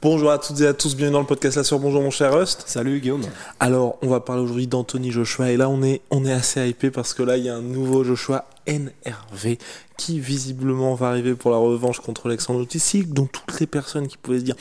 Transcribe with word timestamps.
Bonjour 0.00 0.30
à 0.30 0.38
toutes 0.38 0.60
et 0.60 0.66
à 0.68 0.74
tous, 0.74 0.94
bienvenue 0.94 1.14
dans 1.14 1.20
le 1.22 1.26
podcast 1.26 1.56
La. 1.56 1.76
Bonjour 1.76 2.00
mon 2.00 2.12
cher 2.12 2.32
Rust. 2.32 2.62
Salut 2.66 3.00
Guillaume. 3.00 3.24
Alors, 3.58 3.98
on 4.00 4.06
va 4.06 4.20
parler 4.20 4.42
aujourd'hui 4.42 4.68
d'Anthony 4.68 5.10
Joshua 5.10 5.50
et 5.50 5.56
là 5.56 5.68
on 5.68 5.82
est 5.82 6.02
on 6.12 6.24
est 6.24 6.30
assez 6.30 6.68
hypé 6.68 6.92
parce 6.92 7.14
que 7.14 7.24
là 7.24 7.36
il 7.36 7.42
y 7.42 7.48
a 7.48 7.56
un 7.56 7.62
nouveau 7.62 8.04
Joshua 8.04 8.44
NRV 8.68 9.58
qui 9.96 10.20
visiblement 10.20 10.94
va 10.94 11.08
arriver 11.08 11.34
pour 11.34 11.50
la 11.50 11.56
revanche 11.56 11.98
contre 11.98 12.26
Alexandre 12.26 12.64
Usyk. 12.72 13.12
Donc 13.12 13.32
toutes 13.32 13.58
les 13.58 13.66
personnes 13.66 14.06
qui 14.06 14.16
pouvaient 14.16 14.38
se 14.38 14.44
dire 14.44 14.54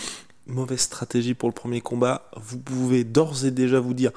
mauvaise 0.48 0.80
stratégie 0.80 1.36
pour 1.36 1.50
le 1.50 1.54
premier 1.54 1.82
combat, 1.82 2.24
vous 2.36 2.58
pouvez 2.58 3.04
d'ores 3.04 3.46
et 3.46 3.52
déjà 3.52 3.80
vous 3.80 3.94
dire 3.94 4.10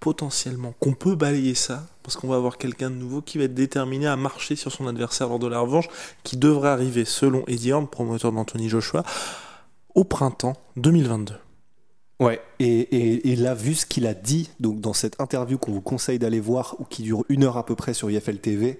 potentiellement 0.00 0.74
qu'on 0.80 0.92
peut 0.92 1.14
balayer 1.14 1.54
ça 1.54 1.86
parce 2.02 2.18
qu'on 2.18 2.28
va 2.28 2.36
avoir 2.36 2.58
quelqu'un 2.58 2.90
de 2.90 2.96
nouveau 2.96 3.22
qui 3.22 3.38
va 3.38 3.44
être 3.44 3.54
déterminé 3.54 4.06
à 4.06 4.16
marcher 4.16 4.54
sur 4.54 4.70
son 4.70 4.86
adversaire 4.86 5.28
lors 5.28 5.38
de 5.38 5.46
la 5.46 5.60
revanche 5.60 5.88
qui 6.24 6.36
devrait 6.36 6.68
arriver 6.68 7.06
selon 7.06 7.42
Eddie 7.46 7.72
Horn, 7.72 7.86
promoteur 7.86 8.32
d'Anthony 8.32 8.68
Joshua 8.68 9.02
au 9.98 10.04
printemps 10.04 10.52
2022. 10.76 11.34
Ouais, 12.20 12.40
et, 12.60 13.32
et, 13.32 13.34
là, 13.34 13.54
vu 13.54 13.74
ce 13.74 13.84
qu'il 13.84 14.06
a 14.06 14.14
dit 14.14 14.48
donc 14.60 14.80
dans 14.80 14.92
cette 14.92 15.20
interview 15.20 15.58
qu'on 15.58 15.72
vous 15.72 15.80
conseille 15.80 16.20
d'aller 16.20 16.38
voir, 16.38 16.76
ou 16.78 16.84
qui 16.84 17.02
dure 17.02 17.24
une 17.28 17.42
heure 17.42 17.56
à 17.56 17.66
peu 17.66 17.74
près 17.74 17.94
sur 17.94 18.08
IFL 18.08 18.38
TV, 18.38 18.78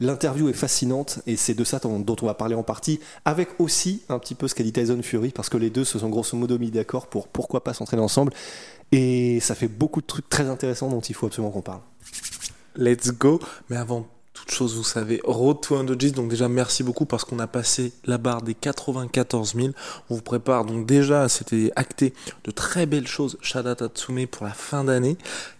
l'interview 0.00 0.50
est 0.50 0.54
fascinante, 0.54 1.20
et 1.26 1.36
c'est 1.36 1.54
de 1.54 1.64
ça 1.64 1.78
dont 1.78 2.16
on 2.20 2.26
va 2.26 2.34
parler 2.34 2.54
en 2.54 2.62
partie, 2.62 3.00
avec 3.24 3.48
aussi 3.58 4.02
un 4.10 4.18
petit 4.18 4.34
peu 4.34 4.48
ce 4.48 4.54
qu'a 4.54 4.62
dit 4.62 4.72
Tyson 4.72 5.00
Fury, 5.02 5.30
parce 5.30 5.48
que 5.48 5.56
les 5.56 5.70
deux 5.70 5.84
se 5.84 5.98
sont 5.98 6.10
grosso 6.10 6.36
modo 6.36 6.58
mis 6.58 6.70
d'accord 6.70 7.06
pour 7.06 7.28
pourquoi 7.28 7.64
pas 7.64 7.72
s'entraîner 7.72 8.02
ensemble, 8.02 8.34
et 8.92 9.40
ça 9.40 9.54
fait 9.54 9.68
beaucoup 9.68 10.02
de 10.02 10.06
trucs 10.06 10.28
très 10.28 10.50
intéressants 10.50 10.88
dont 10.90 11.00
il 11.00 11.14
faut 11.14 11.26
absolument 11.26 11.52
qu'on 11.52 11.62
parle. 11.62 11.80
Let's 12.76 13.12
go, 13.12 13.40
mais 13.70 13.76
avant 13.76 14.06
chose, 14.48 14.76
vous 14.76 14.84
savez, 14.84 15.20
Road 15.24 15.60
to 15.60 15.76
100 15.76 15.94
G's. 15.96 16.12
Donc 16.12 16.28
déjà, 16.28 16.48
merci 16.48 16.82
beaucoup 16.82 17.04
parce 17.04 17.24
qu'on 17.24 17.38
a 17.38 17.46
passé 17.46 17.92
la 18.04 18.18
barre 18.18 18.42
des 18.42 18.54
94 18.54 19.54
000. 19.54 19.68
On 20.08 20.14
vous 20.14 20.22
prépare 20.22 20.64
donc 20.64 20.86
déjà, 20.86 21.28
c'était 21.28 21.72
acté 21.76 22.14
de 22.44 22.50
très 22.50 22.86
belles 22.86 23.06
choses. 23.06 23.38
Shada 23.42 23.74
Tatsume 23.74 24.26
pour 24.26 24.46
la 24.46 24.52
fin 24.52 24.84
d'année. 24.84 25.16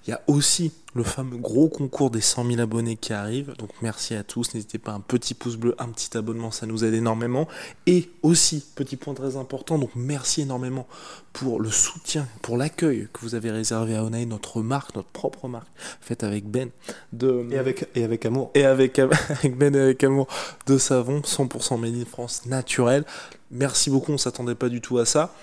Il 0.06 0.11
y 0.11 0.12
a 0.12 0.20
aussi 0.27 0.73
le 0.94 1.02
fameux 1.02 1.36
gros 1.36 1.69
concours 1.69 2.10
des 2.10 2.20
100 2.20 2.46
000 2.46 2.60
abonnés 2.60 2.96
qui 2.96 3.12
arrive. 3.12 3.55
Donc 3.58 3.70
merci 3.83 4.14
à 4.14 4.23
tous. 4.23 4.55
N'hésitez 4.55 4.78
pas 4.78 4.92
un 4.92 5.01
petit 5.01 5.34
pouce 5.34 5.56
bleu, 5.56 5.74
un 5.78 5.89
petit 5.89 6.17
abonnement, 6.17 6.51
ça 6.51 6.67
nous 6.67 6.84
aide 6.84 6.95
énormément. 6.95 7.48
Et 7.86 8.11
aussi, 8.23 8.64
petit 8.74 8.96
point 8.96 9.14
très 9.14 9.36
important, 9.36 9.78
donc 9.78 9.90
merci 9.95 10.42
énormément 10.42 10.86
pour 11.33 11.61
le 11.61 11.70
soutien, 11.70 12.27
pour 12.42 12.56
l'accueil 12.56 13.08
que 13.12 13.20
vous 13.20 13.34
avez 13.34 13.51
réservé 13.51 13.95
à 13.95 14.05
Onai, 14.05 14.27
notre 14.27 14.62
marque, 14.62 14.96
notre 14.96 15.08
propre 15.08 15.46
marque, 15.48 15.68
faite 16.01 16.24
avec 16.24 16.45
Ben. 16.46 16.70
De... 17.12 17.46
Et, 17.51 17.58
avec, 17.58 17.89
et 17.95 18.02
avec 18.02 18.27
amour. 18.27 18.51
Et 18.55 18.64
avec, 18.64 18.98
avec 18.98 19.57
Ben 19.57 19.74
et 19.74 19.80
avec 19.80 20.02
amour 20.05 20.27
de 20.67 20.77
savon, 20.78 21.20
100% 21.20 21.78
made 21.78 21.95
in 21.95 22.05
France 22.05 22.46
naturel. 22.46 23.05
Merci 23.52 23.90
beaucoup, 23.90 24.12
on 24.12 24.18
s'attendait 24.18 24.55
pas 24.55 24.68
du 24.68 24.80
tout 24.80 24.98
à 24.98 25.05
ça. 25.05 25.34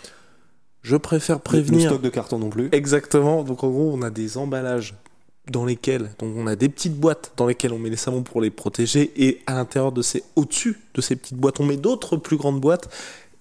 Je 0.82 0.96
préfère 0.96 1.42
prévenir. 1.42 1.90
Le 1.90 1.96
stock 1.96 2.02
de 2.02 2.10
carton 2.10 2.40
non 2.40 2.50
plus. 2.50 2.70
Exactement. 2.72 3.44
Donc 3.44 3.64
en 3.64 3.70
gros, 3.70 3.92
on 3.94 4.02
a 4.04 4.10
des 4.10 4.38
emballages 4.38 4.96
dans 5.52 5.66
lesquels, 5.66 6.12
donc 6.20 6.36
on 6.36 6.48
a 6.48 6.56
des 6.56 6.70
petites 6.70 6.96
boîtes 6.96 7.34
dans 7.38 7.48
lesquelles 7.48 7.74
on 7.74 7.80
met 7.80 7.90
les 7.90 7.96
savons 7.96 8.24
pour 8.24 8.42
les 8.42 8.50
protéger, 8.50 9.12
et 9.16 9.42
à 9.48 9.54
l'intérieur 9.54 9.92
de 9.92 10.02
ces, 10.02 10.24
au-dessus 10.36 10.80
de 10.94 11.02
ces 11.02 11.16
petites 11.16 11.38
boîtes, 11.38 11.60
on 11.60 11.66
met 11.66 11.78
d'autres 11.78 12.18
plus 12.18 12.38
grandes 12.38 12.60
boîtes. 12.60 12.90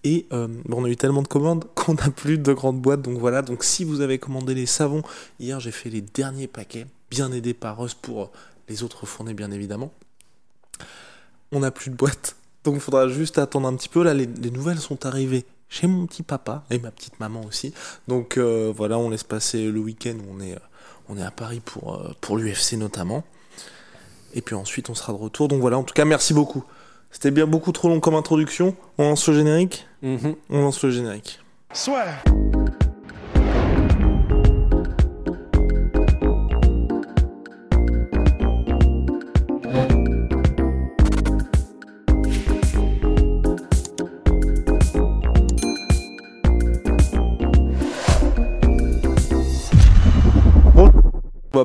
Et 0.05 0.27
euh, 0.33 0.47
on 0.71 0.84
a 0.84 0.89
eu 0.89 0.97
tellement 0.97 1.22
de 1.22 1.27
commandes 1.27 1.65
qu'on 1.75 1.94
n'a 1.94 2.11
plus 2.11 2.39
de 2.39 2.53
grandes 2.53 2.81
boîtes. 2.81 3.03
Donc 3.03 3.19
voilà, 3.19 3.43
donc 3.43 3.65
si 3.65 3.83
vous 3.83 4.00
avez 4.03 4.19
commandé 4.19 4.55
les 4.55 4.67
savons, 4.67 5.03
hier 5.41 5.59
j'ai 5.59 5.72
fait 5.72 5.91
les 5.91 6.00
derniers 6.00 6.47
paquets, 6.47 6.87
bien 7.11 7.33
aidé 7.33 7.55
par 7.55 7.78
Russ 7.78 7.94
pour 7.94 8.31
les 8.69 8.84
autres 8.84 9.05
fournées 9.05 9.34
bien 9.34 9.50
évidemment. 9.50 9.93
On 11.50 11.61
n'a 11.61 11.73
plus 11.73 11.91
de 11.91 11.97
boîtes. 11.97 12.37
Donc 12.65 12.75
il 12.75 12.81
faudra 12.81 13.09
juste 13.09 13.38
attendre 13.38 13.69
un 13.69 13.75
petit 13.75 13.88
peu. 13.88 14.03
Là, 14.03 14.12
les, 14.15 14.27
les 14.27 14.50
nouvelles 14.50 14.78
sont 14.78 15.06
arrivées 15.06 15.44
chez 15.69 15.87
mon 15.87 16.06
petit 16.06 16.23
papa 16.23 16.65
et 16.71 16.78
ma 16.78 16.91
petite 16.91 17.19
maman 17.21 17.43
aussi. 17.44 17.73
Donc 18.09 18.37
euh, 18.37 18.73
voilà, 18.75 18.99
on 18.99 19.11
laisse 19.11 19.25
passer 19.25 19.71
le 19.71 19.81
week-end 19.81 20.15
où 20.15 20.37
on 20.37 20.41
est, 20.41 20.56
on 21.09 21.17
est 21.17 21.22
à 21.22 21.31
Paris 21.31 21.61
pour, 21.65 21.94
euh, 21.94 22.12
pour 22.21 22.37
l'UFC 22.37 22.75
notamment. 22.75 23.25
Et 24.34 24.41
puis 24.43 24.55
ensuite 24.55 24.91
on 24.91 24.94
sera 24.94 25.12
de 25.12 25.19
retour. 25.19 25.49
Donc 25.49 25.61
voilà, 25.61 25.78
en 25.78 25.83
tout 25.83 25.94
cas 25.94 26.05
merci 26.05 26.34
beaucoup. 26.34 26.65
C'était 27.11 27.31
bien 27.31 27.47
beaucoup 27.47 27.72
trop 27.72 27.89
long 27.89 28.00
comme 28.00 28.15
introduction. 28.15 28.77
On 28.99 29.05
lance 29.05 29.27
le 29.28 29.34
générique? 29.34 29.87
Mhm. 30.03 30.34
On 30.50 30.61
lance 30.61 30.83
le 30.83 30.91
générique. 30.91 31.41
Soit. 31.72 32.05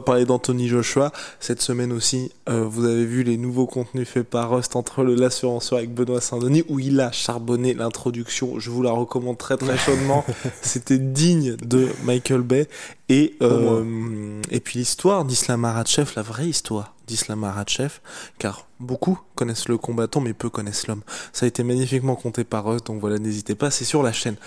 Va 0.01 0.05
parler 0.05 0.25
d'Anthony 0.25 0.67
Joshua. 0.67 1.11
Cette 1.39 1.61
semaine 1.61 1.91
aussi, 1.93 2.31
euh, 2.49 2.63
vous 2.63 2.85
avez 2.85 3.05
vu 3.05 3.21
les 3.21 3.37
nouveaux 3.37 3.67
contenus 3.67 4.07
faits 4.07 4.27
par 4.27 4.49
Rust 4.49 4.75
entre 4.75 5.03
le 5.03 5.13
l'assurance 5.13 5.71
avec 5.73 5.93
Benoît 5.93 6.21
Saint-Denis 6.21 6.63
où 6.69 6.79
il 6.79 6.99
a 6.99 7.11
charbonné 7.11 7.75
l'introduction. 7.75 8.57
Je 8.57 8.71
vous 8.71 8.81
la 8.81 8.89
recommande 8.89 9.37
très 9.37 9.57
très 9.57 9.77
chaudement. 9.85 10.25
C'était 10.63 10.97
digne 10.97 11.55
de 11.57 11.87
Michael 12.03 12.41
Bay. 12.41 12.67
Et, 13.09 13.35
euh, 13.43 14.41
et 14.49 14.59
puis 14.59 14.79
l'histoire 14.79 15.23
d'Islam 15.23 15.59
Makhachev, 15.59 16.13
la 16.15 16.23
vraie 16.23 16.47
histoire 16.47 16.95
d'Islam 17.05 17.41
Makhachev, 17.41 17.99
car 18.39 18.65
beaucoup 18.79 19.19
connaissent 19.35 19.67
le 19.67 19.77
combattant 19.77 20.19
mais 20.19 20.33
peu 20.33 20.49
connaissent 20.49 20.87
l'homme. 20.87 21.03
Ça 21.31 21.45
a 21.45 21.47
été 21.47 21.61
magnifiquement 21.61 22.15
compté 22.15 22.43
par 22.43 22.65
Rust, 22.65 22.87
donc 22.87 22.99
voilà, 23.01 23.19
n'hésitez 23.19 23.53
pas, 23.53 23.69
c'est 23.69 23.85
sur 23.85 24.01
la 24.01 24.13
chaîne. 24.13 24.37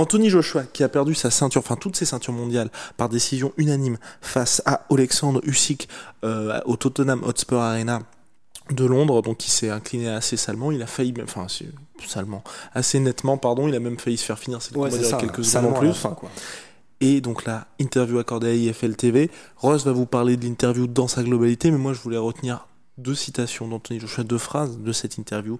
Anthony 0.00 0.30
Joshua, 0.30 0.62
qui 0.64 0.82
a 0.82 0.88
perdu 0.88 1.14
sa 1.14 1.30
ceinture, 1.30 1.60
enfin 1.60 1.76
toutes 1.76 1.94
ses 1.94 2.06
ceintures 2.06 2.32
mondiales, 2.32 2.70
par 2.96 3.10
décision 3.10 3.52
unanime 3.58 3.98
face 4.22 4.62
à 4.64 4.86
Alexandre 4.90 5.40
Usyk 5.44 5.88
euh, 6.24 6.58
au 6.64 6.76
Tottenham 6.76 7.22
Hotspur 7.22 7.60
Arena 7.60 8.00
de 8.70 8.84
Londres, 8.86 9.20
donc 9.20 9.46
il 9.46 9.50
s'est 9.50 9.68
incliné 9.68 10.08
assez 10.08 10.36
salement, 10.38 10.72
il 10.72 10.80
a 10.80 10.86
failli, 10.86 11.12
enfin 11.22 11.46
salement, 12.06 12.42
assez 12.72 12.98
nettement, 12.98 13.36
pardon, 13.36 13.68
il 13.68 13.74
a 13.74 13.80
même 13.80 13.98
failli 13.98 14.16
se 14.16 14.24
faire 14.24 14.38
finir 14.38 14.62
cette 14.62 14.76
Ouais, 14.76 14.90
ça. 14.90 15.18
quelques 15.18 15.44
secondes 15.44 15.74
en 15.74 15.78
plus. 15.78 15.92
fin, 15.92 16.10
quoi. 16.10 16.30
Et 17.02 17.20
donc 17.20 17.44
la 17.44 17.66
interview 17.78 18.18
accordée 18.18 18.48
à 18.48 18.54
IFL 18.54 18.94
TV, 18.94 19.30
Rose 19.56 19.84
va 19.84 19.92
vous 19.92 20.06
parler 20.06 20.36
de 20.36 20.44
l'interview 20.44 20.86
dans 20.86 21.08
sa 21.08 21.22
globalité, 21.22 21.70
mais 21.70 21.78
moi 21.78 21.92
je 21.92 22.00
voulais 22.00 22.16
retenir 22.18 22.66
deux 22.96 23.14
citations 23.14 23.68
d'Anthony 23.68 24.00
Joshua, 24.00 24.24
deux 24.24 24.38
phrases 24.38 24.78
de 24.78 24.92
cette 24.92 25.18
interview. 25.18 25.58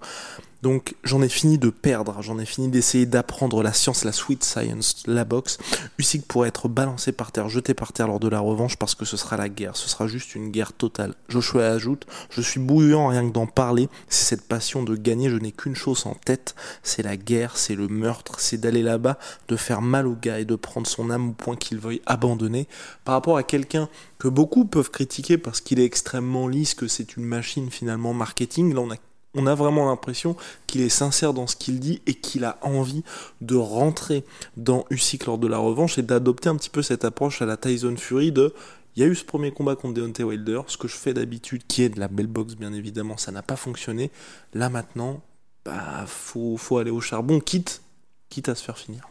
Donc 0.62 0.94
j'en 1.04 1.22
ai 1.22 1.28
fini 1.28 1.58
de 1.58 1.70
perdre, 1.70 2.20
j'en 2.20 2.38
ai 2.38 2.44
fini 2.44 2.68
d'essayer 2.68 3.06
d'apprendre 3.06 3.62
la 3.62 3.72
science, 3.72 4.04
la 4.04 4.12
sweet 4.12 4.44
science, 4.44 5.02
la 5.06 5.24
boxe. 5.24 5.58
Usyk 5.98 6.26
pourrait 6.26 6.48
être 6.48 6.68
balancé 6.68 7.12
par 7.12 7.32
terre, 7.32 7.48
jeté 7.48 7.74
par 7.74 7.92
terre 7.92 8.08
lors 8.08 8.20
de 8.20 8.28
la 8.28 8.40
revanche 8.40 8.76
parce 8.76 8.94
que 8.94 9.04
ce 9.04 9.16
sera 9.16 9.36
la 9.36 9.48
guerre, 9.48 9.76
ce 9.76 9.88
sera 9.88 10.06
juste 10.06 10.34
une 10.34 10.50
guerre 10.50 10.72
totale. 10.72 11.14
Joshua 11.28 11.68
ajoute, 11.68 12.06
je 12.30 12.40
suis 12.42 12.60
bouillant 12.60 13.08
rien 13.08 13.26
que 13.26 13.32
d'en 13.32 13.46
parler, 13.46 13.88
c'est 14.08 14.36
cette 14.36 14.48
passion 14.48 14.82
de 14.82 14.96
gagner, 14.96 15.30
je 15.30 15.36
n'ai 15.36 15.52
qu'une 15.52 15.76
chose 15.76 16.06
en 16.06 16.14
tête, 16.14 16.54
c'est 16.82 17.02
la 17.02 17.16
guerre, 17.16 17.56
c'est 17.56 17.74
le 17.74 17.88
meurtre, 17.88 18.40
c'est 18.40 18.58
d'aller 18.58 18.82
là-bas, 18.82 19.18
de 19.48 19.56
faire 19.56 19.82
mal 19.82 20.06
au 20.06 20.14
gars 20.14 20.40
et 20.40 20.44
de 20.44 20.56
prendre 20.56 20.86
son 20.86 21.10
âme 21.10 21.30
au 21.30 21.32
point 21.32 21.56
qu'il 21.56 21.78
veuille 21.78 22.02
abandonner. 22.06 22.68
Par 23.04 23.14
rapport 23.14 23.36
à 23.36 23.42
quelqu'un 23.42 23.88
que 24.18 24.28
beaucoup 24.28 24.64
peuvent 24.66 24.90
critiquer 24.90 25.38
parce 25.38 25.60
qu'il 25.60 25.80
est 25.80 25.84
extrêmement 25.84 26.48
lisse, 26.48 26.74
que 26.74 26.86
c'est 26.86 27.16
une 27.16 27.24
machine 27.24 27.70
finalement 27.70 28.12
marketing, 28.12 28.74
là 28.74 28.80
on 28.80 28.90
a 28.90 28.96
on 29.34 29.46
a 29.46 29.54
vraiment 29.54 29.86
l'impression 29.86 30.36
qu'il 30.66 30.80
est 30.80 30.88
sincère 30.88 31.32
dans 31.32 31.46
ce 31.46 31.56
qu'il 31.56 31.80
dit 31.80 32.02
et 32.06 32.14
qu'il 32.14 32.44
a 32.44 32.58
envie 32.62 33.04
de 33.40 33.56
rentrer 33.56 34.24
dans 34.56 34.84
Usyk 34.90 35.26
lors 35.26 35.38
de 35.38 35.46
la 35.46 35.58
revanche 35.58 35.98
et 35.98 36.02
d'adopter 36.02 36.48
un 36.48 36.56
petit 36.56 36.70
peu 36.70 36.82
cette 36.82 37.04
approche 37.04 37.40
à 37.42 37.46
la 37.46 37.56
Tyson 37.56 37.96
Fury 37.96 38.32
de 38.32 38.54
il 38.96 39.02
y 39.02 39.06
a 39.06 39.08
eu 39.08 39.14
ce 39.14 39.24
premier 39.24 39.52
combat 39.52 39.76
contre 39.76 39.94
Deontay 39.94 40.24
Wilder, 40.24 40.62
ce 40.66 40.76
que 40.76 40.88
je 40.88 40.96
fais 40.96 41.14
d'habitude, 41.14 41.62
qui 41.66 41.84
est 41.84 41.88
de 41.90 42.00
la 42.00 42.08
belle 42.08 42.26
boxe 42.26 42.54
bien 42.56 42.72
évidemment, 42.72 43.16
ça 43.16 43.30
n'a 43.30 43.42
pas 43.42 43.54
fonctionné. 43.54 44.10
Là 44.52 44.68
maintenant, 44.68 45.20
bah 45.64 46.04
faut, 46.06 46.56
faut 46.56 46.78
aller 46.78 46.90
au 46.90 47.00
charbon, 47.00 47.38
quitte, 47.38 47.82
quitte 48.30 48.48
à 48.48 48.56
se 48.56 48.64
faire 48.64 48.76
finir. 48.76 49.08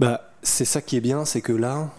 Bah 0.00 0.32
c'est 0.42 0.64
ça 0.64 0.82
qui 0.82 0.96
est 0.96 1.00
bien, 1.00 1.24
c'est 1.24 1.40
que 1.40 1.52
là, 1.52 1.94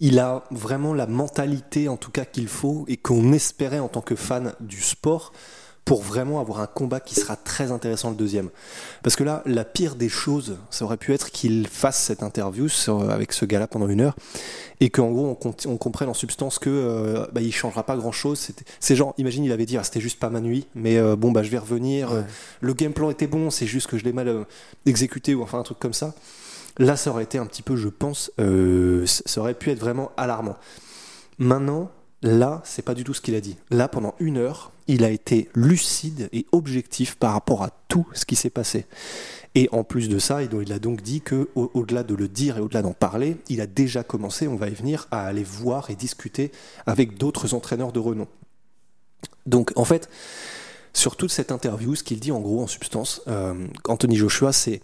il 0.00 0.18
a 0.18 0.44
vraiment 0.50 0.92
la 0.92 1.06
mentalité 1.06 1.88
en 1.88 1.96
tout 1.96 2.10
cas 2.10 2.24
qu'il 2.24 2.48
faut 2.48 2.84
et 2.88 2.96
qu'on 2.96 3.32
espérait 3.32 3.78
en 3.78 3.88
tant 3.88 4.02
que 4.02 4.16
fan 4.16 4.54
du 4.60 4.80
sport 4.80 5.32
pour 5.88 6.02
vraiment 6.02 6.38
avoir 6.38 6.60
un 6.60 6.66
combat 6.66 7.00
qui 7.00 7.14
sera 7.14 7.34
très 7.34 7.72
intéressant 7.72 8.10
le 8.10 8.14
deuxième. 8.14 8.50
Parce 9.02 9.16
que 9.16 9.24
là, 9.24 9.42
la 9.46 9.64
pire 9.64 9.94
des 9.94 10.10
choses, 10.10 10.58
ça 10.68 10.84
aurait 10.84 10.98
pu 10.98 11.14
être 11.14 11.30
qu'il 11.30 11.66
fasse 11.66 11.98
cette 11.98 12.22
interview 12.22 12.66
avec 13.08 13.32
ce 13.32 13.46
gars-là 13.46 13.66
pendant 13.68 13.88
une 13.88 14.02
heure 14.02 14.14
et 14.80 14.90
qu'en 14.90 15.10
gros 15.10 15.38
on, 15.64 15.76
comprenne 15.78 16.10
en 16.10 16.14
substance 16.14 16.58
que 16.58 16.68
euh, 16.68 17.26
bah, 17.32 17.40
il 17.40 17.54
changera 17.54 17.84
pas 17.84 17.96
grand-chose. 17.96 18.50
C'est 18.80 18.96
genre, 18.96 19.14
imagine, 19.16 19.44
il 19.44 19.52
avait 19.52 19.64
dit 19.64 19.78
ah, 19.78 19.82
c'était 19.82 20.02
juste 20.02 20.18
pas 20.18 20.28
ma 20.28 20.42
nuit, 20.42 20.66
mais 20.74 20.98
euh, 20.98 21.16
bon 21.16 21.32
bah 21.32 21.42
je 21.42 21.48
vais 21.48 21.56
revenir. 21.56 22.10
Le 22.60 22.74
game 22.74 22.92
plan 22.92 23.08
était 23.08 23.26
bon, 23.26 23.48
c'est 23.48 23.66
juste 23.66 23.86
que 23.86 23.96
je 23.96 24.04
l'ai 24.04 24.12
mal 24.12 24.28
euh, 24.28 24.44
exécuté 24.84 25.34
ou 25.34 25.42
enfin 25.42 25.58
un 25.58 25.62
truc 25.62 25.78
comme 25.78 25.94
ça. 25.94 26.12
Là, 26.76 26.96
ça 26.96 27.08
aurait 27.10 27.24
été 27.24 27.38
un 27.38 27.46
petit 27.46 27.62
peu, 27.62 27.76
je 27.76 27.88
pense, 27.88 28.30
ça 29.06 29.40
aurait 29.40 29.54
pu 29.54 29.70
être 29.70 29.80
vraiment 29.80 30.12
alarmant. 30.18 30.56
Maintenant, 31.38 31.90
Là, 32.22 32.60
c'est 32.64 32.82
pas 32.82 32.94
du 32.94 33.04
tout 33.04 33.14
ce 33.14 33.20
qu'il 33.20 33.36
a 33.36 33.40
dit. 33.40 33.56
Là, 33.70 33.86
pendant 33.86 34.14
une 34.18 34.38
heure, 34.38 34.72
il 34.88 35.04
a 35.04 35.10
été 35.10 35.48
lucide 35.54 36.28
et 36.32 36.46
objectif 36.52 37.14
par 37.14 37.32
rapport 37.32 37.62
à 37.62 37.70
tout 37.88 38.06
ce 38.14 38.24
qui 38.24 38.36
s'est 38.36 38.50
passé. 38.50 38.86
Et 39.54 39.68
en 39.72 39.84
plus 39.84 40.08
de 40.08 40.18
ça, 40.18 40.42
il 40.42 40.72
a 40.72 40.78
donc 40.78 41.02
dit 41.02 41.20
que, 41.20 41.48
au-delà 41.54 42.02
de 42.02 42.14
le 42.14 42.28
dire 42.28 42.58
et 42.58 42.60
au-delà 42.60 42.82
d'en 42.82 42.92
parler, 42.92 43.36
il 43.48 43.60
a 43.60 43.66
déjà 43.66 44.02
commencé, 44.02 44.48
on 44.48 44.56
va 44.56 44.68
y 44.68 44.74
venir, 44.74 45.06
à 45.10 45.26
aller 45.26 45.44
voir 45.44 45.90
et 45.90 45.94
discuter 45.94 46.52
avec 46.86 47.18
d'autres 47.18 47.54
entraîneurs 47.54 47.92
de 47.92 47.98
renom. 47.98 48.28
Donc, 49.46 49.72
en 49.76 49.84
fait, 49.84 50.08
sur 50.92 51.16
toute 51.16 51.30
cette 51.30 51.52
interview, 51.52 51.94
ce 51.94 52.02
qu'il 52.02 52.20
dit 52.20 52.32
en 52.32 52.40
gros, 52.40 52.62
en 52.62 52.66
substance, 52.66 53.22
euh, 53.28 53.66
Anthony 53.86 54.16
Joshua, 54.16 54.52
c'est 54.52 54.80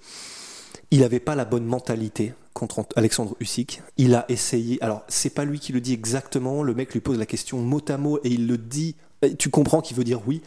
il 0.91 1.01
n'avait 1.01 1.21
pas 1.21 1.35
la 1.35 1.45
bonne 1.45 1.65
mentalité 1.65 2.35
contre 2.53 2.87
Alexandre 2.95 3.37
Usyk. 3.41 3.83
Il 3.97 4.15
a 4.15 4.25
essayé. 4.29 4.81
Alors, 4.83 5.03
c'est 5.09 5.31
pas 5.31 5.45
lui 5.45 5.59
qui 5.59 5.73
le 5.73 5.81
dit 5.81 5.93
exactement. 5.93 6.63
Le 6.63 6.75
mec 6.75 6.93
lui 6.93 7.01
pose 7.01 7.19
la 7.19 7.27
question 7.27 7.59
mot 7.59 7.83
à 7.89 7.97
mot 7.97 8.19
et 8.23 8.29
il 8.29 8.47
le 8.47 8.59
dit. 8.59 8.97
Tu 9.31 9.51
comprends 9.51 9.81
qu'il 9.81 9.97
veut 9.97 10.05
dire 10.05 10.21
oui. 10.27 10.43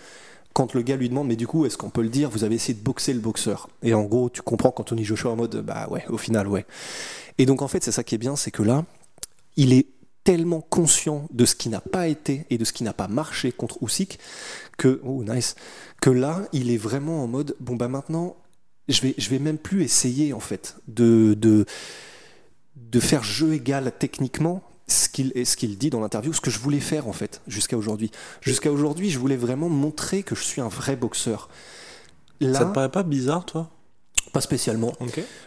Quand 0.54 0.74
le 0.74 0.82
gars 0.82 0.96
lui 0.96 1.08
demande, 1.08 1.28
mais 1.28 1.36
du 1.36 1.46
coup, 1.46 1.66
est-ce 1.66 1.78
qu'on 1.78 1.92
peut 1.92 2.02
le 2.02 2.10
dire 2.10 2.32
Vous 2.32 2.44
avez 2.44 2.56
essayé 2.56 2.74
de 2.74 2.84
boxer 2.84 3.14
le 3.14 3.20
boxeur? 3.20 3.70
Et 3.84 3.94
en 3.94 4.04
gros, 4.04 4.30
tu 4.30 4.42
comprends 4.42 4.72
qu'Anthony 4.72 5.04
Joshua 5.04 5.32
en 5.32 5.36
mode, 5.36 5.58
bah 5.58 5.88
ouais, 5.92 6.04
au 6.10 6.18
final, 6.18 6.48
ouais. 6.48 6.66
Et 7.38 7.46
donc, 7.46 7.62
en 7.62 7.68
fait, 7.68 7.84
c'est 7.84 7.92
ça 7.92 8.04
qui 8.04 8.16
est 8.16 8.18
bien, 8.18 8.36
c'est 8.36 8.50
que 8.50 8.64
là, 8.64 8.84
il 9.56 9.72
est 9.72 9.86
tellement 10.24 10.62
conscient 10.62 11.28
de 11.32 11.46
ce 11.46 11.56
qui 11.56 11.70
n'a 11.70 11.80
pas 11.80 12.08
été 12.08 12.46
et 12.50 12.58
de 12.58 12.66
ce 12.66 12.74
qui 12.74 12.84
n'a 12.84 12.94
pas 12.94 13.08
marché 13.08 13.52
contre 13.52 13.78
Usyk 13.84 14.18
que, 14.78 15.00
oh 15.06 15.24
nice, 15.24 15.56
que 16.02 16.10
là, 16.10 16.42
il 16.54 16.72
est 16.72 16.78
vraiment 16.78 17.24
en 17.24 17.28
mode, 17.28 17.56
bon 17.60 17.76
bah 17.76 17.88
maintenant, 17.88 18.36
je 18.90 19.02
vais, 19.30 19.40
même 19.40 19.58
plus 19.58 19.84
essayer 19.84 20.34
en 20.34 20.40
fait 20.40 20.76
de 20.88 21.66
faire 23.00 23.24
jeu 23.24 23.54
égal 23.54 23.92
techniquement 24.00 24.64
ce 24.88 25.56
qu'il 25.56 25.78
dit 25.78 25.90
dans 25.90 26.00
l'interview, 26.00 26.34
ce 26.34 26.42
que 26.42 26.50
je 26.50 26.60
voulais 26.60 26.80
faire 26.80 27.08
en 27.08 27.14
fait 27.14 27.42
jusqu'à 27.48 27.78
aujourd'hui. 27.78 28.12
Jusqu'à 28.42 28.72
aujourd'hui, 28.72 29.10
je 29.10 29.20
voulais 29.20 29.36
vraiment 29.36 29.70
montrer 29.70 30.24
que 30.24 30.36
je 30.36 30.44
suis 30.44 30.62
un 30.62 30.70
vrai 30.70 30.96
boxeur. 30.96 31.50
Là, 32.40 32.60
Ça 32.60 32.66
te 32.66 32.74
paraît 32.74 32.92
pas 32.92 33.04
bizarre, 33.04 33.46
toi? 33.46 33.70
Pas 34.34 34.42
spécialement. 34.42 34.94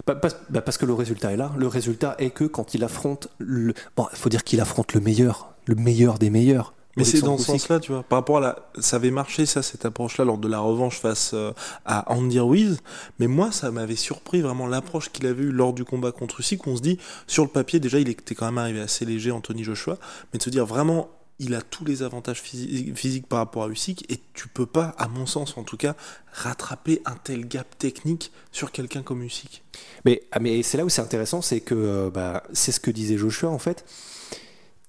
Bah, 0.06 0.14
parce 0.14 0.78
que 0.78 0.86
le 0.86 0.94
résultat 0.94 1.32
est 1.32 1.36
là. 1.36 1.52
Le 1.56 1.66
résultat 1.66 2.16
est 2.18 2.30
que 2.30 2.44
quand 2.44 2.74
il 2.74 2.82
affronte 2.84 3.28
le, 3.38 3.74
bon, 3.96 4.06
il 4.12 4.18
faut 4.18 4.28
dire 4.28 4.44
qu'il 4.44 4.60
affronte 4.60 4.94
le 4.94 5.00
meilleur, 5.00 5.52
le 5.66 5.74
meilleur 5.74 6.18
des 6.18 6.30
meilleurs. 6.30 6.74
Mais 6.96 7.04
c'est 7.04 7.20
dans 7.20 7.38
ce 7.38 7.44
sens-là, 7.44 7.80
tu 7.80 7.92
vois. 7.92 8.02
Par 8.02 8.18
rapport 8.18 8.38
à 8.38 8.40
la, 8.40 8.56
ça 8.80 8.96
avait 8.96 9.10
marché 9.10 9.46
ça, 9.46 9.62
cette 9.62 9.84
approche-là 9.84 10.24
lors 10.24 10.38
de 10.38 10.48
la 10.48 10.58
revanche 10.58 10.98
face 10.98 11.32
euh, 11.34 11.52
à 11.84 12.12
Andy 12.12 12.40
Ruiz. 12.40 12.78
Mais 13.18 13.28
moi, 13.28 13.52
ça 13.52 13.70
m'avait 13.70 13.96
surpris 13.96 14.40
vraiment 14.40 14.66
l'approche 14.66 15.10
qu'il 15.10 15.26
avait 15.26 15.44
eue 15.44 15.52
lors 15.52 15.72
du 15.72 15.84
combat 15.84 16.12
contre 16.12 16.40
Usyk. 16.40 16.66
On 16.66 16.76
se 16.76 16.82
dit, 16.82 16.98
sur 17.26 17.44
le 17.44 17.50
papier, 17.50 17.78
déjà, 17.78 18.00
il 18.00 18.08
était 18.08 18.34
quand 18.34 18.46
même 18.46 18.58
arrivé 18.58 18.80
assez 18.80 19.04
léger, 19.04 19.30
Anthony 19.30 19.62
Joshua, 19.62 19.98
mais 20.32 20.38
de 20.38 20.42
se 20.42 20.50
dire 20.50 20.66
vraiment, 20.66 21.10
il 21.40 21.54
a 21.54 21.62
tous 21.62 21.86
les 21.86 22.02
avantages 22.02 22.42
physiques 22.42 23.26
par 23.26 23.38
rapport 23.38 23.64
à 23.64 23.68
Usyk 23.68 24.04
et 24.12 24.20
tu 24.34 24.46
peux 24.46 24.66
pas, 24.66 24.94
à 24.98 25.08
mon 25.08 25.24
sens 25.24 25.56
en 25.56 25.64
tout 25.64 25.78
cas, 25.78 25.96
rattraper 26.32 27.00
un 27.06 27.14
tel 27.14 27.48
gap 27.48 27.78
technique 27.78 28.30
sur 28.52 28.70
quelqu'un 28.72 29.02
comme 29.02 29.22
Usyk. 29.22 29.62
Mais, 30.04 30.22
ah, 30.32 30.38
mais 30.38 30.62
c'est 30.62 30.76
là 30.76 30.84
où 30.84 30.90
c'est 30.90 31.00
intéressant, 31.00 31.40
c'est 31.40 31.60
que 31.60 31.74
euh, 31.74 32.10
bah, 32.10 32.42
c'est 32.52 32.72
ce 32.72 32.80
que 32.80 32.90
disait 32.90 33.16
Joshua 33.16 33.48
en 33.48 33.58
fait. 33.58 33.86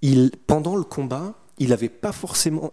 Il, 0.01 0.31
pendant 0.45 0.75
le 0.75 0.83
combat, 0.83 1.35
il 1.59 1.69
n'avait 1.69 1.89
pas 1.89 2.11
forcément. 2.11 2.71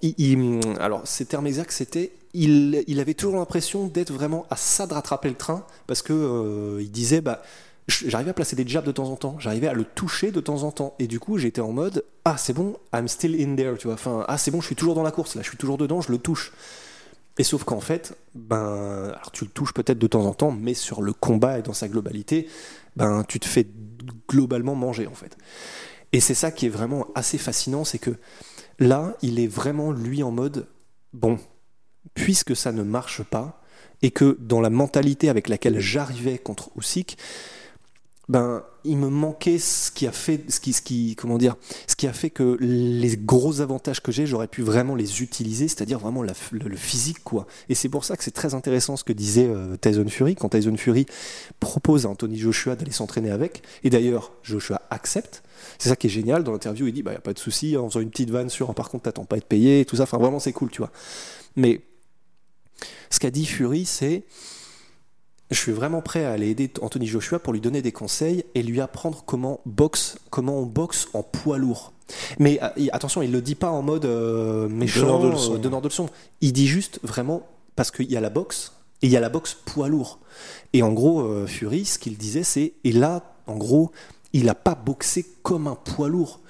alors, 0.81 1.03
ces 1.07 1.25
termes 1.25 1.47
exacts, 1.47 1.73
c'était. 1.73 2.13
Il, 2.35 3.01
avait 3.01 3.15
toujours 3.15 3.37
l'impression 3.37 3.87
d'être 3.87 4.13
vraiment 4.13 4.47
à 4.51 4.57
ça 4.57 4.87
de 4.87 4.95
rattraper 4.95 5.29
le 5.29 5.35
train, 5.35 5.65
parce 5.87 6.03
que 6.03 6.13
euh, 6.13 6.83
il 6.83 6.91
disait, 6.91 7.21
bah, 7.21 7.43
j'arrivais 7.89 8.31
à 8.31 8.35
placer 8.35 8.55
des 8.55 8.67
jabs 8.67 8.85
de 8.85 8.93
temps 8.93 9.11
en 9.11 9.17
temps, 9.17 9.37
j'arrivais 9.39 9.67
à 9.67 9.73
le 9.73 9.85
toucher 9.85 10.31
de 10.31 10.41
temps 10.41 10.63
en 10.63 10.71
temps, 10.71 10.95
et 10.99 11.07
du 11.07 11.19
coup, 11.19 11.39
j'étais 11.39 11.61
en 11.61 11.73
mode, 11.73 12.05
ah, 12.25 12.37
c'est 12.37 12.53
bon, 12.53 12.77
I'm 12.95 13.09
still 13.09 13.35
in 13.41 13.57
there, 13.57 13.77
tu 13.79 13.87
vois. 13.87 13.95
Enfin, 13.95 14.25
ah, 14.29 14.39
c'est 14.39 14.51
bon, 14.51 14.61
je 14.61 14.67
suis 14.67 14.77
toujours 14.77 14.95
dans 14.95 15.03
la 15.03 15.11
course, 15.11 15.35
là, 15.35 15.43
je 15.43 15.49
suis 15.49 15.59
toujours 15.59 15.79
dedans, 15.79 16.01
je 16.01 16.13
le 16.13 16.19
touche. 16.19 16.53
Et 17.39 17.45
sauf 17.45 17.65
qu'en 17.65 17.81
fait, 17.81 18.17
ben, 18.35 19.15
tu 19.33 19.45
le 19.45 19.51
touches 19.51 19.73
peut-être 19.73 19.99
de 19.99 20.07
temps 20.07 20.27
en 20.27 20.35
temps, 20.35 20.51
mais 20.51 20.75
sur 20.75 21.03
le 21.03 21.13
combat 21.13 21.59
et 21.59 21.63
dans 21.63 21.73
sa 21.73 21.89
globalité, 21.89 22.49
ben, 22.97 23.25
tu 23.27 23.41
te 23.41 23.47
fais 23.47 23.67
globalement 24.29 24.75
manger, 24.75 25.07
en 25.07 25.15
fait. 25.15 25.37
Et 26.13 26.21
c'est 26.21 26.35
ça 26.35 26.51
qui 26.51 26.67
est 26.67 26.71
vraiment 26.71 27.07
assez 27.15 27.39
fascinant, 27.39 27.85
c'est 27.85 27.99
que 27.99 28.11
Là, 28.79 29.17
il 29.23 29.41
est 29.41 29.49
vraiment 29.49 29.93
lui 29.93 30.23
en 30.23 30.31
mode 30.31 30.67
bon, 31.13 31.39
puisque 32.15 32.55
ça 32.55 32.73
ne 32.73 32.83
marche 32.83 33.23
pas 33.23 33.61
et 34.03 34.11
que 34.11 34.37
dans 34.41 34.61
la 34.61 34.71
mentalité 34.71 35.29
avec 35.29 35.49
laquelle 35.49 35.81
j'arrivais 35.81 36.39
contre 36.39 36.71
Usyk, 36.77 37.19
ben 38.29 38.63
il 38.85 38.99
me 38.99 39.09
manquait 39.09 39.59
ce 39.59 39.91
qui 39.91 40.07
a 40.07 40.13
fait 40.13 40.51
ce 40.51 40.61
qui, 40.61 40.73
ce 40.73 40.83
qui 40.83 41.17
comment 41.17 41.39
dire 41.39 41.57
ce 41.87 41.97
qui 41.97 42.07
a 42.07 42.13
fait 42.13 42.31
que 42.31 42.59
les 42.61 43.17
gros 43.17 43.61
avantages 43.61 44.03
que 44.03 44.13
j'ai 44.13 44.27
j'aurais 44.27 44.49
pu 44.49 44.63
vraiment 44.63 44.95
les 44.95 45.23
utiliser 45.23 45.67
c'est-à-dire 45.67 45.99
vraiment 45.99 46.23
le, 46.23 46.77
physique 46.77 47.25
quoi. 47.25 47.47
Et 47.69 47.75
c'est 47.75 47.89
pour 47.89 48.05
ça 48.05 48.17
que 48.17 48.25
c'est 48.25 48.31
très 48.31 48.55
intéressant 48.55 48.97
ce 48.97 49.05
que 49.05 49.13
disait 49.13 49.47
euh, 49.47 49.77
Tyson 49.77 50.07
Fury. 50.09 50.35
Quand 50.35 50.51
Tyson 50.51 50.77
Fury 50.77 51.07
propose 51.59 52.07
à 52.07 52.11
Anthony 52.11 52.39
Joshua 52.39 52.77
d'aller 52.77 52.93
s'entraîner 52.93 53.31
avec 53.31 53.63
et 53.83 53.91
d'ailleurs 53.91 54.33
Joshua 54.43 54.83
accepte 54.91 55.43
c'est 55.79 55.89
ça 55.89 55.97
qui 55.97 56.06
est 56.06 56.11
génial. 56.11 56.44
Dans 56.44 56.53
l'interview 56.53 56.87
il 56.87 56.93
dit 56.93 57.03
bah 57.03 57.13
y 57.13 57.17
a 57.17 57.20
pas 57.20 57.32
de 57.32 57.39
souci 57.39 57.77
en 57.77 57.89
faisant 57.89 58.01
une 58.01 58.11
petite 58.11 58.31
vanne 58.31 58.51
sur 58.51 58.75
par 58.75 58.91
contre 58.91 59.05
t'attends 59.05 59.25
pas 59.25 59.37
à 59.37 59.39
être 59.39 59.49
payé 59.49 59.85
tout 59.87 59.97
ça. 59.97 60.03
Enfin 60.03 60.19
vraiment 60.19 60.39
c'est 60.39 60.53
cool 60.53 60.70
tu 60.70 60.79
vois. 60.79 60.91
Mais 61.56 61.81
ce 63.11 63.19
qu'a 63.19 63.31
dit 63.31 63.47
Fury 63.47 63.87
c'est 63.87 64.25
je 65.50 65.58
suis 65.58 65.72
vraiment 65.72 66.02
prêt 66.02 66.24
à 66.24 66.32
aller 66.32 66.48
aider 66.48 66.70
Anthony 66.82 67.06
Joshua 67.06 67.38
pour 67.38 67.52
lui 67.52 67.60
donner 67.60 67.82
des 67.82 67.93
conseils 67.93 68.44
et 68.55 68.62
lui 68.62 68.81
apprendre 68.81 69.22
comment 69.26 69.60
boxe, 69.64 70.19
comment 70.31 70.58
on 70.58 70.67
boxe 70.67 71.08
en 71.14 71.22
poids 71.22 71.58
lourd. 71.58 71.93
Mais 72.38 72.58
euh, 72.62 72.86
attention, 72.93 73.22
il 73.22 73.32
le 73.32 73.40
dit 73.40 73.55
pas 73.55 73.70
en 73.70 73.82
mode 73.82 74.05
euh, 74.05 74.69
méchant, 74.69 75.00
donneur 75.00 75.20
de, 75.20 75.28
leçon. 75.31 75.58
de 75.58 75.88
leçons. 75.88 76.08
Il 76.40 76.52
dit 76.52 76.67
juste 76.67 77.00
vraiment 77.02 77.46
parce 77.76 77.90
qu'il 77.90 78.10
y 78.10 78.17
a 78.17 78.20
la 78.20 78.31
boxe 78.31 78.72
et 79.02 79.06
il 79.06 79.12
y 79.12 79.17
a 79.17 79.20
la 79.20 79.28
boxe 79.28 79.56
poids 79.64 79.88
lourd. 79.88 80.19
Et 80.72 80.82
en 80.82 80.93
gros, 80.93 81.22
euh, 81.22 81.46
Fury, 81.46 81.84
ce 81.84 81.98
qu'il 81.98 82.17
disait, 82.17 82.43
c'est 82.43 82.74
et 82.84 82.93
là, 82.93 83.34
en 83.46 83.56
gros, 83.56 83.90
il 84.34 84.44
n'a 84.44 84.55
pas 84.55 84.74
boxé 84.74 85.24
comme 85.43 85.67
un 85.67 85.76
poids 85.76 86.08
lourd. 86.08 86.40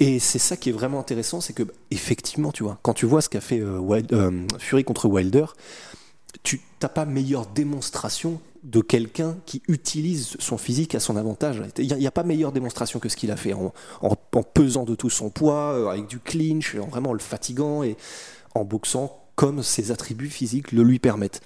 Et 0.00 0.18
c'est 0.18 0.40
ça 0.40 0.56
qui 0.56 0.70
est 0.70 0.72
vraiment 0.72 0.98
intéressant, 0.98 1.40
c'est 1.40 1.52
que 1.52 1.62
effectivement, 1.92 2.50
tu 2.50 2.64
vois, 2.64 2.78
quand 2.82 2.94
tu 2.94 3.06
vois 3.06 3.22
ce 3.22 3.28
qu'a 3.28 3.40
fait 3.40 3.62
Fury 4.58 4.82
contre 4.82 5.06
Wilder, 5.06 5.44
tu 6.42 6.60
n'as 6.82 6.88
pas 6.88 7.04
meilleure 7.04 7.46
démonstration 7.46 8.40
de 8.62 8.80
quelqu'un 8.80 9.36
qui 9.44 9.62
utilise 9.68 10.36
son 10.38 10.56
physique 10.56 10.94
à 10.94 11.00
son 11.00 11.16
avantage. 11.16 11.62
Il 11.78 11.94
n'y 11.96 12.06
a, 12.06 12.10
pas 12.10 12.22
meilleure 12.22 12.52
démonstration 12.52 12.98
que 12.98 13.08
ce 13.08 13.16
qu'il 13.16 13.30
a 13.30 13.36
fait 13.36 13.52
en, 13.52 13.72
pesant 14.54 14.84
de 14.84 14.94
tout 14.94 15.10
son 15.10 15.30
poids, 15.30 15.74
euh, 15.74 15.88
avec 15.88 16.06
du 16.06 16.18
clinch, 16.18 16.74
en 16.76 16.86
vraiment 16.86 17.12
le 17.12 17.18
fatigant 17.18 17.82
et 17.82 17.96
en 18.54 18.64
boxant 18.64 19.20
comme 19.36 19.62
ses 19.62 19.90
attributs 19.90 20.30
physiques 20.30 20.72
le 20.72 20.82
lui 20.82 20.98
permettent. 20.98 21.42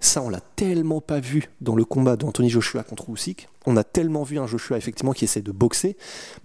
Ça, 0.00 0.22
on 0.22 0.28
l'a 0.28 0.40
tellement 0.40 1.00
pas 1.00 1.20
vu 1.20 1.48
dans 1.60 1.74
le 1.74 1.84
combat 1.84 2.16
d'Anthony 2.16 2.50
Joshua 2.50 2.82
contre 2.82 3.10
Usyk. 3.10 3.48
On 3.64 3.76
a 3.76 3.84
tellement 3.84 4.22
vu 4.22 4.38
un 4.38 4.46
Joshua 4.46 4.76
effectivement 4.76 5.12
qui 5.12 5.24
essaie 5.24 5.40
de 5.40 5.52
boxer, 5.52 5.96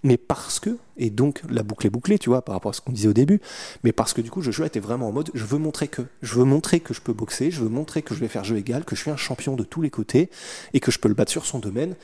mais 0.04 0.18
parce 0.18 0.60
que, 0.60 0.78
et 0.98 1.10
donc 1.10 1.42
la 1.50 1.62
boucle 1.62 1.86
est 1.86 1.92
bouclée, 1.92 2.18
tu 2.18 2.30
vois, 2.30 2.44
par 2.44 2.56
rapport 2.56 2.72
à 2.72 2.74
ce 2.74 2.82
qu'on 2.82 2.92
disait 2.92 3.10
au 3.10 3.14
début, 3.14 3.42
mais 3.84 3.92
parce 3.92 4.14
que 4.14 4.22
du 4.22 4.32
coup 4.32 4.42
Joshua 4.42 4.66
était 4.66 4.80
vraiment 4.80 5.10
en 5.10 5.12
mode, 5.12 5.30
je 5.34 5.46
veux 5.46 5.60
montrer 5.60 5.88
que, 5.88 6.02
je 6.22 6.36
veux 6.36 6.46
montrer 6.46 6.80
que 6.80 6.94
je 6.94 7.02
peux 7.02 7.14
boxer, 7.14 7.52
je 7.52 7.62
veux 7.62 7.70
montrer 7.70 8.02
que 8.02 8.16
je 8.16 8.20
vais 8.20 8.28
faire 8.28 8.44
jeu 8.44 8.58
égal, 8.58 8.86
que 8.86 8.96
je 8.96 9.02
suis 9.02 9.12
un 9.12 9.18
champion 9.18 9.56
de 9.56 9.64
tous 9.64 9.82
les 9.82 9.90
côtés 9.90 10.30
et 10.74 10.80
que 10.80 10.92
je 10.92 11.00
peux 11.00 11.10
le 11.10 11.16
battre 11.16 11.32
sur 11.32 11.46
son 11.46 11.60
domaine. 11.60 11.96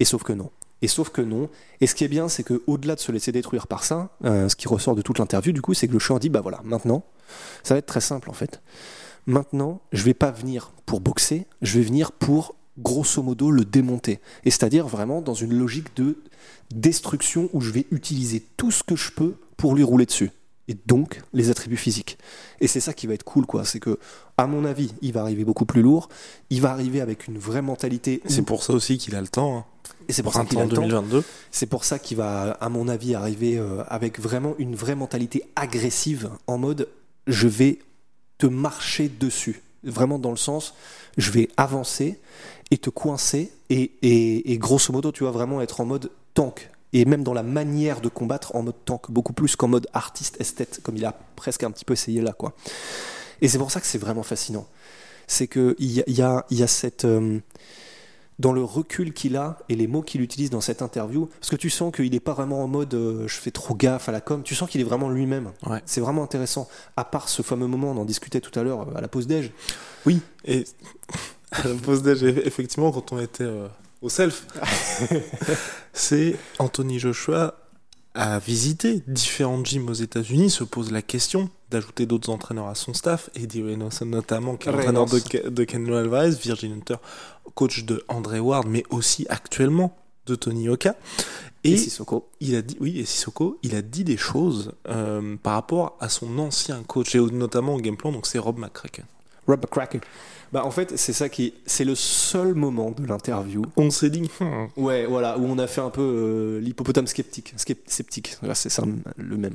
Et 0.00 0.04
sauf 0.04 0.22
que 0.22 0.32
non. 0.32 0.50
Et 0.80 0.88
sauf 0.88 1.10
que 1.10 1.22
non. 1.22 1.48
Et 1.80 1.86
ce 1.86 1.94
qui 1.94 2.02
est 2.02 2.08
bien, 2.08 2.28
c'est 2.28 2.42
que 2.42 2.62
au-delà 2.66 2.96
de 2.96 3.00
se 3.00 3.12
laisser 3.12 3.30
détruire 3.30 3.68
par 3.68 3.84
ça, 3.84 4.16
euh, 4.24 4.48
ce 4.48 4.56
qui 4.56 4.66
ressort 4.66 4.96
de 4.96 5.02
toute 5.02 5.20
l'interview, 5.20 5.52
du 5.52 5.62
coup, 5.62 5.74
c'est 5.74 5.86
que 5.86 5.92
le 5.92 6.00
Joshua 6.00 6.18
dit, 6.18 6.28
bah 6.28 6.40
voilà, 6.40 6.60
maintenant, 6.64 7.04
ça 7.62 7.74
va 7.74 7.78
être 7.78 7.86
très 7.86 8.00
simple 8.00 8.28
en 8.28 8.32
fait 8.32 8.60
Maintenant, 9.26 9.80
je 9.92 10.02
vais 10.02 10.14
pas 10.14 10.30
venir 10.30 10.72
pour 10.86 11.00
boxer, 11.00 11.46
je 11.62 11.78
vais 11.78 11.84
venir 11.84 12.12
pour 12.12 12.56
grosso 12.78 13.22
modo 13.22 13.50
le 13.50 13.64
démonter. 13.64 14.20
Et 14.44 14.50
c'est-à-dire 14.50 14.88
vraiment 14.88 15.20
dans 15.20 15.34
une 15.34 15.54
logique 15.54 15.94
de 15.96 16.18
destruction 16.74 17.48
où 17.52 17.60
je 17.60 17.70
vais 17.70 17.86
utiliser 17.90 18.42
tout 18.56 18.70
ce 18.70 18.82
que 18.82 18.96
je 18.96 19.12
peux 19.12 19.34
pour 19.56 19.74
lui 19.74 19.82
rouler 19.82 20.06
dessus. 20.06 20.30
Et 20.68 20.76
donc 20.86 21.22
les 21.32 21.50
attributs 21.50 21.76
physiques. 21.76 22.18
Et 22.60 22.66
c'est 22.66 22.80
ça 22.80 22.94
qui 22.94 23.06
va 23.06 23.14
être 23.14 23.24
cool, 23.24 23.46
quoi. 23.46 23.64
C'est 23.64 23.80
que, 23.80 23.98
à 24.38 24.46
mon 24.46 24.64
avis, 24.64 24.92
il 25.02 25.12
va 25.12 25.22
arriver 25.22 25.44
beaucoup 25.44 25.66
plus 25.66 25.82
lourd. 25.82 26.08
Il 26.50 26.60
va 26.60 26.70
arriver 26.70 27.00
avec 27.00 27.26
une 27.26 27.36
vraie 27.36 27.62
mentalité. 27.62 28.22
C'est 28.26 28.42
pour 28.42 28.62
ça 28.62 28.72
aussi 28.72 28.96
qu'il 28.96 29.14
a 29.14 29.20
le 29.20 29.28
temps. 29.28 29.58
Hein. 29.58 29.64
Et 30.08 30.12
c'est 30.12 30.22
pour 30.22 30.32
ça 30.32 30.44
qu'il 30.44 30.58
a 30.58 30.64
le 30.64 30.70
temps. 30.70 30.82
2022. 30.82 31.24
C'est 31.50 31.66
pour 31.66 31.84
ça 31.84 31.98
qu'il 31.98 32.16
va, 32.16 32.52
à 32.52 32.68
mon 32.68 32.88
avis, 32.88 33.14
arriver 33.14 33.58
euh, 33.58 33.82
avec 33.88 34.20
vraiment 34.20 34.54
une 34.58 34.74
vraie 34.74 34.94
mentalité 34.94 35.42
agressive, 35.56 36.30
en 36.46 36.58
mode 36.58 36.88
je 37.26 37.46
vais 37.46 37.78
te 38.42 38.46
marcher 38.48 39.08
dessus. 39.08 39.62
Vraiment 39.84 40.18
dans 40.18 40.32
le 40.32 40.36
sens, 40.36 40.74
je 41.16 41.30
vais 41.30 41.48
avancer 41.56 42.18
et 42.72 42.76
te 42.76 42.90
coincer 42.90 43.52
et, 43.70 44.58
grosso 44.58 44.92
modo, 44.92 45.12
tu 45.12 45.22
vas 45.22 45.30
vraiment 45.30 45.60
être 45.60 45.80
en 45.80 45.84
mode 45.84 46.10
tank. 46.34 46.68
Et 46.92 47.04
même 47.04 47.22
dans 47.22 47.34
la 47.34 47.44
manière 47.44 48.00
de 48.00 48.08
combattre 48.08 48.56
en 48.56 48.64
mode 48.64 48.84
tank, 48.84 49.10
beaucoup 49.12 49.32
plus 49.32 49.54
qu'en 49.54 49.68
mode 49.68 49.86
artiste 49.92 50.40
esthète, 50.40 50.80
comme 50.82 50.96
il 50.96 51.04
a 51.04 51.12
presque 51.36 51.62
un 51.62 51.70
petit 51.70 51.84
peu 51.84 51.92
essayé 51.92 52.20
là, 52.20 52.32
quoi. 52.32 52.52
Et 53.40 53.46
c'est 53.46 53.58
pour 53.58 53.70
ça 53.70 53.80
que 53.80 53.86
c'est 53.86 53.98
vraiment 53.98 54.24
fascinant. 54.24 54.66
C'est 55.28 55.54
y 55.54 55.60
a, 55.60 56.04
il 56.08 56.14
y, 56.14 56.22
a, 56.22 56.44
il 56.50 56.58
y 56.58 56.62
a 56.64 56.66
cette. 56.66 57.04
euh, 57.04 57.38
dans 58.38 58.52
le 58.52 58.62
recul 58.62 59.12
qu'il 59.12 59.36
a 59.36 59.58
et 59.68 59.74
les 59.74 59.86
mots 59.86 60.02
qu'il 60.02 60.20
utilise 60.20 60.50
dans 60.50 60.60
cette 60.60 60.82
interview, 60.82 61.26
parce 61.26 61.50
que 61.50 61.56
tu 61.56 61.70
sens 61.70 61.94
qu'il 61.94 62.10
n'est 62.10 62.20
pas 62.20 62.32
vraiment 62.32 62.62
en 62.62 62.68
mode 62.68 62.94
euh, 62.94 63.28
je 63.28 63.34
fais 63.36 63.50
trop 63.50 63.74
gaffe 63.74 64.08
à 64.08 64.12
la 64.12 64.20
com, 64.20 64.42
tu 64.42 64.54
sens 64.54 64.68
qu'il 64.68 64.80
est 64.80 64.84
vraiment 64.84 65.08
lui-même. 65.10 65.52
Ouais. 65.66 65.82
C'est 65.86 66.00
vraiment 66.00 66.22
intéressant. 66.22 66.68
À 66.96 67.04
part 67.04 67.28
ce 67.28 67.42
fameux 67.42 67.66
moment, 67.66 67.90
on 67.92 67.98
en 67.98 68.04
discutait 68.04 68.40
tout 68.40 68.58
à 68.58 68.62
l'heure 68.62 68.88
euh, 68.88 68.96
à 68.96 69.00
la 69.00 69.08
pause 69.08 69.26
déj. 69.26 69.52
Oui, 70.06 70.20
et 70.44 70.64
à 71.52 71.68
la 71.68 71.74
pause 71.74 72.02
déj, 72.02 72.22
effectivement, 72.22 72.90
quand 72.90 73.12
on 73.12 73.20
était 73.20 73.44
euh, 73.44 73.68
au 74.00 74.08
self, 74.08 74.46
c'est 75.92 76.36
Anthony 76.58 76.98
Joshua 76.98 77.61
a 78.14 78.38
visité 78.38 79.02
différents 79.06 79.64
gyms 79.64 79.88
aux 79.88 79.94
États-Unis, 79.94 80.50
se 80.50 80.64
pose 80.64 80.90
la 80.90 81.02
question 81.02 81.48
d'ajouter 81.70 82.04
d'autres 82.06 82.30
entraîneurs 82.30 82.66
à 82.68 82.74
son 82.74 82.92
staff, 82.92 83.30
Eddie 83.34 83.62
Reynolds 83.62 84.04
notamment, 84.04 84.56
qui 84.56 84.68
est 84.68 84.72
l'entraîneur 84.72 85.06
de, 85.06 85.48
de 85.48 85.64
Ken 85.64 85.88
Alvarez, 85.92 86.30
Virgin 86.30 86.74
Hunter, 86.74 86.96
coach 87.54 87.84
de 87.84 88.04
André 88.08 88.40
Ward, 88.40 88.66
mais 88.68 88.84
aussi 88.90 89.26
actuellement 89.30 89.96
de 90.26 90.34
Tony 90.34 90.68
Oka. 90.68 90.94
Et, 91.64 91.72
Et 91.72 91.76
Sissoko. 91.76 92.28
il 92.40 92.56
a 92.56 92.62
dit, 92.62 92.76
oui, 92.80 92.98
et 92.98 93.04
Sissoko, 93.04 93.58
il 93.62 93.74
a 93.74 93.82
dit 93.82 94.04
des 94.04 94.16
choses 94.16 94.72
euh, 94.88 95.36
par 95.42 95.54
rapport 95.54 95.96
à 96.00 96.08
son 96.08 96.38
ancien 96.38 96.82
coach, 96.82 97.14
et 97.14 97.20
notamment 97.20 97.74
au 97.76 97.78
game 97.78 97.96
plan, 97.96 98.12
donc 98.12 98.26
c'est 98.26 98.38
Rob 98.38 98.58
McCracken. 98.58 99.04
Rob 99.46 99.66
Cracker. 99.70 100.00
Bah 100.52 100.66
en 100.66 100.70
fait, 100.70 100.98
c'est 100.98 101.14
ça 101.14 101.28
qui. 101.30 101.54
C'est 101.64 101.84
le 101.84 101.94
seul 101.94 102.54
moment 102.54 102.90
de 102.90 103.06
l'interview. 103.06 103.62
On 103.76 103.90
s'est 103.90 104.10
dit, 104.10 104.30
hmm, 104.40 104.66
Ouais, 104.76 105.06
voilà, 105.06 105.38
où 105.38 105.44
on 105.46 105.58
a 105.58 105.66
fait 105.66 105.80
un 105.80 105.88
peu 105.90 106.02
euh, 106.02 106.60
l'hippopotame 106.60 107.06
sceptique. 107.06 107.54
Sceptique, 107.56 108.36
Voilà, 108.40 108.54
c'est 108.54 108.68
ça 108.68 108.84
le 109.16 109.36
même. 109.36 109.54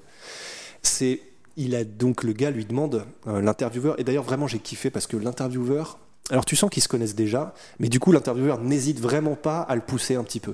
C'est. 0.82 1.22
Il 1.60 1.76
a 1.76 1.84
donc 1.84 2.24
le 2.24 2.34
gars 2.34 2.52
lui 2.52 2.66
demande 2.66 3.04
euh, 3.26 3.42
l'intervieweur 3.42 4.00
et 4.00 4.04
d'ailleurs 4.04 4.24
vraiment 4.24 4.46
j'ai 4.46 4.60
kiffé 4.60 4.92
parce 4.92 5.08
que 5.08 5.18
l'intervieweur 5.18 5.98
alors 6.30 6.46
tu 6.46 6.56
sens 6.56 6.70
qu'ils 6.70 6.84
se 6.84 6.88
connaissent 6.88 7.16
déjà 7.16 7.56
mais 7.80 7.90
du 7.90 8.00
coup 8.00 8.12
l'intervieweur 8.12 8.62
n'hésite 8.62 9.00
vraiment 9.00 9.34
pas 9.34 9.62
à 9.62 9.74
le 9.74 9.82
pousser 9.82 10.14
un 10.14 10.24
petit 10.24 10.40
peu 10.40 10.54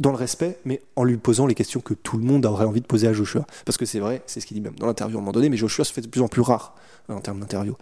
dans 0.00 0.08
le 0.10 0.16
respect 0.16 0.58
mais 0.64 0.80
en 0.96 1.04
lui 1.04 1.18
posant 1.18 1.46
les 1.46 1.54
questions 1.54 1.80
que 1.80 1.92
tout 1.92 2.16
le 2.16 2.24
monde 2.24 2.46
aurait 2.46 2.64
envie 2.64 2.80
de 2.80 2.86
poser 2.86 3.06
à 3.08 3.12
Joshua 3.12 3.44
parce 3.66 3.76
que 3.76 3.84
c'est 3.84 4.00
vrai 4.00 4.22
c'est 4.24 4.40
ce 4.40 4.46
qu'il 4.46 4.54
dit 4.54 4.62
même 4.62 4.74
dans 4.76 4.86
l'interview 4.86 5.18
à 5.18 5.20
un 5.20 5.20
moment 5.20 5.32
donné 5.32 5.50
mais 5.50 5.58
Joshua 5.58 5.84
se 5.84 5.92
fait 5.92 6.00
de 6.00 6.08
plus 6.08 6.22
en 6.22 6.28
plus 6.28 6.40
rare 6.40 6.74
euh, 7.10 7.14
en 7.14 7.20
termes 7.20 7.40
d'interview 7.40 7.76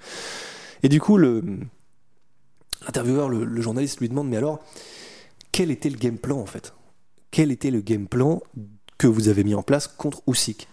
et 0.86 0.88
du 0.88 1.00
coup 1.00 1.16
le 1.16 1.42
l'intervieweur 2.84 3.28
le, 3.28 3.44
le 3.44 3.60
journaliste 3.60 3.98
lui 3.98 4.08
demande 4.08 4.28
mais 4.28 4.36
alors 4.36 4.60
quel 5.50 5.70
était 5.72 5.90
le 5.90 5.96
game 5.98 6.18
plan 6.18 6.38
en 6.38 6.46
fait? 6.46 6.74
Quel 7.30 7.50
était 7.50 7.70
le 7.70 7.80
game 7.80 8.06
plan 8.06 8.40
que 8.98 9.06
vous 9.06 9.28
avez 9.28 9.42
mis 9.42 9.54
en 9.54 9.62
place 9.62 9.88
contre 9.88 10.22
Usyk? 10.28 10.68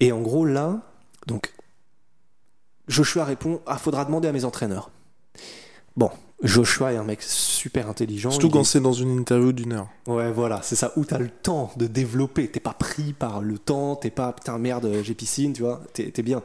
Et 0.00 0.12
en 0.12 0.20
gros, 0.22 0.44
là, 0.44 0.82
donc, 1.26 1.52
Joshua 2.88 3.24
répond 3.24 3.60
Ah, 3.66 3.78
faudra 3.78 4.04
demander 4.04 4.28
à 4.28 4.32
mes 4.32 4.44
entraîneurs. 4.44 4.90
Bon, 5.96 6.10
Joshua 6.42 6.92
est 6.92 6.96
un 6.96 7.04
mec 7.04 7.22
super 7.22 7.88
intelligent. 7.88 8.30
surtout 8.30 8.50
quand 8.50 8.60
est- 8.62 8.64
c'est 8.64 8.80
dans 8.80 8.92
une 8.92 9.18
interview 9.20 9.52
d'une 9.52 9.72
heure. 9.72 9.88
Ouais, 10.06 10.32
voilà, 10.32 10.62
c'est 10.62 10.76
ça, 10.76 10.92
où 10.96 11.04
t'as 11.04 11.18
le 11.18 11.28
temps 11.30 11.70
de 11.76 11.86
développer. 11.86 12.48
T'es 12.50 12.60
pas 12.60 12.72
pris 12.74 13.12
par 13.12 13.40
le 13.40 13.58
temps, 13.58 13.94
t'es 13.96 14.10
pas 14.10 14.32
putain 14.32 14.58
merde, 14.58 14.90
j'ai 15.02 15.14
piscine, 15.14 15.52
tu 15.52 15.62
vois, 15.62 15.80
t'es 15.92 16.22
bien. 16.22 16.42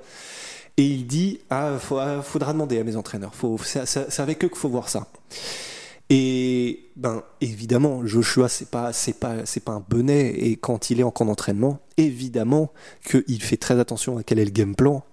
Et 0.78 0.86
il 0.86 1.08
dit 1.08 1.40
Ah, 1.50 1.78
ah, 1.92 2.22
faudra 2.22 2.54
demander 2.54 2.80
à 2.80 2.84
mes 2.84 2.96
entraîneurs. 2.96 3.34
C'est 3.66 4.20
avec 4.20 4.44
eux 4.44 4.50
qu'il 4.50 4.58
faut 4.58 4.70
voir 4.70 4.90
ça. 4.90 5.08
Et 6.10 6.92
ben 6.96 7.24
évidemment, 7.42 8.06
Joshua 8.06 8.48
c'est 8.48 8.70
pas 8.70 8.94
c'est 8.94 9.20
pas 9.20 9.46
c'est 9.46 9.64
pas 9.64 9.72
un 9.72 9.84
bonnet 9.88 10.28
et 10.28 10.56
quand 10.56 10.92
il 10.92 11.00
est 11.00 11.04
en 11.04 11.10
camp 11.10 11.26
d'entraînement, 11.26 11.80
évidemment 11.98 12.72
qu'il 13.08 13.42
fait 13.42 13.58
très 13.58 13.80
attention 13.80 14.18
à 14.20 14.24
quel 14.24 14.38
est 14.38 14.46
le 14.46 14.52
game 14.52 14.76
plan 14.76 15.04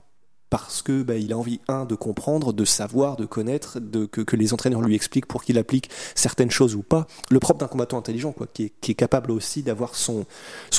parce 0.50 0.82
que 0.82 1.02
ben, 1.02 1.14
il 1.14 1.32
a 1.32 1.38
envie 1.38 1.60
un 1.66 1.86
de 1.86 1.94
comprendre, 1.94 2.52
de 2.52 2.66
savoir, 2.66 3.16
de 3.16 3.24
connaître, 3.24 3.80
de 3.80 4.04
que, 4.04 4.36
les 4.36 4.52
entraîneurs 4.52 4.82
lui 4.82 4.94
expliquent 4.94 5.24
pour 5.24 5.44
qu'il 5.44 5.56
applique 5.56 5.88
certaines 6.14 6.50
choses 6.50 6.74
ou 6.74 6.82
pas. 6.82 7.06
Le 7.30 7.38
propre 7.38 7.60
d'un 7.60 7.68
combattant 7.68 7.96
intelligent 7.96 8.32
quoi, 8.32 8.46
qui 8.52 8.64
est, 8.64 8.94
capable 8.94 9.30
aussi 9.30 9.62
d'avoir 9.62 9.94
son 9.94 10.26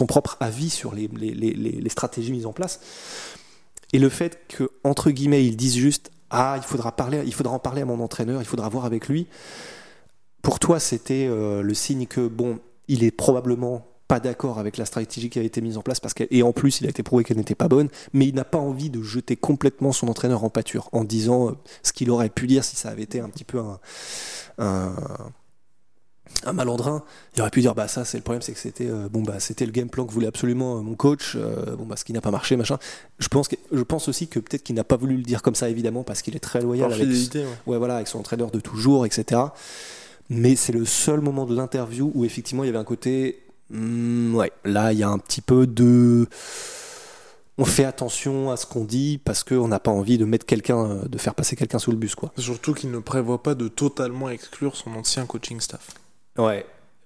propre 0.07 0.37
avis 0.39 0.69
sur 0.69 0.93
les 0.93 1.89
stratégies 1.89 2.31
mises 2.31 2.45
en 2.45 2.53
place. 2.53 2.81
Et 3.93 3.99
le 3.99 4.09
fait 4.09 4.47
que 4.47 4.71
entre 4.83 5.11
guillemets 5.11 5.45
ils 5.45 5.55
disent 5.55 5.77
juste 5.77 6.11
ah 6.29 6.55
il 6.57 6.63
faudra 6.63 6.95
parler 6.95 7.21
il 7.25 7.33
faudra 7.33 7.53
en 7.53 7.59
parler 7.59 7.81
à 7.81 7.85
mon 7.85 7.99
entraîneur, 7.99 8.41
il 8.41 8.45
faudra 8.45 8.67
voir 8.69 8.85
avec 8.85 9.07
lui 9.07 9.27
pour 10.43 10.59
toi, 10.59 10.79
c'était 10.79 11.25
euh, 11.27 11.63
le 11.63 11.73
signe 11.73 12.05
que, 12.05 12.27
bon, 12.27 12.59
il 12.89 13.03
est 13.03 13.11
probablement 13.11 13.87
pas 14.09 14.19
d'accord 14.19 14.59
avec 14.59 14.75
la 14.77 14.85
stratégie 14.85 15.29
qui 15.29 15.39
a 15.39 15.41
été 15.41 15.61
mise 15.61 15.77
en 15.77 15.81
place, 15.81 16.01
parce 16.01 16.13
et 16.19 16.43
en 16.43 16.51
plus, 16.51 16.81
il 16.81 16.85
a 16.85 16.89
été 16.89 17.01
prouvé 17.01 17.23
qu'elle 17.23 17.37
n'était 17.37 17.55
pas 17.55 17.69
bonne, 17.69 17.87
mais 18.11 18.27
il 18.27 18.35
n'a 18.35 18.43
pas 18.43 18.57
envie 18.57 18.89
de 18.89 19.01
jeter 19.01 19.37
complètement 19.37 19.93
son 19.93 20.09
entraîneur 20.09 20.43
en 20.43 20.49
pâture, 20.49 20.89
en 20.91 21.05
disant 21.05 21.47
euh, 21.47 21.51
ce 21.81 21.93
qu'il 21.93 22.11
aurait 22.11 22.29
pu 22.29 22.45
dire 22.45 22.65
si 22.65 22.75
ça 22.75 22.89
avait 22.89 23.03
été 23.03 23.21
un 23.21 23.29
petit 23.29 23.45
peu 23.45 23.59
un, 24.57 25.09
un 26.45 26.53
malandrin. 26.53 27.03
Il 27.35 27.41
aurait 27.41 27.49
pu 27.49 27.61
dire, 27.61 27.75
bah 27.75 27.87
ça, 27.87 28.05
c'est 28.05 28.17
le 28.17 28.23
problème, 28.23 28.41
c'est 28.41 28.53
que 28.53 28.59
c'était 28.59 28.89
euh, 28.89 29.07
bon, 29.09 29.21
bah, 29.21 29.39
c'était 29.39 29.65
le 29.65 29.71
game 29.71 29.89
plan 29.89 30.05
que 30.05 30.11
voulait 30.11 30.27
absolument 30.27 30.77
euh, 30.77 30.81
mon 30.81 30.95
coach, 30.95 31.33
euh, 31.35 31.75
bon, 31.75 31.85
bah, 31.85 31.95
ce 31.95 32.03
qui 32.03 32.13
n'a 32.13 32.21
pas 32.21 32.31
marché, 32.31 32.55
machin. 32.55 32.77
Je 33.19 33.27
pense, 33.27 33.47
que, 33.47 33.55
je 33.71 33.81
pense 33.81 34.07
aussi 34.07 34.27
que 34.27 34.39
peut-être 34.39 34.63
qu'il 34.63 34.75
n'a 34.75 34.83
pas 34.83 34.97
voulu 34.97 35.17
le 35.17 35.23
dire 35.23 35.41
comme 35.41 35.55
ça, 35.55 35.69
évidemment, 35.69 36.03
parce 36.03 36.21
qu'il 36.21 36.35
est 36.35 36.39
très 36.39 36.61
loyal 36.61 36.91
avec, 36.91 37.05
fidélité, 37.05 37.39
ouais. 37.39 37.73
ouais, 37.73 37.77
voilà, 37.77 37.95
avec 37.95 38.07
son 38.07 38.19
entraîneur 38.19 38.51
de 38.51 38.59
toujours, 38.59 39.05
etc. 39.05 39.41
Mais 40.29 40.55
c'est 40.55 40.73
le 40.73 40.85
seul 40.85 41.21
moment 41.21 41.45
de 41.45 41.55
l'interview 41.55 42.11
où 42.15 42.25
effectivement 42.25 42.63
il 42.63 42.67
y 42.67 42.69
avait 42.69 42.79
un 42.79 42.85
côté, 42.85 43.43
hmm, 43.69 44.33
ouais, 44.35 44.51
là 44.63 44.93
il 44.93 44.99
y 44.99 45.03
a 45.03 45.09
un 45.09 45.19
petit 45.19 45.41
peu 45.41 45.67
de, 45.67 46.27
on 47.57 47.65
fait 47.65 47.83
attention 47.83 48.49
à 48.49 48.57
ce 48.57 48.65
qu'on 48.65 48.85
dit 48.85 49.19
parce 49.23 49.43
qu'on 49.43 49.67
n'a 49.67 49.79
pas 49.79 49.91
envie 49.91 50.17
de 50.17 50.23
mettre 50.23 50.45
quelqu'un, 50.45 51.01
de 51.05 51.17
faire 51.17 51.35
passer 51.35 51.57
quelqu'un 51.57 51.77
sous 51.77 51.91
le 51.91 51.97
bus, 51.97 52.15
quoi. 52.15 52.31
Surtout 52.37 52.73
qu'il 52.73 52.89
ne 52.89 52.99
prévoit 52.99 53.43
pas 53.43 53.53
de 53.53 53.67
totalement 53.67 54.29
exclure 54.29 54.77
son 54.77 54.95
ancien 54.95 55.25
coaching 55.25 55.59
staff. 55.59 55.89
Ouais. 56.37 56.65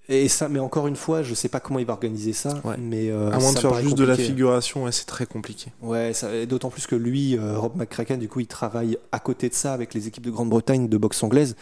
Et 0.10 0.29
ça, 0.29 0.48
mais 0.48 0.60
encore 0.60 0.88
une 0.88 0.96
fois, 0.96 1.22
je 1.22 1.34
sais 1.34 1.50
pas 1.50 1.60
comment 1.60 1.79
il 1.79 1.86
va 1.86 1.91
organiser 1.91 2.31
ça, 2.31 2.62
Ouais. 2.63 2.75
mais 2.79 3.10
euh, 3.10 3.29
à 3.29 3.39
moins 3.39 3.51
ça 3.51 3.55
de 3.55 3.60
faire 3.60 3.81
juste 3.81 3.98
de 3.98 4.05
la 4.05 4.15
figuration, 4.15 4.86
ouais, 4.86 4.93
c'est 4.93 5.05
très 5.05 5.25
compliqué. 5.25 5.72
Ouais, 5.81 6.13
d'autant 6.48 6.69
plus 6.69 6.88
que 6.88 6.96
lui, 6.96 7.38
euh, 7.38 7.60
Rob 7.60 7.75
McCracken, 7.75 8.17
du 8.17 8.29
coup, 8.29 8.39
il 8.39 8.48
travaille 8.48 8.98
à 9.12 9.19
côté 9.19 9.50
de 9.50 9.53
ça 9.53 9.74
avec 9.74 9.93
les 9.93 10.07
équipes 10.07 10.25
de 10.25 10.31
Grande-Bretagne 10.31 10.88
de 10.88 10.98
boxe 10.98 11.22
anglaise. 11.24 11.57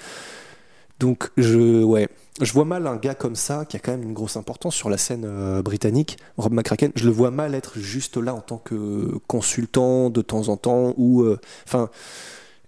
Donc, 0.99 1.31
je, 1.37 1.83
ouais, 1.83 2.07
je 2.39 2.53
vois 2.53 2.65
mal 2.65 2.85
un 2.85 2.97
gars 2.97 3.15
comme 3.15 3.35
ça, 3.35 3.65
qui 3.65 3.77
a 3.77 3.79
quand 3.79 3.91
même 3.91 4.03
une 4.03 4.13
grosse 4.13 4.37
importance 4.37 4.75
sur 4.75 4.91
la 4.91 4.97
scène 4.97 5.25
euh, 5.25 5.63
britannique, 5.63 6.17
Rob 6.37 6.53
McCracken, 6.53 6.91
je 6.93 7.05
le 7.05 7.11
vois 7.11 7.31
mal 7.31 7.55
être 7.55 7.79
juste 7.79 8.15
là 8.17 8.35
en 8.35 8.41
tant 8.41 8.59
que 8.59 9.17
consultant 9.27 10.11
de 10.11 10.21
temps 10.21 10.49
en 10.49 10.55
temps, 10.57 10.93
ou, 10.97 11.23
euh, 11.23 11.39
enfin, 11.67 11.89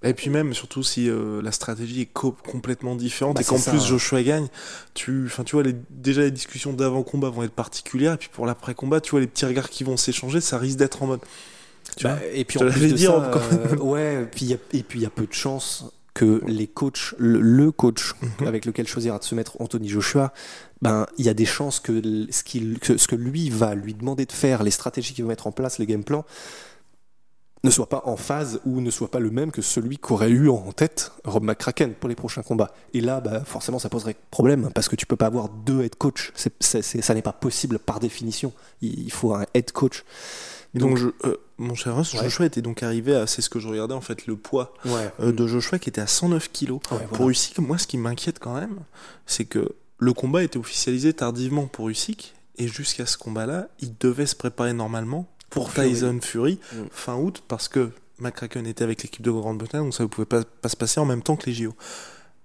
Et 0.03 0.13
puis 0.13 0.29
même, 0.29 0.53
surtout 0.53 0.83
si 0.83 1.09
euh, 1.09 1.41
la 1.41 1.51
stratégie 1.51 2.01
est 2.01 2.05
co- 2.05 2.35
complètement 2.49 2.95
différente 2.95 3.35
Bah, 3.35 3.41
et 3.41 3.45
qu'en 3.45 3.59
plus. 3.59 3.83
Joshua 3.83 4.21
gagne, 4.23 4.47
tu, 4.93 5.23
enfin, 5.25 5.43
tu 5.43 5.55
vois, 5.55 5.63
les- 5.63 5.75
déjà 5.89 6.21
les 6.21 6.31
discussions 6.31 6.71
d'avant-combat 6.73 7.29
vont 7.29 7.43
être 7.43 7.51
particulières, 7.51 8.13
et 8.13 8.17
puis 8.17 8.29
pour 8.31 8.45
l'après-combat, 8.45 9.01
tu 9.01 9.11
vois, 9.11 9.19
les 9.19 9.27
petits 9.27 9.45
regards 9.45 9.69
qui 9.69 9.83
vont 9.83 9.97
s'échanger, 9.97 10.39
ça 10.41 10.57
risque 10.57 10.77
d'être 10.77 11.01
en 11.03 11.07
mode. 11.07 11.21
Tu 11.95 12.03
Bah, 12.03 12.15
vois 12.15 12.25
et 12.33 12.45
puis 12.45 12.59
je 12.59 12.65
en 12.65 12.69
plus 12.69 12.91
de 12.91 12.95
dit 12.95 13.05
ça, 13.05 13.13
euh, 13.33 13.75
ouais, 13.77 14.27
puis 14.31 14.45
il 14.45 14.51
y 14.51 14.53
a- 14.53 14.57
et 14.73 14.83
puis 14.83 14.99
il 14.99 15.03
y 15.03 15.05
a 15.05 15.09
peu 15.09 15.25
de 15.25 15.33
chances 15.33 15.85
que 16.13 16.41
les 16.47 16.67
coachs, 16.67 17.13
le, 17.17 17.39
le 17.39 17.71
coach 17.71 18.13
Mhm. 18.39 18.47
avec 18.47 18.65
lequel 18.65 18.87
choisira 18.87 19.17
de 19.19 19.23
se 19.23 19.35
mettre 19.35 19.59
Anthony 19.61 19.87
Joshua, 19.87 20.33
ben 20.81 21.05
il 21.17 21.25
y 21.25 21.29
a 21.29 21.33
des 21.33 21.45
chances 21.45 21.79
que 21.79 22.01
ce, 22.31 22.43
qu'il- 22.43 22.79
que 22.79 22.97
ce 22.97 23.07
que 23.07 23.15
lui 23.15 23.49
va 23.49 23.73
lui 23.75 23.93
demander 23.93 24.25
de 24.25 24.31
faire, 24.31 24.63
les 24.63 24.71
stratégies 24.71 25.13
qu'il 25.13 25.23
va 25.23 25.29
mettre 25.29 25.47
en 25.47 25.51
place, 25.51 25.77
les 25.79 25.85
game 25.85 26.03
plans, 26.03 26.25
ne 27.67 27.71
soit 27.71 27.87
pas 27.89 28.01
en 28.05 28.17
phase 28.17 28.59
ou 28.65 28.81
ne 28.81 28.89
soit 28.91 29.11
pas 29.11 29.19
le 29.19 29.29
même 29.31 29.51
que 29.51 29.61
celui 29.61 29.97
qu'aurait 29.97 30.29
eu 30.29 30.49
en 30.49 30.71
tête 30.71 31.11
Rob 31.25 31.43
McCracken 31.43 31.93
pour 31.93 32.09
les 32.09 32.15
prochains 32.15 32.41
combats. 32.43 32.71
Et 32.93 33.01
là, 33.01 33.19
bah, 33.21 33.43
forcément, 33.45 33.79
ça 33.79 33.89
poserait 33.89 34.15
problème 34.31 34.69
parce 34.73 34.89
que 34.89 34.95
tu 34.95 35.05
peux 35.05 35.15
pas 35.15 35.27
avoir 35.27 35.49
deux 35.49 35.83
head 35.83 35.95
coach. 35.95 36.31
C'est- 36.35 36.53
ça 37.01 37.13
n'est 37.13 37.21
pas 37.21 37.33
possible 37.33 37.79
par 37.79 37.99
définition. 37.99 38.53
Il 38.81 39.11
faut 39.11 39.33
un 39.33 39.45
head 39.53 39.71
coach. 39.71 40.03
Donc, 40.73 40.97
je, 40.97 41.07
euh, 41.25 41.37
mon 41.57 41.73
cher 41.75 41.95
Russ, 41.95 42.13
Ouais. 42.13 42.23
Joshua 42.23 42.45
était 42.45 42.61
donc 42.61 42.83
arrivé 42.83 43.15
à, 43.15 43.25
c'est 43.25 43.41
ce 43.41 43.49
que 43.49 43.59
je 43.59 43.67
regardais 43.67 43.93
en 43.95 44.01
fait, 44.01 44.27
le 44.27 44.35
poids 44.35 44.73
Ouais. 44.85 45.11
euh, 45.21 45.31
de 45.31 45.47
Joshua 45.47 45.79
qui 45.79 45.89
était 45.89 46.01
à 46.01 46.07
109 46.07 46.51
kilos. 46.51 46.79
Ouais, 46.91 46.97
voilà. 46.97 47.07
Pour 47.07 47.29
Usyk, 47.29 47.57
moi, 47.59 47.77
ce 47.77 47.87
qui 47.87 47.97
m'inquiète 47.97 48.37
quand 48.39 48.53
même, 48.53 48.77
c'est 49.25 49.45
que 49.45 49.69
le 49.97 50.13
combat 50.13 50.43
était 50.43 50.57
officialisé 50.59 51.13
tardivement 51.13 51.65
pour 51.65 51.89
Usyk, 51.89 52.35
et 52.59 52.67
jusqu'à 52.67 53.05
ce 53.05 53.17
combat-là, 53.17 53.67
il 53.79 53.95
devait 53.99 54.25
se 54.27 54.35
préparer 54.35 54.73
normalement 54.73 55.25
pour, 55.49 55.65
Pour 55.65 55.73
Fury. 55.73 55.89
Tyson 55.93 56.19
Fury 56.21 56.59
Mm. 56.73 56.77
fin 56.91 57.15
août, 57.15 57.43
parce 57.47 57.67
que 57.67 57.91
McCracken 58.19 58.65
était 58.65 58.83
avec 58.83 59.03
l'équipe 59.03 59.21
de 59.21 59.31
Grande-Bretagne, 59.31 59.83
donc 59.83 59.93
ça 59.93 60.03
ne 60.03 60.07
pouvait 60.07 60.25
pas, 60.25 60.43
pas 60.43 60.69
se 60.69 60.75
passer 60.75 60.99
en 60.99 61.05
même 61.05 61.21
temps 61.21 61.35
que 61.35 61.45
les 61.45 61.53
JO. 61.53 61.73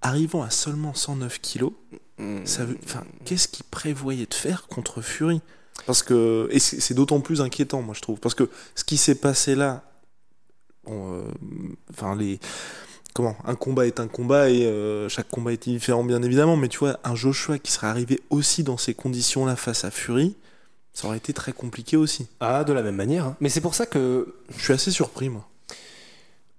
Arrivant 0.02 0.42
à 0.42 0.50
seulement 0.50 0.94
109 0.94 1.40
kilos, 1.40 1.72
Mm. 2.18 2.44
ça 2.44 2.64
veut, 2.64 2.76
qu'est-ce 3.24 3.48
qu'il 3.48 3.64
prévoyait 3.64 4.26
de 4.26 4.34
faire 4.34 4.66
contre 4.68 5.00
Fury? 5.00 5.40
Parce 5.86 6.02
que, 6.02 6.46
et 6.52 6.58
c'est 6.58 6.92
d'autant 6.94 7.20
plus 7.20 7.40
inquiétant, 7.40 7.80
moi 7.82 7.94
je 7.94 8.02
trouve, 8.02 8.20
parce 8.20 8.34
que 8.34 8.48
ce 8.74 8.84
qui 8.84 8.98
s'est 8.98 9.14
passé 9.14 9.54
là, 9.54 9.82
euh, 10.88 11.24
les, 12.18 12.38
comment, 13.14 13.36
un 13.44 13.54
combat 13.54 13.86
est 13.86 13.98
un 13.98 14.08
combat 14.08 14.50
et 14.50 14.66
euh, 14.66 15.08
chaque 15.08 15.28
combat 15.30 15.52
est 15.52 15.68
différent 15.68 16.04
bien 16.04 16.22
évidemment, 16.22 16.56
mais 16.56 16.68
tu 16.68 16.78
vois, 16.78 17.00
un 17.04 17.14
Joshua 17.14 17.58
qui 17.58 17.72
serait 17.72 17.86
arrivé 17.86 18.20
aussi 18.30 18.62
dans 18.62 18.76
ces 18.76 18.92
conditions-là 18.94 19.56
face 19.56 19.84
à 19.84 19.90
Fury, 19.90 20.36
ça 20.92 21.08
aurait 21.08 21.16
été 21.16 21.32
très 21.32 21.52
compliqué 21.52 21.96
aussi. 21.96 22.26
Ah, 22.40 22.64
de 22.64 22.72
la 22.72 22.82
même 22.82 22.96
manière. 22.96 23.26
hein. 23.26 23.36
Mais 23.40 23.48
c'est 23.48 23.60
pour 23.60 23.74
ça 23.74 23.86
que 23.86 24.34
Je 24.56 24.62
suis 24.62 24.72
assez 24.72 24.90
surpris 24.90 25.28
moi. 25.28 25.48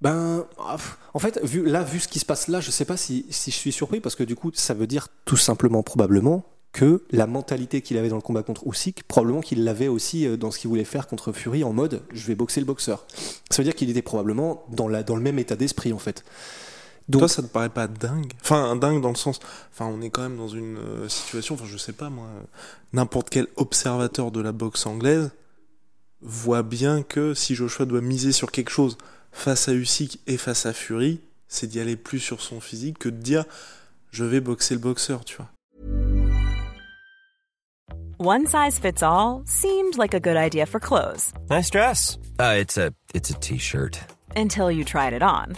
Ben, 0.02 0.46
ah, 0.60 0.76
en 1.14 1.20
fait, 1.20 1.40
vu, 1.44 1.66
là, 1.66 1.82
vu 1.84 2.00
ce 2.00 2.08
qui 2.10 2.20
se 2.20 2.26
passe 2.26 2.50
là, 2.50 2.60
je 2.60 2.72
sais 2.72 2.84
pas 2.84 2.98
si, 2.98 3.26
si 3.30 3.52
je 3.52 3.56
suis 3.56 3.72
surpris 3.72 4.02
parce 4.02 4.16
que 4.16 4.24
du 4.24 4.36
coup, 4.36 4.52
ça 4.54 4.74
veut 4.74 4.88
dire 4.88 5.08
tout 5.24 5.38
simplement, 5.38 5.82
probablement, 5.82 6.44
que 6.74 7.04
la 7.12 7.28
mentalité 7.28 7.82
qu'il 7.82 7.98
avait 7.98 8.10
dans 8.10 8.16
le 8.18 8.22
combat 8.22 8.44
contre 8.44 8.68
Usyk, 8.68 9.04
probablement 9.08 9.42
qu'il 9.42 9.64
l'avait 9.64 9.88
aussi 9.88 10.26
euh, 10.26 10.36
dans 10.36 10.50
ce 10.52 10.58
qu'il 10.60 10.70
voulait 10.70 10.84
faire 10.84 11.08
contre 11.08 11.32
Fury 11.32 11.64
en 11.64 11.72
mode 11.72 12.02
je 12.12 12.26
vais 12.26 12.36
boxer 12.36 12.60
le 12.60 12.66
boxeur. 12.66 13.06
Ça 13.52 13.58
veut 13.62 13.64
dire 13.64 13.76
qu'il 13.76 13.90
était 13.92 14.02
probablement 14.02 14.66
dans, 14.72 14.88
la, 14.88 15.04
dans 15.04 15.16
le 15.16 15.22
même 15.22 15.38
état 15.40 15.56
d'esprit 15.56 15.94
en 15.94 16.00
fait. 16.00 16.26
Donc, 17.10 17.22
Toi, 17.22 17.28
ça 17.28 17.42
te 17.42 17.48
paraît 17.48 17.70
pas 17.70 17.88
dingue? 17.88 18.32
Enfin, 18.42 18.76
dingue 18.76 19.02
dans 19.02 19.10
le 19.10 19.16
sens. 19.16 19.40
Enfin, 19.72 19.86
on 19.86 20.02
est 20.02 20.10
quand 20.10 20.22
même 20.22 20.38
dans 20.38 20.48
une 20.48 20.78
euh, 20.78 21.10
situation. 21.10 21.56
Enfin, 21.56 21.66
je 21.68 21.78
sais 21.78 21.92
pas 21.92 22.10
moi. 22.10 22.28
N'importe 22.94 23.30
quel 23.30 23.48
observateur 23.58 24.32
de 24.32 24.40
la 24.42 24.52
boxe 24.54 24.86
anglaise 24.86 25.32
voit 26.22 26.64
bien 26.64 27.04
que 27.04 27.34
si 27.34 27.56
Joshua 27.56 27.86
doit 27.86 28.00
miser 28.02 28.32
sur 28.32 28.52
quelque 28.52 28.70
chose 28.70 28.98
face 29.34 29.68
à 29.68 29.74
Usyk 29.74 30.20
et 30.28 30.38
face 30.38 30.66
à 30.66 30.72
Fury, 30.72 31.20
c'est 31.50 31.68
d'y 31.68 31.80
aller 31.82 31.98
plus 31.98 32.20
sur 32.20 32.42
son 32.42 32.62
physique 32.62 33.00
que 33.00 33.10
de 33.10 33.18
dire 33.18 33.44
je 34.12 34.24
vais 34.24 34.40
boxer 34.40 34.76
le 34.76 34.80
boxeur, 34.80 35.26
tu 35.26 35.38
vois. 35.38 35.50
One 38.20 38.46
size 38.46 38.80
fits 38.80 39.04
all 39.04 39.42
seemed 39.46 39.98
like 39.98 40.14
a 40.14 40.20
good 40.20 40.38
idea 40.38 40.66
for 40.66 40.80
clothes 40.80 41.34
Nice 41.50 41.70
dress. 41.70 42.18
Uh, 42.40 42.56
it's 42.58 42.78
a 42.78 42.92
it's 43.14 43.30
a 43.30 43.34
t-shirt. 43.34 44.00
until 44.36 44.72
you 44.72 44.84
tried 44.86 45.14
it 45.14 45.22
on. 45.22 45.58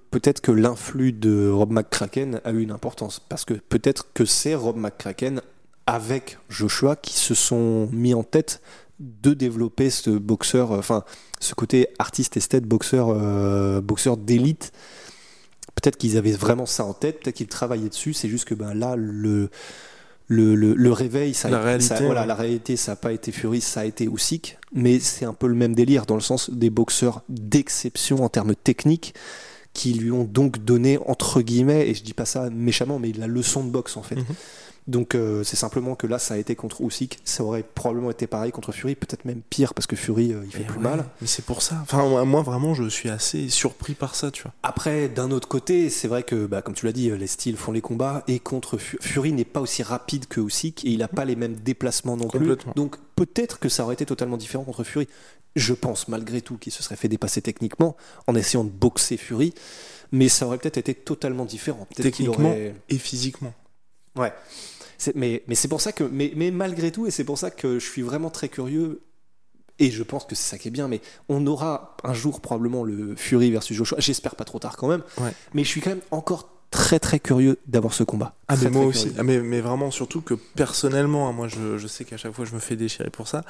peut-être 0.11 0.41
que 0.41 0.51
l'influx 0.51 1.13
de 1.13 1.49
Rob 1.49 1.71
McCracken 1.71 2.41
a 2.43 2.51
eu 2.51 2.61
une 2.61 2.71
importance. 2.71 3.19
Parce 3.27 3.45
que 3.45 3.53
peut-être 3.55 4.07
que 4.13 4.25
c'est 4.25 4.55
Rob 4.55 4.77
McCracken 4.77 5.41
avec 5.87 6.37
Joshua 6.49 6.95
qui 6.95 7.13
se 7.13 7.33
sont 7.33 7.87
mis 7.91 8.13
en 8.13 8.23
tête 8.23 8.61
de 8.99 9.33
développer 9.33 9.89
ce 9.89 10.11
boxeur, 10.11 10.71
euh, 10.73 10.77
enfin 10.79 11.03
ce 11.39 11.55
côté 11.55 11.87
artiste 11.97 12.37
esthète, 12.37 12.65
boxeur, 12.65 13.07
euh, 13.09 13.81
boxeur 13.81 14.15
d'élite. 14.17 14.71
Peut-être 15.73 15.97
qu'ils 15.97 16.17
avaient 16.17 16.33
vraiment 16.33 16.67
ça 16.67 16.85
en 16.85 16.93
tête, 16.93 17.21
peut-être 17.21 17.35
qu'ils 17.37 17.47
travaillaient 17.47 17.89
dessus, 17.89 18.13
c'est 18.13 18.29
juste 18.29 18.45
que 18.45 18.53
ben, 18.53 18.75
là, 18.75 18.95
le, 18.95 19.49
le, 20.27 20.53
le, 20.53 20.75
le 20.75 20.91
réveil, 20.91 21.33
ça, 21.33 21.47
a 21.47 21.51
La 21.51 21.57
été- 21.57 21.65
réalité, 21.65 21.87
ça- 21.95 22.03
voilà, 22.05 22.25
la 22.27 22.35
réalité, 22.35 22.75
ça 22.75 22.91
n'a 22.91 22.95
pas 22.97 23.11
été 23.13 23.31
Fury, 23.31 23.61
ça 23.61 23.79
a 23.79 23.85
été 23.85 24.05
Usyk, 24.05 24.59
mais 24.73 24.99
c'est 24.99 25.25
un 25.25 25.33
peu 25.33 25.47
le 25.47 25.55
même 25.55 25.73
délire 25.73 26.05
dans 26.05 26.15
le 26.15 26.21
sens 26.21 26.51
des 26.51 26.69
boxeurs 26.69 27.21
d'exception 27.29 28.23
en 28.23 28.29
termes 28.29 28.53
techniques 28.53 29.15
qui 29.73 29.93
lui 29.93 30.11
ont 30.11 30.23
donc 30.25 30.63
donné 30.63 30.97
entre 31.05 31.41
guillemets, 31.41 31.87
et 31.89 31.93
je 31.93 32.03
dis 32.03 32.13
pas 32.13 32.25
ça 32.25 32.49
méchamment, 32.49 32.99
mais 32.99 33.11
la 33.13 33.27
leçon 33.27 33.63
de 33.63 33.69
boxe 33.69 33.97
en 33.97 34.03
fait. 34.03 34.15
Mhm. 34.15 34.25
Donc 34.87 35.13
euh, 35.13 35.43
c'est 35.43 35.55
simplement 35.57 35.93
que 35.93 36.07
là, 36.07 36.17
ça 36.17 36.33
a 36.33 36.37
été 36.37 36.55
contre 36.55 36.81
Usyk, 36.81 37.19
ça 37.23 37.43
aurait 37.43 37.61
probablement 37.63 38.09
été 38.09 38.25
pareil 38.25 38.51
contre 38.51 38.71
Fury, 38.71 38.95
peut-être 38.95 39.25
même 39.25 39.41
pire 39.47 39.75
parce 39.75 39.85
que 39.85 39.95
Fury 39.95 40.33
euh, 40.33 40.41
il 40.43 40.51
fait 40.51 40.59
Mais 40.59 40.65
plus 40.65 40.77
ouais, 40.77 40.83
mal. 40.83 41.05
Mais 41.21 41.27
c'est 41.27 41.45
pour 41.45 41.61
ça. 41.61 41.77
Enfin, 41.83 42.25
moi, 42.25 42.41
vraiment, 42.41 42.73
je 42.73 42.89
suis 42.89 43.07
assez 43.07 43.47
surpris 43.49 43.93
par 43.93 44.15
ça, 44.15 44.31
tu 44.31 44.41
vois. 44.41 44.53
Après, 44.63 45.07
d'un 45.07 45.29
autre 45.29 45.47
côté, 45.47 45.91
c'est 45.91 46.07
vrai 46.07 46.23
que, 46.23 46.47
bah, 46.47 46.63
comme 46.63 46.73
tu 46.73 46.87
l'as 46.87 46.91
dit, 46.93 47.11
les 47.11 47.27
styles 47.27 47.57
font 47.57 47.71
les 47.71 47.81
combats 47.81 48.23
et 48.27 48.39
contre 48.39 48.79
Fu- 48.79 48.97
Fury 49.01 49.33
n'est 49.33 49.45
pas 49.45 49.61
aussi 49.61 49.83
rapide 49.83 50.25
que 50.27 50.41
Usyk 50.41 50.83
et 50.83 50.89
il 50.89 50.97
n'a 50.97 51.07
pas 51.07 51.25
les 51.25 51.35
mêmes 51.35 51.55
déplacements 51.55 52.17
non 52.17 52.27
plus. 52.27 52.55
Donc 52.75 52.95
peut-être 53.15 53.59
que 53.59 53.69
ça 53.69 53.83
aurait 53.83 53.93
été 53.93 54.07
totalement 54.07 54.35
différent 54.37 54.63
contre 54.63 54.83
Fury. 54.83 55.07
Je 55.55 55.73
pense 55.73 56.07
malgré 56.07 56.41
tout 56.41 56.57
qu'il 56.57 56.71
se 56.71 56.81
serait 56.83 56.95
fait 56.95 57.07
dépasser 57.09 57.41
techniquement 57.41 57.97
en 58.27 58.35
essayant 58.35 58.63
de 58.63 58.69
boxer 58.69 59.17
Fury, 59.17 59.53
mais 60.11 60.29
ça 60.29 60.45
aurait 60.47 60.57
peut-être 60.57 60.77
été 60.77 60.93
totalement 60.93 61.45
différent. 61.45 61.87
Techniquement 61.95 62.49
aurait- 62.49 62.75
et 62.89 62.97
physiquement. 62.97 63.53
Ouais. 64.15 64.31
Mais, 65.15 65.43
mais 65.47 65.55
c'est 65.55 65.67
pour 65.67 65.81
ça 65.81 65.91
que, 65.91 66.03
mais, 66.03 66.31
mais 66.35 66.51
malgré 66.51 66.91
tout, 66.91 67.07
et 67.07 67.11
c'est 67.11 67.23
pour 67.23 67.37
ça 67.37 67.49
que 67.51 67.79
je 67.79 67.85
suis 67.89 68.01
vraiment 68.03 68.29
très 68.29 68.49
curieux, 68.49 69.01
et 69.79 69.89
je 69.89 70.03
pense 70.03 70.25
que 70.25 70.35
c'est 70.35 70.47
ça 70.51 70.57
qui 70.59 70.67
est 70.67 70.71
bien, 70.71 70.87
mais 70.87 71.01
on 71.27 71.45
aura 71.47 71.97
un 72.03 72.13
jour 72.13 72.39
probablement 72.39 72.83
le 72.83 73.15
Fury 73.15 73.49
versus 73.51 73.75
Joshua. 73.75 73.99
J'espère 73.99 74.35
pas 74.35 74.43
trop 74.45 74.59
tard 74.59 74.77
quand 74.77 74.87
même, 74.87 75.03
Ouais. 75.19 75.31
mais 75.53 75.63
je 75.63 75.69
suis 75.69 75.81
quand 75.81 75.89
même 75.89 76.01
encore 76.11 76.49
très 76.71 76.99
très 76.99 77.19
curieux 77.19 77.59
d'avoir 77.67 77.93
ce 77.93 78.03
combat. 78.03 78.33
Ah 78.47 78.55
Très, 78.55 78.65
mais 78.65 78.71
moi 78.71 78.85
aussi. 78.85 79.11
Ah, 79.17 79.23
mais, 79.23 79.39
mais 79.39 79.59
vraiment 79.59 79.91
surtout 79.91 80.21
que 80.21 80.33
personnellement, 80.33 81.27
hein, 81.27 81.33
moi 81.33 81.47
je, 81.49 81.77
je 81.77 81.87
sais 81.87 82.05
qu'à 82.05 82.15
chaque 82.17 82.33
fois 82.33 82.45
je 82.45 82.53
me 82.53 82.59
fais 82.59 82.77
déchirer 82.77 83.09
pour 83.09 83.27
ça, 83.27 83.43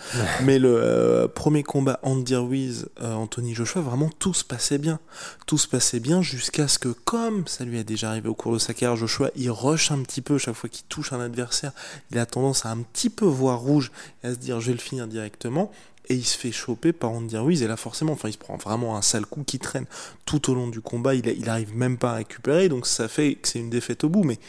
mais 0.43 0.57
le 0.57 0.75
euh, 0.75 1.27
premier 1.27 1.61
combat 1.63 1.99
Andy 2.01 2.35
Ruiz, 2.35 2.89
euh, 3.01 3.13
Anthony 3.13 3.53
Joshua, 3.53 3.81
vraiment 3.81 4.09
tout 4.19 4.33
se 4.33 4.43
passait 4.43 4.79
bien. 4.79 4.99
Tout 5.45 5.59
se 5.59 5.67
passait 5.67 5.99
bien 5.99 6.21
jusqu'à 6.21 6.67
ce 6.67 6.79
que, 6.79 6.89
comme 6.89 7.47
ça 7.47 7.63
lui 7.63 7.77
est 7.77 7.83
déjà 7.83 8.09
arrivé 8.09 8.27
au 8.27 8.35
cours 8.35 8.53
de 8.53 8.59
sa 8.59 8.73
carrière, 8.73 8.97
Joshua, 8.97 9.29
il 9.35 9.51
rush 9.51 9.91
un 9.91 10.01
petit 10.01 10.21
peu 10.21 10.39
chaque 10.39 10.55
fois 10.55 10.69
qu'il 10.69 10.85
touche 10.85 11.13
un 11.13 11.19
adversaire, 11.19 11.71
il 12.11 12.17
a 12.17 12.25
tendance 12.25 12.65
à 12.65 12.69
un 12.69 12.77
petit 12.77 13.09
peu 13.09 13.25
voir 13.25 13.59
rouge 13.59 13.91
et 14.23 14.27
à 14.27 14.33
se 14.33 14.39
dire 14.39 14.59
je 14.59 14.67
vais 14.67 14.73
le 14.73 14.79
finir 14.79 15.07
directement. 15.07 15.71
Et 16.09 16.15
il 16.15 16.25
se 16.25 16.37
fait 16.37 16.51
choper 16.51 16.93
par 16.93 17.11
Andy 17.11 17.37
Ruiz, 17.37 17.61
et 17.63 17.67
là 17.67 17.77
forcément, 17.77 18.13
enfin, 18.13 18.29
il 18.29 18.33
se 18.33 18.37
prend 18.37 18.57
vraiment 18.57 18.97
un 18.97 19.01
sale 19.01 19.25
coup 19.25 19.43
qui 19.43 19.59
traîne 19.59 19.85
tout 20.25 20.49
au 20.49 20.55
long 20.55 20.67
du 20.67 20.81
combat, 20.81 21.15
il, 21.15 21.25
il 21.27 21.49
arrive 21.49 21.75
même 21.75 21.97
pas 21.97 22.11
à 22.11 22.15
récupérer, 22.15 22.69
donc 22.69 22.87
ça 22.87 23.07
fait 23.07 23.35
que 23.35 23.47
c'est 23.47 23.59
une 23.59 23.69
défaite 23.69 24.03
au 24.03 24.09
bout, 24.09 24.23
mais 24.23 24.39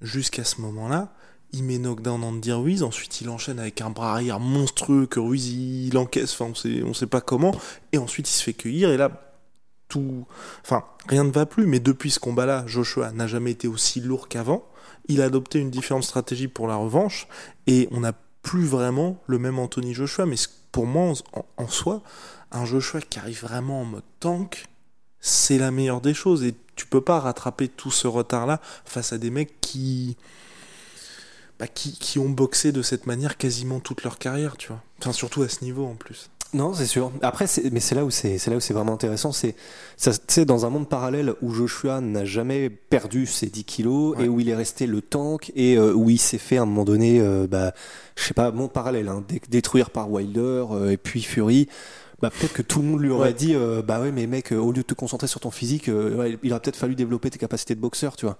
jusqu'à 0.00 0.44
ce 0.44 0.60
moment-là, 0.60 1.12
il 1.52 1.64
met 1.64 1.78
knockdown 1.78 2.22
Andy 2.22 2.52
Ruiz, 2.52 2.82
ensuite 2.82 3.20
il 3.20 3.28
enchaîne 3.28 3.58
avec 3.58 3.80
un 3.80 3.90
bras 3.90 4.12
arrière 4.12 4.38
monstrueux 4.38 5.06
que 5.06 5.18
Ruiz 5.18 5.48
il 5.48 5.96
encaisse, 5.96 6.32
enfin 6.34 6.50
on 6.50 6.54
sait, 6.54 6.82
on 6.82 6.94
sait 6.94 7.06
pas 7.06 7.20
comment, 7.20 7.54
et 7.92 7.98
ensuite 7.98 8.28
il 8.28 8.32
se 8.32 8.42
fait 8.42 8.52
cueillir, 8.52 8.90
et 8.90 8.96
là, 8.96 9.10
tout. 9.88 10.26
Enfin, 10.62 10.84
rien 11.08 11.24
ne 11.24 11.30
va 11.30 11.46
plus, 11.46 11.66
mais 11.66 11.80
depuis 11.80 12.10
ce 12.10 12.20
combat-là, 12.20 12.64
Joshua 12.66 13.10
n'a 13.12 13.26
jamais 13.26 13.52
été 13.52 13.66
aussi 13.66 14.00
lourd 14.00 14.28
qu'avant. 14.28 14.68
Il 15.08 15.22
a 15.22 15.24
adopté 15.24 15.58
une 15.58 15.70
différente 15.70 16.04
stratégie 16.04 16.48
pour 16.48 16.68
la 16.68 16.76
revanche, 16.76 17.26
et 17.66 17.88
on 17.90 18.00
n'a 18.00 18.12
plus 18.42 18.66
vraiment 18.66 19.22
le 19.26 19.38
même 19.38 19.58
Anthony 19.58 19.94
Joshua, 19.94 20.26
mais 20.26 20.36
pour 20.72 20.86
moi, 20.86 21.12
en, 21.56 21.68
soi, 21.68 22.02
un 22.52 22.64
Joshua 22.64 23.00
qui 23.00 23.18
arrive 23.18 23.42
vraiment 23.42 23.82
en 23.82 23.84
mode 23.84 24.04
tank, 24.20 24.66
c'est 25.20 25.58
la 25.58 25.70
meilleure 25.70 26.00
des 26.00 26.14
choses, 26.14 26.44
et 26.44 26.54
tu 26.76 26.86
peux 26.86 27.00
pas 27.00 27.20
rattraper 27.20 27.68
tout 27.68 27.90
ce 27.90 28.06
retard-là 28.06 28.60
face 28.84 29.12
à 29.12 29.18
des 29.18 29.30
mecs 29.30 29.60
qui 29.60 30.16
bah, 31.58 31.66
qui, 31.66 31.92
qui 31.92 32.20
ont 32.20 32.28
boxé 32.28 32.70
de 32.70 32.82
cette 32.82 33.06
manière 33.06 33.36
quasiment 33.36 33.80
toute 33.80 34.04
leur 34.04 34.18
carrière, 34.18 34.56
tu 34.56 34.68
vois. 34.68 34.82
Enfin, 35.00 35.12
surtout 35.12 35.42
à 35.42 35.48
ce 35.48 35.64
niveau 35.64 35.86
en 35.86 35.96
plus. 35.96 36.30
Non, 36.54 36.72
c'est 36.72 36.86
sûr. 36.86 37.12
Après, 37.20 37.44
mais 37.70 37.80
c'est 37.80 37.94
là 37.94 38.06
où 38.06 38.10
c'est, 38.10 38.38
là 38.48 38.56
où 38.56 38.60
c'est 38.60 38.72
vraiment 38.72 38.94
intéressant. 38.94 39.32
C'est, 39.32 39.54
dans 40.46 40.64
un 40.64 40.70
monde 40.70 40.88
parallèle 40.88 41.34
où 41.42 41.52
Joshua 41.52 42.00
n'a 42.00 42.24
jamais 42.24 42.70
perdu 42.70 43.26
ses 43.26 43.46
10 43.46 43.64
kilos 43.64 44.16
Ouais. 44.16 44.24
et 44.24 44.28
où 44.28 44.40
il 44.40 44.48
est 44.48 44.54
resté 44.54 44.86
le 44.86 45.02
tank 45.02 45.52
et 45.54 45.76
euh, 45.76 45.92
où 45.92 46.08
il 46.08 46.18
s'est 46.18 46.38
fait 46.38 46.56
à 46.56 46.62
un 46.62 46.66
moment 46.66 46.84
donné, 46.86 47.20
euh, 47.20 47.46
bah, 47.46 47.72
je 48.16 48.22
sais 48.24 48.32
pas, 48.34 48.50
monde 48.50 48.72
parallèle, 48.72 49.08
hein, 49.08 49.22
dé- 49.28 49.42
détruire 49.50 49.90
par 49.90 50.10
Wilder 50.10 50.64
euh, 50.70 50.90
et 50.90 50.96
puis 50.96 51.22
Fury. 51.22 51.68
Bah, 52.22 52.30
peut-être 52.30 52.54
que 52.54 52.62
tout 52.62 52.80
le 52.80 52.86
monde 52.88 53.00
lui 53.02 53.10
aurait 53.10 53.28
Ouais. 53.28 53.34
dit, 53.34 53.54
bah 53.86 54.00
ouais, 54.00 54.10
mais 54.10 54.26
mec, 54.26 54.50
au 54.52 54.72
lieu 54.72 54.78
de 54.78 54.82
te 54.82 54.94
concentrer 54.94 55.28
sur 55.28 55.40
ton 55.40 55.50
physique, 55.50 55.88
ouais, 55.88 56.36
il 56.42 56.50
aurait 56.52 56.60
peut-être 56.60 56.76
fallu 56.76 56.94
développer 56.96 57.28
tes 57.30 57.38
capacités 57.38 57.74
de 57.76 57.80
boxeur, 57.80 58.16
tu 58.16 58.24
vois. 58.26 58.38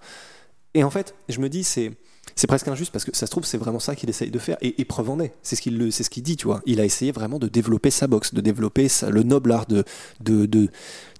Et 0.73 0.83
en 0.83 0.89
fait, 0.89 1.13
je 1.29 1.39
me 1.39 1.47
dis, 1.47 1.63
c'est 1.63 1.91
c'est 2.35 2.47
presque 2.47 2.67
injuste 2.67 2.91
parce 2.91 3.05
que 3.05 3.15
ça 3.15 3.25
se 3.25 3.31
trouve 3.31 3.45
c'est 3.45 3.57
vraiment 3.57 3.79
ça 3.79 3.95
qu'il 3.95 4.09
essaye 4.09 4.31
de 4.31 4.39
faire. 4.39 4.57
Et, 4.61 4.81
et 4.81 4.85
preuve 4.85 5.09
en 5.09 5.19
est 5.19 5.33
c'est 5.43 5.55
ce 5.55 5.61
qu'il 5.61 5.91
ce 5.91 6.19
dit 6.19 6.37
tu 6.37 6.45
vois. 6.47 6.61
Il 6.65 6.79
a 6.79 6.85
essayé 6.85 7.11
vraiment 7.11 7.39
de 7.39 7.47
développer 7.47 7.91
sa 7.91 8.07
boxe 8.07 8.33
de 8.33 8.41
développer 8.41 8.87
sa- 8.87 9.09
le 9.09 9.23
noble 9.23 9.51
art 9.51 9.65
de 9.67 9.83
de, 10.21 10.45
de 10.45 10.69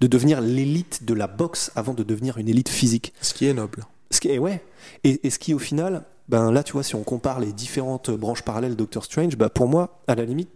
de 0.02 0.08
devenir 0.08 0.42
l'élite 0.42 1.04
de 1.06 1.14
la 1.14 1.28
boxe 1.28 1.72
avant 1.76 1.94
de 1.94 2.04
devenir 2.04 2.38
une 2.38 2.50
élite 2.50 2.70
physique. 2.70 3.14
Ce 3.22 3.34
qui 3.34 3.46
est 3.48 3.54
noble. 3.54 3.86
ce 4.12 4.20
qui 4.20 4.30
est 4.30 4.38
ouais. 4.40 4.64
Et, 5.04 5.26
et 5.26 5.30
ce 5.30 5.40
qui 5.40 5.54
au 5.54 5.60
final 5.60 6.04
ben 6.28 6.52
là 6.52 6.64
tu 6.64 6.74
vois 6.74 6.84
si 6.84 6.96
on 6.96 7.04
compare 7.04 7.40
les 7.40 7.54
différentes 7.54 8.12
branches 8.12 8.44
parallèles 8.44 8.76
Doctor 8.76 9.04
Strange 9.04 9.36
bah 9.38 9.50
pour 9.50 9.68
moi 9.68 10.02
à 10.08 10.16
la 10.16 10.26
limite 10.26 10.50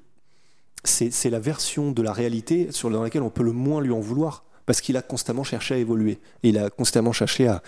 c'est 0.84 1.12
c'est 1.12 1.30
la 1.30 1.40
version 1.40 1.92
de 1.92 2.02
la 2.02 2.12
réalité 2.14 2.68
sur 2.72 2.90
dans 2.90 3.02
laquelle 3.04 3.22
on 3.24 3.30
peut 3.30 3.44
le 3.44 3.54
moins 3.54 3.82
lui 3.82 3.92
en 3.92 4.00
vouloir. 4.02 4.44
Parce 4.66 4.80
qu'il 4.80 4.96
a 4.96 5.02
constamment 5.02 5.44
cherché 5.44 5.74
à 5.76 5.78
évoluer. 5.78 6.20
Et 6.42 6.50
il 6.50 6.58
a 6.58 6.70
constamment 6.70 7.12
cherché 7.12 7.50
à 7.50 7.62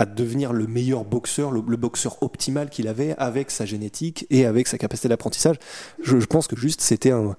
à 0.00 0.06
devenir 0.06 0.54
le 0.54 0.66
meilleur 0.66 1.04
boxeur, 1.04 1.50
le, 1.50 1.62
le 1.68 1.76
boxeur 1.76 2.22
optimal 2.22 2.70
qu'il 2.70 2.88
avait 2.88 3.14
avec 3.18 3.50
sa 3.50 3.66
génétique 3.66 4.26
et 4.30 4.46
avec 4.46 4.66
sa 4.66 4.78
capacité 4.78 5.08
d'apprentissage. 5.08 5.56
Je, 6.02 6.18
je 6.18 6.24
pense 6.24 6.46
que 6.46 6.56
juste 6.56 6.80
c'était 6.80 7.10
un 7.10 7.36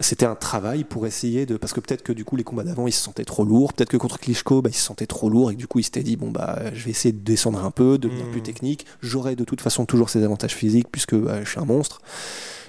c'était 0.00 0.26
un 0.26 0.36
travail 0.36 0.84
pour 0.84 1.06
essayer 1.06 1.46
de 1.46 1.56
parce 1.56 1.72
que 1.72 1.80
peut-être 1.80 2.02
que 2.02 2.12
du 2.12 2.26
coup 2.26 2.36
les 2.36 2.44
combats 2.44 2.62
d'avant 2.62 2.86
ils 2.86 2.92
se 2.92 3.02
sentaient 3.02 3.24
trop 3.24 3.42
lourds, 3.42 3.72
peut-être 3.72 3.88
que 3.88 3.96
contre 3.96 4.18
Klitschko 4.20 4.60
bah, 4.60 4.68
il 4.70 4.76
se 4.76 4.82
sentait 4.84 5.06
trop 5.06 5.30
lourd 5.30 5.50
et 5.50 5.54
que 5.54 5.58
du 5.58 5.66
coup 5.66 5.78
il 5.78 5.82
s'était 5.82 6.02
dit 6.02 6.16
bon 6.16 6.30
bah 6.30 6.60
je 6.74 6.84
vais 6.84 6.90
essayer 6.90 7.12
de 7.12 7.24
descendre 7.24 7.64
un 7.64 7.70
peu, 7.70 7.96
de 7.96 8.06
devenir 8.06 8.26
Mm. 8.26 8.30
plus 8.32 8.42
technique, 8.42 8.84
j'aurai 9.00 9.34
de 9.34 9.44
toute 9.44 9.62
façon 9.62 9.86
toujours 9.86 10.10
ces 10.10 10.22
avantages 10.22 10.54
physiques 10.54 10.88
puisque 10.92 11.16
bah, 11.16 11.42
je 11.42 11.48
suis 11.48 11.58
un 11.58 11.64
monstre. 11.64 12.02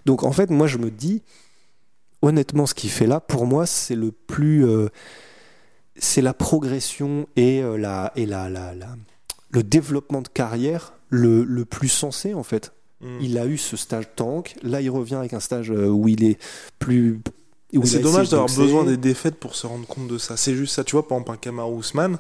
Donc 0.06 0.24
en 0.24 0.32
fait 0.32 0.50
moi 0.50 0.66
je 0.68 0.78
me 0.78 0.90
dis 0.90 1.22
honnêtement 2.22 2.66
ce 2.66 2.74
qu'il 2.74 2.90
fait 2.90 3.06
là 3.06 3.20
pour 3.20 3.46
moi 3.46 3.66
c'est 3.66 3.96
le 3.96 4.14
plus 4.14 4.66
euh, 4.66 4.88
c'est 6.00 6.22
la 6.22 6.34
progression 6.34 7.28
et 7.36 7.62
euh, 7.62 7.78
la 7.78 8.12
et 8.16 8.26
la, 8.26 8.50
la, 8.50 8.74
la- 8.74 8.96
le 9.52 9.64
développement 9.64 10.22
de 10.22 10.28
carrière 10.28 10.94
le, 11.10 11.44
le 11.44 11.66
plus 11.66 11.90
sensé 11.90 12.34
en 12.34 12.44
fait. 12.44 12.74
Mm. 13.02 13.18
Il 13.22 13.38
a 13.38 13.46
eu 13.46 13.58
ce 13.58 13.78
stage 13.78 14.06
tank, 14.16 14.56
là 14.62 14.82
il 14.82 14.90
revient 14.90 15.16
avec 15.16 15.34
un 15.34 15.40
stage 15.40 15.72
euh, 15.72 15.88
où 15.88 16.08
il 16.08 16.24
est 16.24 16.38
plus. 16.80 17.22
C'est 17.84 18.00
dommage 18.00 18.30
d'avoir 18.30 18.50
besoin 18.50 18.84
des 18.84 18.98
défaites 18.98 19.40
pour 19.40 19.56
se 19.56 19.68
rendre 19.68 19.86
compte 19.86 20.08
de 20.08 20.18
ça. 20.18 20.38
C'est 20.38 20.56
juste 20.56 20.74
ça, 20.74 20.84
tu 20.84 20.94
vois, 20.94 21.08
par 21.08 21.18
exemple, 21.20 21.32
un 21.32 21.38
Kamaru 21.38 21.80
Usman, 21.80 22.18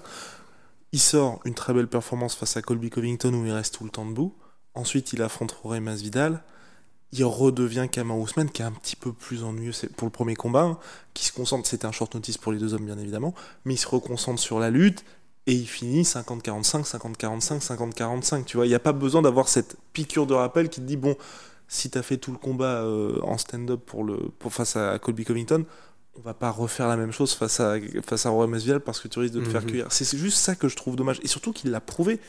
il 0.91 0.99
sort 0.99 1.39
une 1.43 1.55
très 1.55 1.73
belle 1.73 1.87
performance 1.87 2.35
face 2.35 2.55
à 2.55 2.61
Colby 2.61 2.91
Covington 2.91 3.33
où 3.33 3.45
il 3.47 3.51
reste 3.51 3.73
tout 3.75 3.83
le 3.83 3.89
temps 3.89 4.05
debout. 4.05 4.35
Ensuite, 4.75 5.11
il 5.13 5.23
affronte 5.23 5.55
Jorge 5.63 5.79
Masvidal. 5.79 6.43
Il 7.11 7.25
redevient 7.25 7.87
Kamaru 7.91 8.23
Usman, 8.23 8.49
qui 8.49 8.61
est 8.61 8.65
un 8.65 8.71
petit 8.71 8.95
peu 8.95 9.11
plus 9.13 9.43
ennuyeux 9.43 9.71
pour 9.97 10.05
le 10.05 10.11
premier 10.11 10.35
combat, 10.35 10.61
hein, 10.61 10.77
qui 11.13 11.25
se 11.25 11.31
concentre, 11.31 11.67
c'était 11.67 11.87
un 11.87 11.91
short 11.91 12.13
notice 12.13 12.37
pour 12.37 12.51
les 12.51 12.59
deux 12.59 12.73
hommes, 12.73 12.85
bien 12.85 12.99
évidemment, 12.99 13.33
mais 13.65 13.73
il 13.73 13.77
se 13.77 13.87
reconcentre 13.87 14.39
sur 14.39 14.59
la 14.59 14.69
lutte 14.69 15.03
et 15.47 15.53
il 15.53 15.67
finit 15.67 16.03
50-45, 16.03 16.83
50-45, 16.83 17.59
50-45. 17.93 18.43
Tu 18.43 18.57
vois, 18.57 18.67
il 18.67 18.69
n'y 18.69 18.75
a 18.75 18.79
pas 18.79 18.93
besoin 18.93 19.23
d'avoir 19.23 19.47
cette 19.47 19.77
piqûre 19.93 20.27
de 20.27 20.35
rappel 20.35 20.69
qui 20.69 20.81
te 20.81 20.85
dit, 20.85 20.97
bon, 20.97 21.15
si 21.67 21.89
t'as 21.89 22.03
fait 22.03 22.17
tout 22.17 22.31
le 22.31 22.37
combat 22.37 22.83
euh, 22.83 23.19
en 23.23 23.37
stand-up 23.37 23.81
pour 23.85 24.03
le, 24.03 24.17
pour, 24.37 24.53
face 24.53 24.75
à 24.75 24.99
Colby 24.99 25.25
Covington, 25.25 25.65
on 26.17 26.21
va 26.21 26.33
pas 26.33 26.51
refaire 26.51 26.87
la 26.87 26.97
même 26.97 27.11
chose 27.11 27.33
face 27.33 27.59
à, 27.59 27.77
face 28.05 28.25
à 28.25 28.29
Roy 28.29 28.47
Masvidal 28.47 28.81
parce 28.81 28.99
que 28.99 29.07
tu 29.07 29.19
risques 29.19 29.35
de 29.35 29.41
te 29.41 29.49
faire 29.49 29.63
Mhm. 29.63 29.85
C'est 29.89 30.03
c'est 30.03 30.17
juste 30.17 30.37
ça 30.37 30.55
que 30.55 30.67
je 30.67 30.75
trouve 30.75 30.95
dommage. 30.95 31.19
Et 31.23 31.27
surtout 31.27 31.53
qu'il 31.53 31.71
l'a 31.71 31.79
prouvé 31.79 32.19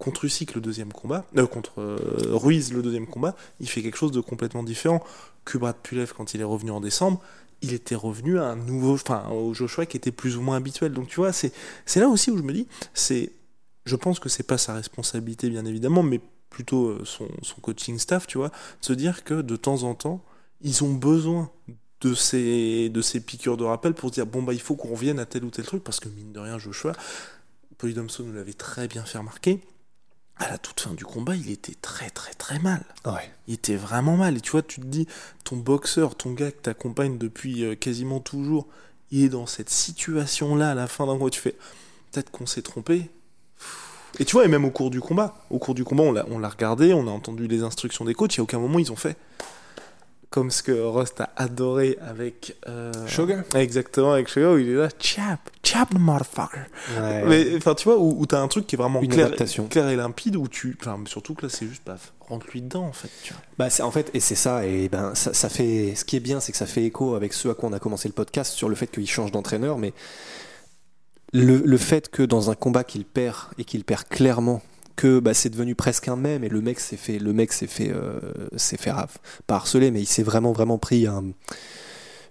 contre 0.00 0.24
Usyk 0.24 0.54
le 0.54 0.60
deuxième 0.60 0.92
combat, 0.92 1.24
euh, 1.36 1.46
contre 1.46 1.80
euh, 1.80 1.98
Ruiz 2.32 2.72
le 2.72 2.82
deuxième 2.82 3.06
combat, 3.06 3.36
il 3.60 3.68
fait 3.68 3.82
quelque 3.82 3.98
chose 3.98 4.12
de 4.12 4.20
complètement 4.20 4.64
différent. 4.64 5.04
Kubrat 5.44 5.74
Pulev, 5.74 6.12
quand 6.16 6.34
il 6.34 6.40
est 6.40 6.44
revenu 6.44 6.70
en 6.70 6.80
décembre, 6.80 7.20
il 7.60 7.74
était 7.74 7.94
revenu 7.94 8.38
à 8.38 8.46
un 8.46 8.56
nouveau, 8.56 8.94
enfin, 8.94 9.28
au 9.28 9.52
Joshua 9.52 9.84
qui 9.84 9.98
était 9.98 10.10
plus 10.10 10.36
ou 10.36 10.40
moins 10.40 10.56
habituel. 10.56 10.92
Donc 10.92 11.08
tu 11.08 11.16
vois, 11.16 11.32
c'est 11.32 11.52
là 11.96 12.08
aussi 12.08 12.30
où 12.30 12.38
je 12.38 12.42
me 12.42 12.52
dis, 12.52 12.66
c'est, 12.94 13.32
je 13.84 13.94
pense 13.94 14.18
que 14.18 14.30
c'est 14.30 14.42
pas 14.42 14.58
sa 14.58 14.74
responsabilité 14.74 15.50
bien 15.50 15.66
évidemment, 15.66 16.02
mais 16.02 16.20
plutôt 16.48 16.88
euh, 16.88 17.04
son, 17.04 17.28
coaching 17.60 17.98
staff, 17.98 18.26
tu 18.26 18.38
vois, 18.38 18.48
de 18.48 18.84
se 18.86 18.94
dire 18.94 19.22
que 19.22 19.42
de 19.42 19.56
temps 19.56 19.82
en 19.82 19.94
temps, 19.94 20.24
ils 20.62 20.82
ont 20.82 20.94
besoin 20.94 21.50
de 22.00 22.14
ces, 22.14 22.88
de 22.88 23.18
piqûres 23.18 23.58
de 23.58 23.64
rappel 23.64 23.92
pour 23.92 24.10
dire 24.10 24.24
bon 24.24 24.42
bah 24.42 24.54
il 24.54 24.60
faut 24.60 24.74
qu'on 24.74 24.92
revienne 24.94 25.18
à 25.18 25.26
tel 25.26 25.44
ou 25.44 25.50
tel 25.50 25.66
truc 25.66 25.84
parce 25.84 26.00
que 26.00 26.08
mine 26.08 26.32
de 26.32 26.40
rien 26.40 26.58
Joshua 26.58 26.92
Polydomso 27.76 28.24
nous 28.24 28.32
l'avait 28.32 28.54
très 28.54 28.88
bien 28.88 29.04
fait 29.04 29.18
remarquer 29.18 29.60
à 30.40 30.50
la 30.50 30.58
toute 30.58 30.80
fin 30.80 30.94
du 30.94 31.04
combat 31.04 31.36
il 31.36 31.50
était 31.50 31.76
très 31.80 32.10
très 32.10 32.32
très 32.32 32.58
mal. 32.58 32.82
Ouais. 33.04 33.30
il 33.46 33.54
était 33.54 33.76
vraiment 33.76 34.16
mal. 34.16 34.36
Et 34.36 34.40
tu 34.40 34.50
vois 34.50 34.62
tu 34.62 34.80
te 34.80 34.86
dis 34.86 35.06
ton 35.44 35.56
boxeur 35.56 36.16
ton 36.16 36.32
gars 36.32 36.50
que 36.50 36.60
t'accompagnes 36.60 37.18
depuis 37.18 37.64
euh, 37.64 37.76
quasiment 37.76 38.20
toujours 38.20 38.66
il 39.10 39.24
est 39.24 39.28
dans 39.28 39.46
cette 39.46 39.70
situation 39.70 40.56
là 40.56 40.70
à 40.70 40.74
la 40.74 40.88
fin 40.88 41.06
d'un 41.06 41.16
combat 41.18 41.30
tu 41.30 41.40
fais 41.40 41.56
peut-être 42.10 42.30
qu'on 42.30 42.46
s'est 42.46 42.62
trompé. 42.62 43.10
Et 44.18 44.24
tu 44.24 44.32
vois 44.32 44.44
et 44.44 44.48
même 44.48 44.64
au 44.64 44.70
cours 44.70 44.90
du 44.90 45.00
combat 45.00 45.36
au 45.50 45.58
cours 45.58 45.74
du 45.74 45.84
combat 45.84 46.02
on 46.02 46.12
l'a 46.12 46.26
on 46.30 46.38
l'a 46.38 46.48
regardé 46.48 46.92
on 46.94 47.06
a 47.06 47.10
entendu 47.10 47.46
les 47.46 47.62
instructions 47.62 48.04
des 48.04 48.14
coachs 48.14 48.34
il 48.34 48.38
y 48.38 48.40
a 48.40 48.42
aucun 48.42 48.58
moment 48.58 48.78
ils 48.78 48.90
ont 48.90 48.96
fait 48.96 49.16
comme 50.30 50.50
ce 50.52 50.62
que 50.62 50.70
Rust 50.72 51.20
a 51.20 51.30
adoré 51.36 51.98
avec 52.00 52.56
euh, 52.68 52.92
Sugar 53.08 53.42
exactement 53.56 54.12
avec 54.12 54.28
Sugar 54.28 54.52
où 54.52 54.58
il 54.58 54.68
est 54.70 54.74
là 54.74 54.88
chap 55.00 55.40
chap 55.64 55.92
motherfucker 55.92 56.60
Ouais. 56.96 57.24
mais 57.26 57.56
enfin 57.56 57.74
tu 57.74 57.84
vois 57.84 57.98
où, 57.98 58.14
où 58.16 58.26
t'as 58.26 58.40
un 58.40 58.46
truc 58.48 58.66
qui 58.66 58.76
est 58.76 58.78
vraiment 58.78 59.00
Une 59.02 59.08
clair, 59.10 59.26
adaptation. 59.26 59.66
clair 59.66 59.88
et 59.88 59.96
limpide 59.96 60.36
où 60.36 60.46
tu 60.46 60.76
enfin 60.80 60.98
surtout 61.06 61.34
que 61.34 61.46
là 61.46 61.48
c'est 61.52 61.66
juste 61.66 61.82
paf 61.82 62.12
rentre-lui 62.28 62.62
dedans 62.62 62.84
en 62.86 62.92
fait 62.92 63.10
tu 63.24 63.32
vois 63.32 63.42
Bah, 63.58 63.66
en 63.84 63.90
fait, 63.90 64.08
et 64.14 64.20
c'est 64.20 64.36
ça, 64.36 64.64
et 64.64 64.88
ben 64.88 65.16
ça, 65.16 65.34
ça 65.34 65.48
fait. 65.48 65.94
Ce 65.96 66.04
qui 66.04 66.14
est 66.14 66.20
bien, 66.20 66.38
c'est 66.38 66.52
que 66.52 66.58
ça 66.58 66.66
fait 66.66 66.84
écho 66.84 67.16
avec 67.16 67.32
ce 67.32 67.48
à 67.48 67.54
quoi 67.54 67.68
on 67.68 67.72
a 67.72 67.80
commencé 67.80 68.06
le 68.06 68.14
podcast 68.14 68.52
sur 68.52 68.68
le 68.68 68.76
fait 68.76 68.86
qu'il 68.86 69.10
change 69.10 69.32
d'entraîneur, 69.32 69.78
mais 69.78 69.92
le, 71.32 71.56
le 71.58 71.76
fait 71.76 72.08
que 72.08 72.22
dans 72.22 72.48
un 72.50 72.54
combat 72.54 72.84
qu'il 72.84 73.04
perd 73.04 73.36
et 73.58 73.64
qu'il 73.64 73.82
perd 73.84 74.04
clairement, 74.08 74.62
que 75.00 75.18
bah, 75.18 75.32
c'est 75.32 75.48
devenu 75.48 75.74
presque 75.74 76.08
un 76.08 76.16
mème 76.16 76.44
et 76.44 76.48
le 76.50 76.60
mec 76.60 76.78
s'est 76.78 76.98
fait, 76.98 77.18
le 77.18 77.32
mec 77.32 77.52
s'est 77.54 77.66
fait, 77.66 77.90
euh, 77.90 78.20
s'est 78.56 78.76
fait 78.76 78.90
raf- 78.90 79.16
pas 79.46 79.54
harceler, 79.56 79.90
mais 79.90 80.00
il 80.02 80.06
s'est 80.06 80.22
vraiment 80.22 80.52
vraiment 80.52 80.76
pris 80.76 81.06
un- 81.06 81.24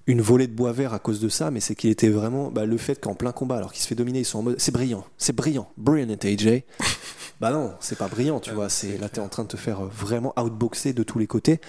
une 0.05 0.21
volée 0.21 0.45
de 0.47 0.53
bois 0.53 0.71
vert 0.71 0.93
à 0.93 0.99
cause 0.99 1.19
de 1.19 1.29
ça, 1.29 1.49
mais 1.49 1.59
c'est 1.61 1.73
qu'il 1.75 1.89
était 1.89 2.09
vraiment 2.09 2.51
bah, 2.51 2.65
le 2.65 2.77
fait 2.77 2.99
qu'en 2.99 3.15
plein 3.15 3.31
combat, 3.31 3.57
alors 3.57 3.71
qu'il 3.73 3.81
se 3.81 3.87
fait 3.87 3.95
dominer, 3.95 4.19
ils 4.19 4.25
sont 4.25 4.39
en 4.39 4.43
mode 4.43 4.55
c'est 4.59 4.71
brillant, 4.71 5.03
c'est 5.17 5.35
brillant, 5.35 5.71
brilliant 5.77 6.15
AJ. 6.23 6.63
bah 7.41 7.51
non, 7.51 7.73
c'est 7.79 7.97
pas 7.97 8.07
brillant, 8.07 8.39
tu 8.39 8.51
vois, 8.51 8.69
c'est 8.69 8.97
là 8.99 9.09
t'es 9.09 9.19
en 9.19 9.29
train 9.29 9.43
de 9.43 9.49
te 9.49 9.57
faire 9.57 9.85
euh, 9.85 9.89
vraiment 9.91 10.33
outboxer 10.39 10.93
de 10.93 11.01
tous 11.03 11.17
les 11.17 11.27
côtés. 11.27 11.59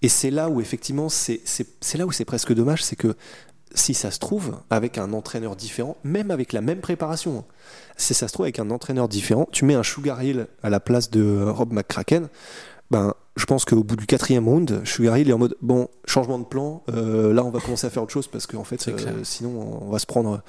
Et 0.00 0.08
c'est 0.08 0.30
là 0.30 0.48
où 0.48 0.60
effectivement, 0.60 1.08
c'est 1.08 1.40
là 1.96 2.06
où 2.06 2.12
c'est 2.12 2.24
presque 2.24 2.54
dommage, 2.54 2.82
c'est 2.82 2.96
que 2.96 3.14
si 3.74 3.94
ça 3.94 4.10
se 4.10 4.18
trouve, 4.18 4.56
avec 4.70 4.98
un 4.98 5.12
entraîneur 5.12 5.56
différent, 5.56 5.96
même 6.04 6.30
avec 6.30 6.52
la 6.52 6.60
même 6.60 6.80
préparation, 6.80 7.44
si 7.96 8.14
ça 8.14 8.28
se 8.28 8.32
trouve 8.32 8.44
avec 8.44 8.58
un 8.58 8.70
entraîneur 8.70 9.08
différent, 9.08 9.48
tu 9.52 9.64
mets 9.64 9.74
un 9.74 9.82
Sugar 9.82 10.22
Hill 10.22 10.46
à 10.62 10.70
la 10.70 10.80
place 10.80 11.10
de 11.10 11.44
Rob 11.46 11.72
McCracken, 11.72 12.28
ben, 12.90 13.14
je 13.36 13.44
pense 13.44 13.64
qu'au 13.64 13.84
bout 13.84 13.96
du 13.96 14.06
quatrième 14.06 14.48
round, 14.48 14.84
Sugar 14.84 15.16
Hill 15.16 15.30
est 15.30 15.32
en 15.32 15.38
mode 15.38 15.56
bon, 15.62 15.88
changement 16.06 16.38
de 16.38 16.44
plan, 16.44 16.82
euh, 16.88 17.32
là 17.32 17.44
on 17.44 17.50
va 17.50 17.60
commencer 17.60 17.86
à 17.86 17.90
faire 17.90 18.02
autre 18.02 18.12
chose 18.12 18.26
parce 18.26 18.46
qu'en 18.46 18.64
fait, 18.64 18.88
euh, 18.88 19.20
sinon 19.22 19.80
on 19.82 19.90
va 19.90 19.98
se 19.98 20.06
prendre, 20.06 20.42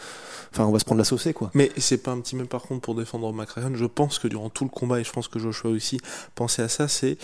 enfin 0.52 0.66
on 0.66 0.72
va 0.72 0.80
se 0.80 0.86
prendre 0.86 1.00
la 1.00 1.06
saucée 1.06 1.34
quoi. 1.34 1.52
Mais 1.54 1.70
c'est 1.78 1.98
pas 1.98 2.12
un 2.12 2.20
petit 2.20 2.36
même 2.36 2.48
par 2.48 2.64
contre 2.64 2.82
pour 2.82 2.96
défendre 2.96 3.32
McRae. 3.32 3.62
Je 3.76 3.86
pense 3.86 4.18
que 4.20 4.28
durant 4.28 4.50
tout 4.50 4.64
le 4.64 4.70
combat, 4.70 5.00
et 5.00 5.04
je 5.04 5.12
pense 5.12 5.28
que 5.28 5.38
Joshua 5.38 5.70
aussi 5.70 6.00
pensait 6.34 6.64
à 6.64 6.70
ça, 6.70 6.88
c'est 6.88 7.18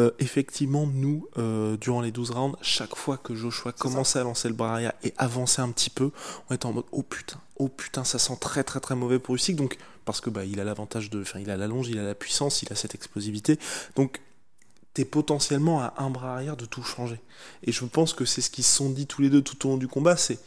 euh, 0.00 0.10
effectivement 0.18 0.86
nous, 0.86 1.28
euh, 1.38 1.76
durant 1.76 2.00
les 2.00 2.10
12 2.10 2.30
rounds, 2.30 2.56
chaque 2.62 2.96
fois 2.96 3.18
que 3.18 3.34
Joshua 3.34 3.72
commençait 3.72 4.18
à 4.18 4.24
lancer 4.24 4.48
le 4.48 4.54
bras 4.54 4.72
arrière 4.72 4.92
et 5.04 5.12
avançait 5.18 5.62
un 5.62 5.70
petit 5.70 5.90
peu, 5.90 6.10
on 6.48 6.54
était 6.54 6.66
en 6.66 6.72
mode 6.72 6.86
oh 6.92 7.02
putain, 7.02 7.38
oh 7.58 7.68
putain, 7.68 8.02
ça 8.02 8.18
sent 8.18 8.38
très 8.40 8.64
très 8.64 8.80
très 8.80 8.96
mauvais 8.96 9.18
pour 9.18 9.34
Usyk. 9.34 9.54
Donc 9.54 9.76
parce 10.04 10.20
que 10.20 10.30
bah 10.30 10.44
il 10.44 10.58
a 10.58 10.64
l'avantage 10.64 11.10
de, 11.10 11.20
enfin 11.20 11.38
il 11.38 11.50
a 11.50 11.56
la 11.56 11.66
longe, 11.68 11.88
il 11.88 11.98
a 11.98 12.02
la 12.02 12.14
puissance, 12.14 12.62
il 12.62 12.72
a 12.72 12.74
cette 12.74 12.94
explosivité. 12.94 13.58
Donc 13.94 14.20
t'es 14.94 15.04
potentiellement 15.04 15.80
à 15.80 15.94
un 15.98 16.10
bras 16.10 16.34
arrière 16.34 16.56
de 16.56 16.64
tout 16.64 16.82
changer. 16.82 17.20
Et 17.64 17.72
je 17.72 17.84
pense 17.84 18.12
que 18.12 18.24
c'est 18.24 18.40
ce 18.40 18.50
qu'ils 18.50 18.64
se 18.64 18.76
sont 18.76 18.90
dit 18.90 19.06
tous 19.06 19.22
les 19.22 19.30
deux 19.30 19.42
tout 19.42 19.66
au 19.66 19.70
long 19.70 19.76
du 19.76 19.88
combat, 19.88 20.16
c'est 20.16 20.38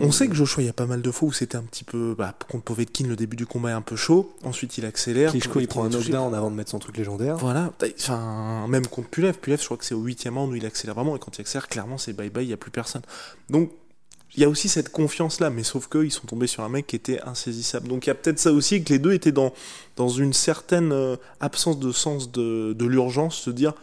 on 0.00 0.12
sait 0.12 0.28
que 0.28 0.34
Joshua, 0.34 0.62
il 0.62 0.66
y 0.66 0.70
a 0.70 0.74
pas 0.74 0.86
mal 0.86 1.00
de 1.02 1.10
fois 1.10 1.28
où 1.28 1.32
c'était 1.32 1.56
un 1.56 1.62
petit 1.62 1.84
peu. 1.84 2.14
Bah, 2.16 2.34
contre 2.48 2.64
Povetkin, 2.64 3.06
le 3.06 3.16
début 3.16 3.36
du 3.36 3.46
combat 3.46 3.70
est 3.70 3.74
un 3.74 3.80
peu 3.80 3.96
chaud. 3.96 4.34
Ensuite, 4.44 4.76
il 4.78 4.84
accélère. 4.84 5.30
Klitschko 5.30 5.60
il 5.60 5.68
prend 5.68 5.84
un 5.84 5.88
knockdown 5.88 6.34
avant 6.34 6.50
de 6.50 6.56
mettre 6.56 6.70
son 6.70 6.78
truc 6.78 6.96
légendaire. 6.96 7.36
Voilà. 7.36 7.72
Enfin, 7.98 8.66
même 8.68 8.86
contre 8.86 9.08
Pulev. 9.08 9.38
Pulev, 9.38 9.58
je 9.60 9.64
crois 9.64 9.76
que 9.76 9.84
c'est 9.84 9.94
au 9.94 10.02
huitième 10.02 10.36
round 10.36 10.52
où 10.52 10.56
il 10.56 10.66
accélère 10.66 10.94
vraiment. 10.94 11.16
Et 11.16 11.18
quand 11.18 11.38
il 11.38 11.40
accélère, 11.40 11.68
clairement, 11.68 11.98
c'est 11.98 12.12
bye 12.12 12.28
bye, 12.28 12.44
il 12.44 12.48
n'y 12.48 12.52
a 12.52 12.58
plus 12.58 12.70
personne. 12.70 13.02
Donc, 13.48 13.70
il 14.34 14.40
y 14.40 14.44
a 14.44 14.48
aussi 14.48 14.68
cette 14.68 14.90
confiance-là. 14.90 15.50
Mais 15.50 15.62
sauf 15.62 15.88
qu'ils 15.88 16.12
sont 16.12 16.26
tombés 16.26 16.46
sur 16.46 16.62
un 16.62 16.68
mec 16.68 16.86
qui 16.86 16.96
était 16.96 17.20
insaisissable. 17.22 17.88
Donc, 17.88 18.06
il 18.06 18.08
y 18.08 18.10
a 18.10 18.14
peut-être 18.14 18.38
ça 18.38 18.52
aussi 18.52 18.82
que 18.82 18.92
les 18.92 18.98
deux 18.98 19.12
étaient 19.12 19.32
dans, 19.32 19.52
dans 19.96 20.08
une 20.08 20.32
certaine 20.32 20.92
euh, 20.92 21.16
absence 21.40 21.78
de 21.78 21.92
sens 21.92 22.30
de, 22.30 22.72
de 22.72 22.86
l'urgence. 22.86 23.36
Se 23.36 23.50
dire, 23.50 23.74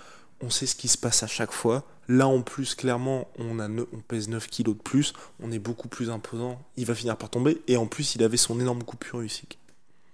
on 0.41 0.49
sait 0.49 0.65
ce 0.65 0.75
qui 0.75 0.87
se 0.87 0.97
passe 0.97 1.23
à 1.23 1.27
chaque 1.27 1.51
fois. 1.51 1.83
Là, 2.09 2.27
en 2.27 2.41
plus, 2.41 2.75
clairement, 2.75 3.27
on, 3.37 3.59
a 3.59 3.67
ne- 3.67 3.83
on 3.93 3.97
pèse 3.99 4.29
9 4.29 4.47
kilos 4.47 4.77
de 4.77 4.81
plus, 4.81 5.11
on 5.41 5.51
est 5.51 5.59
beaucoup 5.59 5.89
plus 5.89 6.09
imposant, 6.09 6.57
il 6.77 6.85
va 6.85 6.95
finir 6.95 7.17
par 7.17 7.29
tomber, 7.29 7.61
et 7.67 7.75
en 7.75 7.85
plus, 7.85 8.15
il 8.15 8.23
avait 8.23 8.37
son 8.37 8.61
énorme 8.61 8.83
coupure 8.83 9.19
Usyk. 9.19 9.59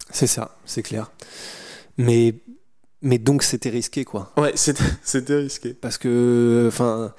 C'est 0.09 0.25
ça, 0.25 0.57
c'est 0.65 0.81
clair. 0.81 1.11
Mais, 1.97 2.33
mais 3.03 3.19
donc 3.19 3.43
c'était 3.43 3.69
risqué 3.69 4.05
quoi. 4.05 4.31
Ouais, 4.37 4.53
c'était 4.55 4.83
c'était 5.03 5.35
risqué. 5.35 5.73
Parce 5.75 5.99
que, 5.99 6.65
enfin, 6.67 7.13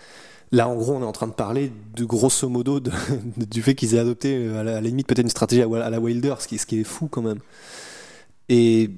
là 0.54 0.68
en 0.68 0.76
gros 0.76 0.92
on 0.94 1.02
est 1.02 1.06
en 1.06 1.12
train 1.12 1.26
de 1.26 1.32
parler 1.32 1.72
de 1.96 2.04
grosso 2.04 2.48
modo 2.48 2.80
de- 2.80 2.90
du 3.50 3.62
fait 3.62 3.74
qu'ils 3.74 3.94
aient 3.94 3.98
adopté 3.98 4.34
euh, 4.36 4.60
à 4.60 4.62
la, 4.62 4.72
à 4.72 4.74
la 4.76 4.80
limite 4.88 5.06
peut-être 5.06 5.24
une 5.24 5.28
stratégie 5.30 5.62
à, 5.62 5.66
à 5.84 5.90
la 5.90 6.00
Wilder, 6.00 6.34
ce 6.38 6.48
qui, 6.48 6.58
ce 6.58 6.66
qui 6.66 6.80
est 6.80 6.84
fou 6.84 7.08
quand 7.08 7.22
même. 7.22 7.38
Et 8.48 8.90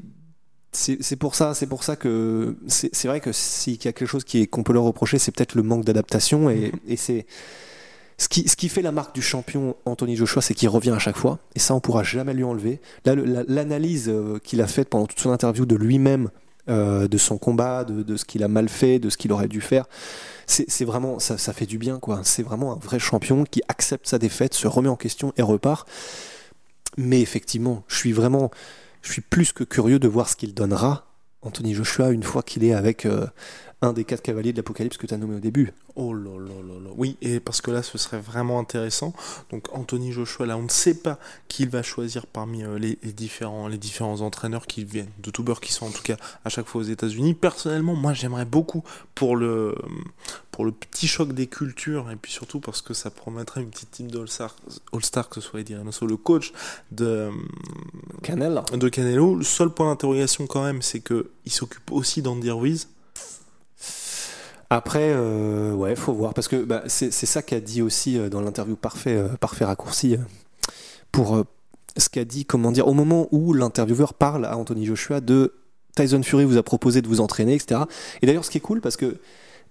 c'est 0.73 1.17
pour 1.17 1.35
ça, 1.35 1.55
c'est 1.55 1.67
pour 1.67 1.85
ça 1.85 1.97
que 1.97 2.57
c'est 2.69 3.07
vrai 3.07 3.21
que 3.21 3.33
s'il 3.33 3.75
y 3.83 3.89
a 3.89 3.93
quelque 3.93 4.05
chose 4.07 4.25
qu'on 4.51 4.63
peut 4.63 4.75
leur 4.75 4.83
reprocher, 4.85 5.19
c'est 5.19 5.33
peut-être 5.33 5.55
le 5.55 5.63
manque 5.63 5.85
d'adaptation 5.87 6.51
et, 6.51 6.71
et 6.87 6.97
c'est 6.97 7.25
ce 8.19 8.29
qui, 8.29 8.47
ce 8.49 8.57
qui 8.57 8.69
fait 8.69 8.83
la 8.83 8.93
marque 8.93 9.15
du 9.15 9.23
champion 9.23 9.77
Anthony 9.87 10.17
Joshua, 10.17 10.43
c'est 10.43 10.53
qu'il 10.55 10.69
revient 10.69 10.91
à 10.91 10.99
chaque 10.99 11.17
fois 11.17 11.39
et 11.55 11.59
ça 11.61 11.75
on 11.75 11.81
pourra 11.81 12.03
jamais 12.03 12.35
lui 12.35 12.45
enlever. 12.45 12.81
Là, 13.07 13.15
la- 13.15 13.45
l'analyse 13.49 14.09
euh, 14.09 14.39
qu'il 14.43 14.61
a 14.61 14.67
faite 14.67 14.89
pendant 14.91 15.07
toute 15.07 15.21
son 15.21 15.31
interview 15.31 15.65
de 15.65 15.77
lui-même, 15.77 16.29
euh, 16.69 17.09
de 17.09 17.19
son 17.19 17.39
combat, 17.39 17.85
de, 17.85 18.17
ce 18.17 18.25
qu'il 18.25 18.43
a 18.43 18.49
mal 18.49 18.69
fait, 18.69 18.99
de 18.99 19.11
ce 19.11 19.17
qu'il 19.17 19.33
aurait 19.33 19.49
dû 19.49 19.61
faire, 19.61 19.87
c'est 20.47 20.69
c'est 20.69 20.85
vraiment 20.85 21.19
ça, 21.19 21.39
ça 21.39 21.53
fait 21.53 21.67
du 21.67 21.79
bien 21.79 21.99
quoi. 21.99 22.21
C'est 22.25 22.43
vraiment 22.43 22.73
un 22.73 22.79
vrai 22.79 22.99
champion 22.99 23.45
qui 23.45 23.63
accepte 23.69 24.07
sa 24.07 24.19
défaite, 24.19 24.55
se 24.55 24.67
remet 24.67 24.89
en 24.89 24.97
question 24.97 25.33
et 25.37 25.43
repart. 25.43 25.89
Mais 26.97 27.21
effectivement, 27.21 27.85
je 27.89 27.97
suis 27.97 28.13
vraiment, 28.13 28.51
je 29.03 29.13
suis 29.13 29.23
plus 29.23 29.53
que 29.53 29.65
curieux 29.65 29.99
de 29.99 30.09
voir 30.09 30.29
ce 30.29 30.37
qu'il 30.37 30.55
donnera 30.55 31.07
Anthony 31.43 31.75
Joshua 31.75 32.11
une 32.11 32.23
fois 32.23 32.43
qu'il 32.43 32.65
est 32.65 32.73
avec 32.73 33.07
euh, 33.07 33.27
un 33.83 33.93
des 33.93 34.05
quatre 34.05 34.23
cavaliers 34.23 34.53
de 34.53 34.57
l'Apocalypse 34.57 34.97
que 34.97 35.07
tu 35.07 35.13
as 35.13 35.19
nommé 35.19 35.37
au 35.37 35.41
début. 35.41 35.73
Oh 35.97 36.15
là 36.15 36.39
là 36.39 36.55
là 36.67 36.81
là. 36.81 36.91
Oui, 36.97 37.17
et 37.21 37.41
parce 37.41 37.61
que 37.61 37.71
là, 37.71 37.83
ce 37.83 37.99
serait 37.99 38.21
vraiment 38.21 38.59
intéressant. 38.59 39.13
Donc, 39.51 39.69
Anthony 39.73 40.13
Joshua, 40.13 40.47
là, 40.47 40.57
on 40.57 40.63
ne 40.63 40.69
sait 40.69 40.95
pas 40.95 41.19
qui 41.49 41.65
il 41.65 41.69
va 41.69 41.83
choisir 41.83 42.27
parmi 42.27 42.63
euh, 42.65 42.79
les, 42.79 42.99
les 43.03 43.13
différents, 43.13 43.69
les 43.69 43.79
différents 43.79 44.21
entraîneurs 44.21 44.67
qui 44.67 44.85
viennent, 44.85 45.11
de 45.19 45.27
youtubeurs 45.27 45.61
qui 45.61 45.73
sont 45.73 45.87
en 45.87 45.91
tout 45.91 46.03
cas 46.03 46.17
à 46.45 46.49
chaque 46.49 46.67
fois 46.67 46.81
aux 46.81 46.85
États-Unis. 46.85 47.35
Personnellement, 47.35 47.95
moi, 47.95 48.13
j'aimerais 48.15 48.45
beaucoup 48.45 48.83
pour 49.15 49.37
le, 49.37 49.75
pour 50.53 50.65
le 50.65 50.73
petit 50.73 51.07
choc 51.07 51.33
des 51.33 51.47
cultures, 51.47 52.11
et 52.11 52.17
puis 52.17 52.33
surtout 52.33 52.61
parce 52.61 52.81
que 52.81 52.95
ça 52.95 53.11
promettrait 53.11 53.63
une 53.63 53.71
petite 53.71 53.91
team 53.91 54.11
d'All-Star, 54.11 54.57
All-Star, 54.93 55.29
que 55.29 55.41
ce 55.41 55.49
soit 55.49 55.61
Eddie 55.61 55.75
Reynoso, 55.75 56.07
le 56.07 56.17
coach 56.17 56.53
de, 56.93 57.31
Canel. 58.23 58.63
de 58.73 58.89
Canelo. 58.89 59.35
Le 59.35 59.45
seul 59.45 59.69
point 59.71 59.87
d'interrogation, 59.91 60.47
quand 60.47 60.65
même, 60.65 60.81
c'est 60.81 61.01
que 61.01 61.31
il 61.45 61.53
s'occupe 61.53 61.93
aussi 61.93 62.23
d'Andy 62.23 62.51
Ruiz. 62.51 62.89
Après, 64.71 65.13
euh, 65.13 65.73
ouais, 65.73 65.95
faut 65.95 66.13
voir 66.13 66.35
parce 66.35 66.49
que 66.49 66.65
bah, 66.65 66.83
c'est 66.89 67.11
ça 67.11 67.43
qu'a 67.43 67.61
dit 67.61 67.83
aussi 67.83 68.19
euh, 68.19 68.29
dans 68.29 68.41
l'interview 68.41 68.75
parfait, 68.77 69.17
euh, 69.17 69.29
parfait 69.29 69.65
raccourci 69.65 70.17
pour 71.13 71.45
ce 71.97 72.09
qu'a 72.09 72.25
dit, 72.25 72.45
comment 72.45 72.73
dire, 72.73 72.89
au 72.89 72.93
moment 72.93 73.29
où 73.31 73.53
l'intervieweur 73.53 74.15
parle 74.15 74.45
à 74.45 74.57
Anthony 74.57 74.85
Joshua 74.85 75.21
de 75.21 75.55
Tyson 75.95 76.23
Fury 76.23 76.45
vous 76.45 76.59
a 76.59 76.63
proposé 76.63 77.01
de 77.01 77.09
vous 77.09 77.21
entraîner, 77.21 77.55
etc. 77.55 77.83
Et 78.21 78.27
d'ailleurs, 78.27 78.45
ce 78.45 78.51
qui 78.51 78.59
est 78.59 78.63
cool 78.63 78.81
parce 78.81 78.97
que 78.97 79.17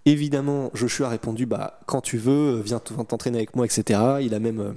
évidemment, 0.05 0.71
Joshua 0.73 1.07
a 1.07 1.09
répondu 1.09 1.45
bah 1.45 1.79
quand 1.85 2.01
tu 2.01 2.17
veux, 2.17 2.61
viens 2.61 2.79
t'entraîner 2.79 3.37
avec 3.37 3.55
moi, 3.55 3.65
etc. 3.65 3.99
Il 4.21 4.33
a 4.33 4.39
même 4.39 4.75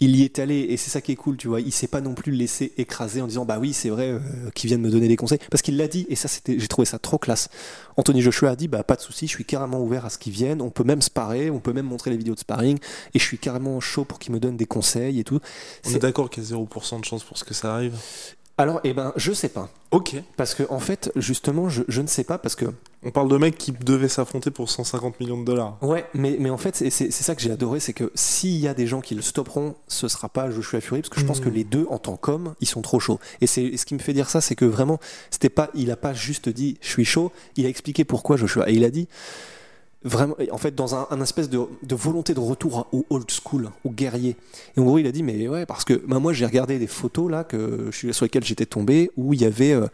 il 0.00 0.16
y 0.16 0.22
est 0.22 0.38
allé 0.38 0.58
et 0.68 0.76
c'est 0.76 0.90
ça 0.90 1.00
qui 1.00 1.12
est 1.12 1.16
cool, 1.16 1.36
tu 1.36 1.48
vois. 1.48 1.60
Il 1.60 1.72
s'est 1.72 1.86
pas 1.86 2.00
non 2.00 2.14
plus 2.14 2.32
laissé 2.32 2.72
écraser 2.78 3.20
en 3.20 3.26
disant 3.26 3.44
bah 3.44 3.58
oui 3.58 3.72
c'est 3.72 3.88
vrai 3.88 4.10
euh, 4.10 4.20
qu'ils 4.54 4.68
viennent 4.68 4.80
me 4.80 4.90
donner 4.90 5.08
des 5.08 5.16
conseils 5.16 5.38
parce 5.50 5.62
qu'il 5.62 5.76
l'a 5.76 5.88
dit 5.88 6.06
et 6.08 6.16
ça 6.16 6.28
c'était 6.28 6.58
j'ai 6.58 6.68
trouvé 6.68 6.86
ça 6.86 6.98
trop 6.98 7.18
classe. 7.18 7.48
Anthony 7.96 8.22
Joshua 8.22 8.50
a 8.50 8.56
dit 8.56 8.68
bah 8.68 8.82
pas 8.82 8.96
de 8.96 9.00
souci, 9.00 9.26
je 9.26 9.32
suis 9.32 9.44
carrément 9.44 9.80
ouvert 9.82 10.04
à 10.04 10.10
ce 10.10 10.18
qu'ils 10.18 10.32
viennent. 10.32 10.62
On 10.62 10.70
peut 10.70 10.84
même 10.84 11.02
sparer, 11.02 11.50
on 11.50 11.60
peut 11.60 11.72
même 11.72 11.86
montrer 11.86 12.10
les 12.10 12.16
vidéos 12.16 12.34
de 12.34 12.40
sparring 12.40 12.78
et 13.14 13.18
je 13.18 13.24
suis 13.24 13.38
carrément 13.38 13.80
chaud 13.80 14.04
pour 14.04 14.18
qu'ils 14.18 14.32
me 14.32 14.40
donnent 14.40 14.56
des 14.56 14.66
conseils 14.66 15.20
et 15.20 15.24
tout. 15.24 15.40
On 15.86 15.90
est 15.90 15.98
d'accord 15.98 16.30
qu'il 16.30 16.42
y 16.42 16.46
a 16.46 16.56
0% 16.56 17.00
de 17.00 17.04
chance 17.04 17.24
pour 17.24 17.38
ce 17.38 17.44
que 17.44 17.54
ça 17.54 17.74
arrive. 17.74 17.94
Alors 18.62 18.80
eh 18.84 18.92
ben 18.92 19.12
je 19.16 19.32
sais 19.32 19.48
pas 19.48 19.68
Ok. 19.90 20.14
parce 20.36 20.54
que 20.54 20.62
en 20.70 20.78
fait 20.78 21.10
justement 21.16 21.68
je, 21.68 21.82
je 21.88 22.00
ne 22.00 22.06
sais 22.06 22.24
pas 22.24 22.38
parce 22.38 22.54
que 22.54 22.66
On 23.04 23.10
parle 23.10 23.28
de 23.28 23.36
mecs 23.36 23.58
qui 23.58 23.72
devaient 23.72 24.08
s'affronter 24.08 24.50
pour 24.52 24.70
150 24.70 25.18
millions 25.18 25.40
de 25.40 25.44
dollars. 25.44 25.76
Ouais, 25.82 26.06
mais, 26.14 26.36
mais 26.38 26.50
en 26.50 26.56
fait, 26.56 26.76
c'est 26.76 27.10
ça 27.10 27.34
que 27.34 27.42
j'ai 27.42 27.50
adoré, 27.50 27.80
c'est 27.80 27.92
que 27.92 28.12
s'il 28.14 28.56
y 28.60 28.68
a 28.68 28.74
des 28.74 28.86
gens 28.86 29.00
qui 29.00 29.16
le 29.16 29.22
stopperont, 29.22 29.74
ce 29.88 30.06
sera 30.06 30.28
pas 30.28 30.48
Joshua 30.52 30.80
Fury, 30.80 31.00
parce 31.00 31.08
que 31.10 31.18
je 31.20 31.26
pense 31.26 31.40
que 31.40 31.48
les 31.48 31.64
deux, 31.64 31.84
en 31.90 31.98
tant 31.98 32.16
qu'hommes, 32.16 32.54
ils 32.60 32.68
sont 32.68 32.80
trop 32.80 33.00
chauds. 33.00 33.18
Et 33.40 33.48
c'est 33.48 33.76
ce 33.76 33.84
qui 33.86 33.94
me 33.94 33.98
fait 33.98 34.12
dire 34.12 34.30
ça, 34.30 34.40
c'est 34.40 34.54
que 34.54 34.64
vraiment, 34.64 35.00
c'était 35.30 35.48
pas, 35.48 35.68
il 35.74 35.90
a 35.90 35.96
pas 35.96 36.14
juste 36.14 36.48
dit 36.48 36.78
je 36.80 36.88
suis 36.90 37.04
chaud, 37.04 37.32
il 37.56 37.66
a 37.66 37.68
expliqué 37.68 38.04
pourquoi 38.04 38.36
Joshua. 38.36 38.70
Et 38.70 38.74
il 38.74 38.84
a 38.84 38.90
dit, 38.90 39.08
vraiment, 40.04 40.36
en 40.50 40.58
fait, 40.58 40.74
dans 40.74 40.94
un, 40.94 41.20
espèce 41.20 41.48
de, 41.48 41.58
volonté 41.90 42.34
de 42.34 42.40
retour 42.40 42.86
au 42.92 43.04
old 43.10 43.30
school, 43.30 43.70
au 43.84 43.90
guerrier. 43.90 44.36
Et 44.76 44.80
en 44.80 44.84
gros, 44.84 44.98
il 44.98 45.06
a 45.06 45.12
dit, 45.12 45.22
mais 45.22 45.48
ouais, 45.48 45.66
parce 45.66 45.84
que 45.84 45.94
bah, 45.94 46.18
moi, 46.18 46.32
j'ai 46.32 46.46
regardé 46.46 46.78
des 46.78 46.86
photos 46.86 47.30
là 47.30 47.44
que, 47.44 47.90
sur 47.92 48.24
lesquelles 48.24 48.44
j'étais 48.44 48.66
tombé, 48.66 49.10
où 49.16 49.34
il 49.34 49.40
y 49.40 49.44
avait. 49.44 49.72
euh, 49.72 49.86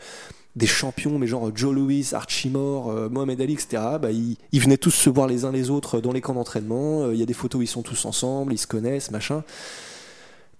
des 0.57 0.67
champions, 0.67 1.21
mais 1.21 1.29
genre 1.29 1.53
Joe 1.55 1.73
Louis, 1.73 2.09
Archie 2.15 2.51
Moore, 2.51 2.91
euh, 2.91 3.09
Mohamed 3.09 3.41
Ali, 3.41 3.53
etc. 3.53 3.81
Bah, 4.03 4.11
ils, 4.11 4.37
venaient 4.61 4.77
tous 4.77 4.91
se 4.91 5.09
voir 5.09 5.29
les 5.29 5.45
uns 5.45 5.53
les 5.53 5.71
autres 5.71 6.01
dans 6.01 6.11
les 6.11 6.21
camps 6.21 6.35
d'entraînement. 6.35 7.03
Euh, 7.05 7.15
Il 7.15 7.21
y 7.21 7.23
a 7.23 7.27
des 7.27 7.33
photos 7.35 7.61
où 7.61 7.63
ils 7.63 7.69
sont 7.69 7.83
tous 7.83 8.05
ensemble, 8.07 8.53
ils 8.53 8.59
se 8.59 8.67
connaissent, 8.67 9.13
machin. 9.13 9.45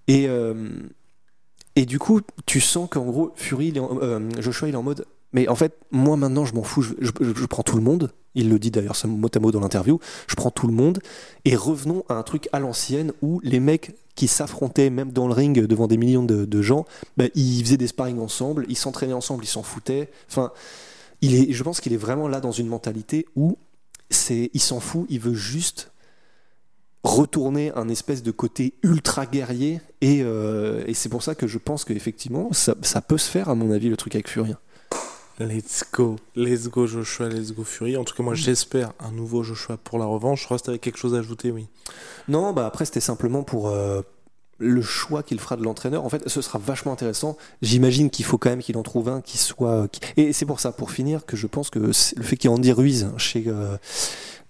Et, 0.07 0.27
et 1.75 1.85
du 1.85 1.99
coup, 1.99 2.21
tu 2.45 2.61
sens 2.61 2.87
qu'en 2.89 3.05
gros, 3.05 3.31
Fury, 3.35 3.67
il 3.67 3.77
est 3.77 3.79
en- 3.81 4.29
Joshua, 4.39 4.69
il 4.69 4.73
est 4.73 4.77
en 4.77 4.83
mode. 4.83 5.05
Mais 5.33 5.47
en 5.47 5.55
fait, 5.55 5.77
moi 5.91 6.17
maintenant, 6.17 6.45
je 6.45 6.55
m'en 6.55 6.63
fous, 6.63 6.81
je, 6.81 7.45
prends 7.45 7.63
tout 7.63 7.75
le 7.75 7.83
monde. 7.83 8.11
Il 8.35 8.49
le 8.49 8.59
dit 8.59 8.71
d'ailleurs, 8.71 8.95
mot 9.05 9.27
à 9.33 9.39
mot 9.39 9.51
dans 9.51 9.59
l'interview. 9.59 9.99
Je 10.27 10.35
prends 10.35 10.51
tout 10.51 10.67
le 10.67 10.73
monde. 10.73 10.99
Et 11.45 11.55
revenons 11.55 12.03
à 12.09 12.15
un 12.15 12.23
truc 12.23 12.49
à 12.51 12.59
l'ancienne 12.59 13.11
où 13.21 13.39
les 13.43 13.59
mecs 13.59 13.95
qui 14.15 14.27
s'affrontaient 14.27 14.89
même 14.89 15.11
dans 15.11 15.27
le 15.27 15.33
ring 15.33 15.65
devant 15.65 15.87
des 15.87 15.97
millions 15.97 16.23
de, 16.23 16.61
gens, 16.61 16.85
bah, 17.15 17.25
ils 17.35 17.63
faisaient 17.63 17.77
des 17.77 17.87
sparring 17.87 18.19
ensemble, 18.19 18.65
ils 18.67 18.77
s'entraînaient 18.77 19.13
ensemble, 19.13 19.43
ils 19.43 19.47
s'en 19.47 19.63
foutaient. 19.63 20.09
Enfin, 20.29 20.51
il 21.21 21.35
est, 21.35 21.53
je 21.53 21.63
pense 21.63 21.79
qu'il 21.79 21.93
est 21.93 21.97
vraiment 21.97 22.27
là 22.27 22.39
dans 22.41 22.51
une 22.51 22.67
mentalité 22.67 23.25
où 23.35 23.57
c'est, 24.09 24.49
il 24.53 24.61
s'en 24.61 24.79
fout, 24.79 25.05
il 25.09 25.19
veut 25.19 25.33
juste 25.33 25.91
retourner 27.03 27.71
un 27.75 27.87
espèce 27.87 28.23
de 28.23 28.31
côté 28.31 28.73
ultra 28.83 29.25
guerrier 29.25 29.79
et, 30.01 30.21
euh, 30.21 30.83
c'est 30.93 31.09
pour 31.09 31.23
ça 31.23 31.33
que 31.33 31.47
je 31.47 31.57
pense 31.57 31.85
qu'effectivement 31.85 32.51
ça, 32.51 32.75
ça 32.81 33.01
peut 33.01 33.17
se 33.17 33.29
faire 33.29 33.47
à 33.47 33.55
mon 33.55 33.71
avis 33.71 33.87
le 33.87 33.95
truc 33.95 34.15
avec 34.15 34.27
Fury. 34.27 34.53
Let's 35.39 35.83
go, 35.93 36.17
let's 36.35 36.67
go 36.67 36.85
Joshua, 36.85 37.29
let's 37.29 37.53
go 37.53 37.63
Fury. 37.63 37.95
En 37.95 38.03
tout 38.03 38.13
cas, 38.13 38.23
moi 38.23 38.35
j'espère 38.35 38.91
un 38.99 39.11
nouveau 39.11 39.41
Joshua 39.43 39.77
pour 39.77 39.97
la 39.97 40.05
revanche. 40.05 40.45
Reste 40.47 40.67
avec 40.67 40.81
quelque 40.81 40.97
chose 40.99 41.15
à 41.15 41.19
ajouter, 41.19 41.51
oui. 41.51 41.67
Non, 42.27 42.51
bah 42.51 42.65
après 42.65 42.83
c'était 42.83 42.99
simplement 42.99 43.43
pour 43.43 43.69
euh, 43.69 44.01
le 44.57 44.81
choix 44.81 45.23
qu'il 45.23 45.39
fera 45.39 45.55
de 45.55 45.63
l'entraîneur. 45.63 46.03
En 46.03 46.09
fait, 46.09 46.27
ce 46.27 46.41
sera 46.41 46.59
vachement 46.59 46.91
intéressant. 46.91 47.37
J'imagine 47.61 48.09
qu'il 48.09 48.25
faut 48.25 48.37
quand 48.37 48.49
même 48.49 48.61
qu'il 48.61 48.75
en 48.77 48.83
trouve 48.83 49.07
un 49.07 49.21
qui 49.21 49.37
soit. 49.37 49.87
qui- 49.87 50.01
Et 50.17 50.33
c'est 50.33 50.45
pour 50.45 50.59
ça, 50.59 50.73
pour 50.73 50.91
finir, 50.91 51.25
que 51.25 51.37
je 51.37 51.47
pense 51.47 51.69
que 51.69 51.79
le 51.79 51.93
fait 51.93 52.35
qu'il 52.35 52.49
y 52.49 52.53
ait 52.53 52.57
Andy 52.57 52.73
Ruiz 52.73 53.07
chez 53.15 53.45
euh, 53.47 53.77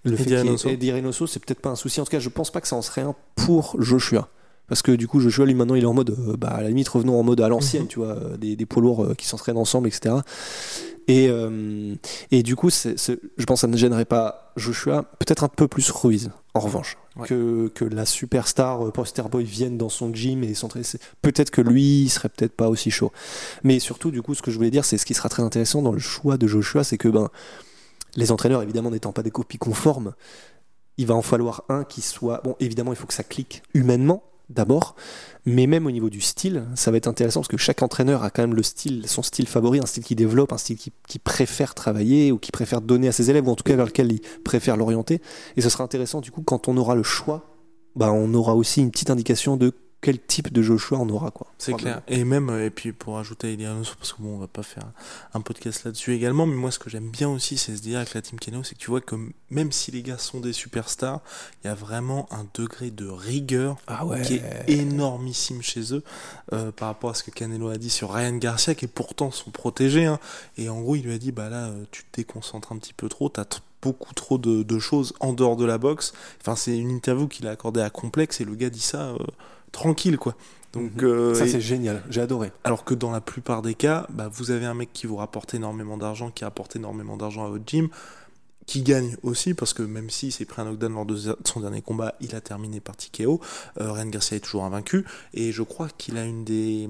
le 0.02 0.16
fait 0.16 0.24
qu'il 0.24 0.32
y 0.32 0.70
ait. 0.70 0.72
Eddie 0.72 0.92
c'est 1.28 1.38
peut-être 1.44 1.60
pas 1.60 1.70
un 1.70 1.76
souci. 1.76 2.00
En 2.00 2.04
tout 2.04 2.10
cas, 2.10 2.18
je 2.18 2.28
pense 2.28 2.50
pas 2.50 2.60
que 2.60 2.66
ça 2.66 2.74
en 2.74 2.82
serait 2.82 3.02
un 3.02 3.14
pour 3.36 3.76
Joshua. 3.80 4.28
Parce 4.70 4.80
que 4.80 4.92
du 4.92 5.06
coup, 5.06 5.20
Joshua, 5.20 5.44
lui, 5.44 5.52
maintenant, 5.54 5.74
il 5.74 5.82
est 5.82 5.86
en 5.86 5.92
mode, 5.92 6.10
euh, 6.18 6.36
bah, 6.38 6.48
à 6.48 6.62
la 6.62 6.68
limite, 6.68 6.88
revenons 6.88 7.20
en 7.20 7.22
mode 7.22 7.40
à 7.42 7.48
l'ancienne, 7.48 7.82
Mhm. 7.82 7.88
tu 7.88 7.98
vois, 7.98 8.16
euh, 8.16 8.36
des, 8.38 8.56
des 8.56 8.64
poids 8.66 8.80
lourds 8.80 9.04
euh, 9.04 9.14
qui 9.14 9.26
s'entraînent 9.26 9.58
ensemble, 9.58 9.88
etc. 9.88 10.14
Et, 11.08 11.28
euh, 11.28 11.94
et 12.30 12.42
du 12.44 12.54
coup, 12.56 12.70
je 12.70 13.44
pense 13.44 13.58
que 13.58 13.60
ça 13.60 13.66
ne 13.66 13.76
gênerait 13.76 14.04
pas 14.04 14.52
Joshua, 14.56 15.02
peut-être 15.18 15.42
un 15.44 15.48
peu 15.48 15.66
plus 15.66 15.90
Ruiz, 15.90 16.30
en 16.54 16.60
revanche, 16.60 16.96
Ouais. 17.16 17.26
que, 17.26 17.66
que 17.74 17.84
la 17.84 18.06
superstar 18.06 18.92
Poster 18.92 19.22
Boy 19.28 19.42
vienne 19.42 19.76
dans 19.76 19.88
son 19.88 20.14
gym 20.14 20.44
et 20.44 20.54
s'entraîner. 20.54 20.84
Peut-être 21.20 21.50
que 21.50 21.60
lui, 21.60 22.02
il 22.02 22.08
serait 22.08 22.28
peut-être 22.28 22.54
pas 22.54 22.68
aussi 22.68 22.92
chaud. 22.92 23.10
Mais 23.64 23.80
surtout, 23.80 24.12
du 24.12 24.22
coup, 24.22 24.34
ce 24.36 24.42
que 24.42 24.52
je 24.52 24.56
voulais 24.56 24.70
dire, 24.70 24.84
c'est 24.84 24.98
ce 24.98 25.04
qui 25.04 25.14
sera 25.14 25.28
très 25.28 25.42
intéressant 25.42 25.82
dans 25.82 25.90
le 25.92 25.98
choix 25.98 26.36
de 26.36 26.46
Joshua, 26.46 26.84
c'est 26.84 26.96
que 26.98 27.08
ben, 27.08 27.28
les 28.14 28.30
entraîneurs, 28.30 28.62
évidemment, 28.62 28.92
n'étant 28.92 29.10
pas 29.12 29.24
des 29.24 29.32
copies 29.32 29.58
conformes, 29.58 30.14
il 30.96 31.06
va 31.06 31.14
en 31.14 31.22
falloir 31.22 31.64
un 31.68 31.82
qui 31.82 32.02
soit. 32.02 32.40
Bon, 32.44 32.54
évidemment, 32.60 32.92
il 32.92 32.96
faut 32.96 33.06
que 33.06 33.14
ça 33.14 33.24
clique 33.24 33.62
humainement 33.74 34.22
d'abord, 34.50 34.94
mais 35.46 35.66
même 35.66 35.86
au 35.86 35.90
niveau 35.90 36.10
du 36.10 36.20
style, 36.20 36.64
ça 36.74 36.90
va 36.90 36.98
être 36.98 37.08
intéressant 37.08 37.40
parce 37.40 37.48
que 37.48 37.56
chaque 37.56 37.82
entraîneur 37.82 38.22
a 38.22 38.30
quand 38.30 38.42
même 38.42 38.54
le 38.54 38.62
style, 38.62 39.08
son 39.08 39.22
style 39.22 39.46
favori, 39.46 39.78
un 39.78 39.86
style 39.86 40.04
qu'il 40.04 40.16
développe, 40.16 40.52
un 40.52 40.58
style 40.58 40.76
qu'il 40.76 40.92
qui 41.08 41.18
préfère 41.18 41.74
travailler 41.74 42.32
ou 42.32 42.38
qui 42.38 42.52
préfère 42.52 42.80
donner 42.80 43.08
à 43.08 43.12
ses 43.12 43.30
élèves, 43.30 43.48
ou 43.48 43.50
en 43.50 43.56
tout 43.56 43.64
cas 43.64 43.76
vers 43.76 43.86
lequel 43.86 44.12
il 44.12 44.20
préfère 44.44 44.76
l'orienter. 44.76 45.22
Et 45.56 45.60
ce 45.60 45.70
sera 45.70 45.84
intéressant 45.84 46.20
du 46.20 46.30
coup 46.30 46.42
quand 46.42 46.68
on 46.68 46.76
aura 46.76 46.94
le 46.94 47.02
choix, 47.02 47.56
bah, 47.96 48.12
on 48.12 48.34
aura 48.34 48.54
aussi 48.54 48.80
une 48.80 48.90
petite 48.90 49.10
indication 49.10 49.56
de 49.56 49.72
quel 50.02 50.18
type 50.18 50.50
de 50.52 50.62
Joshua 50.62 50.98
on 50.98 51.08
aura 51.10 51.30
quoi. 51.30 51.48
C'est 51.58 51.74
clair. 51.74 52.00
Et 52.08 52.24
même, 52.24 52.48
euh, 52.48 52.64
et 52.64 52.70
puis 52.70 52.92
pour 52.92 53.18
ajouter 53.18 53.48
Reynoso, 53.48 53.92
parce 53.98 54.14
que 54.14 54.22
bon, 54.22 54.36
on 54.36 54.38
va 54.38 54.46
pas 54.46 54.62
faire 54.62 54.86
un 55.34 55.42
podcast 55.42 55.84
là-dessus 55.84 56.14
également, 56.14 56.46
mais 56.46 56.54
moi 56.56 56.70
ce 56.70 56.78
que 56.78 56.88
j'aime 56.88 57.10
bien 57.10 57.28
aussi, 57.28 57.58
c'est 57.58 57.76
se 57.76 57.82
dire 57.82 57.98
avec 57.98 58.14
la 58.14 58.22
team 58.22 58.38
Kano, 58.38 58.62
c'est 58.62 58.74
que 58.74 58.80
tu 58.80 58.90
vois 58.90 59.02
que 59.02 59.14
même 59.50 59.72
si 59.72 59.90
les 59.90 60.02
gars 60.02 60.16
sont 60.16 60.40
des 60.40 60.54
superstars, 60.54 61.20
il 61.62 61.66
y 61.66 61.70
a 61.70 61.74
vraiment 61.74 62.28
un 62.32 62.46
degré 62.54 62.90
de 62.90 63.06
rigueur 63.06 63.76
Ah 63.88 64.06
ouais. 64.06 64.22
qui 64.22 64.36
est 64.36 64.70
énormissime 64.70 65.60
chez 65.62 65.92
eux 65.94 66.02
euh, 66.52 66.72
par 66.72 66.88
rapport 66.88 67.10
à 67.10 67.14
ce 67.14 67.22
que 67.22 67.30
Canelo 67.30 67.68
a 67.68 67.76
dit 67.76 67.90
sur 67.90 68.12
Ryan 68.12 68.36
Garcia, 68.36 68.74
qui 68.74 68.86
est 68.86 68.88
pourtant 68.88 69.30
son 69.30 69.50
protégé. 69.50 70.06
hein. 70.06 70.18
Et 70.56 70.68
en 70.68 70.80
gros, 70.80 70.96
il 70.96 71.02
lui 71.04 71.12
a 71.12 71.18
dit 71.18 71.32
bah 71.32 71.48
là, 71.50 71.66
euh, 71.66 71.84
tu 71.90 72.04
te 72.04 72.16
déconcentres 72.16 72.72
un 72.72 72.78
petit 72.78 72.94
peu 72.94 73.08
trop, 73.08 73.28
t'as 73.28 73.44
beaucoup 73.82 74.12
trop 74.14 74.36
de, 74.36 74.62
de 74.62 74.78
choses 74.78 75.14
en 75.20 75.32
dehors 75.32 75.56
de 75.56 75.64
la 75.64 75.78
boxe. 75.78 76.12
Enfin, 76.40 76.54
c'est 76.56 76.76
une 76.76 76.90
interview 76.90 77.28
qu'il 77.28 77.46
a 77.46 77.50
accordée 77.50 77.80
à 77.80 77.88
Complexe 77.90 78.40
et 78.40 78.44
le 78.44 78.54
gars 78.54 78.68
dit 78.70 78.80
ça 78.80 79.08
euh, 79.10 79.16
tranquille, 79.72 80.18
quoi. 80.18 80.34
Donc, 80.72 80.92
Mhm. 81.02 81.04
euh, 81.04 81.34
Ça 81.34 81.46
et- 81.46 81.48
c'est 81.48 81.60
génial, 81.60 82.02
j'ai 82.10 82.20
adoré. 82.20 82.52
alors 82.62 82.84
que 82.84 82.94
dans 82.94 83.10
la 83.10 83.20
plupart 83.20 83.60
des 83.60 83.74
cas, 83.74 84.06
bah, 84.10 84.28
vous 84.32 84.52
avez 84.52 84.66
un 84.66 84.74
mec 84.74 84.90
qui 84.92 85.06
vous 85.08 85.16
rapporte 85.16 85.52
énormément 85.54 85.96
d'argent, 85.98 86.30
qui 86.30 86.44
apporte 86.44 86.76
énormément 86.76 87.16
d'argent 87.16 87.44
à 87.44 87.48
votre 87.48 87.64
gym, 87.66 87.88
qui 88.70 88.82
gagne 88.82 89.16
aussi, 89.24 89.52
parce 89.52 89.74
que 89.74 89.82
même 89.82 90.10
s'il 90.10 90.30
s'est 90.30 90.44
pris 90.44 90.62
un 90.62 90.66
knockdown 90.66 90.94
lors 90.94 91.04
de 91.04 91.18
son 91.44 91.58
dernier 91.58 91.82
combat, 91.82 92.14
il 92.20 92.36
a 92.36 92.40
terminé 92.40 92.78
par 92.78 92.96
TKO. 92.96 93.40
Euh, 93.80 93.90
Ryan 93.90 94.06
Garcia 94.06 94.36
est 94.36 94.40
toujours 94.40 94.62
invaincu, 94.62 95.04
et 95.34 95.50
je 95.50 95.64
crois 95.64 95.88
qu'il 95.98 96.16
a 96.16 96.24
une 96.24 96.44
des, 96.44 96.88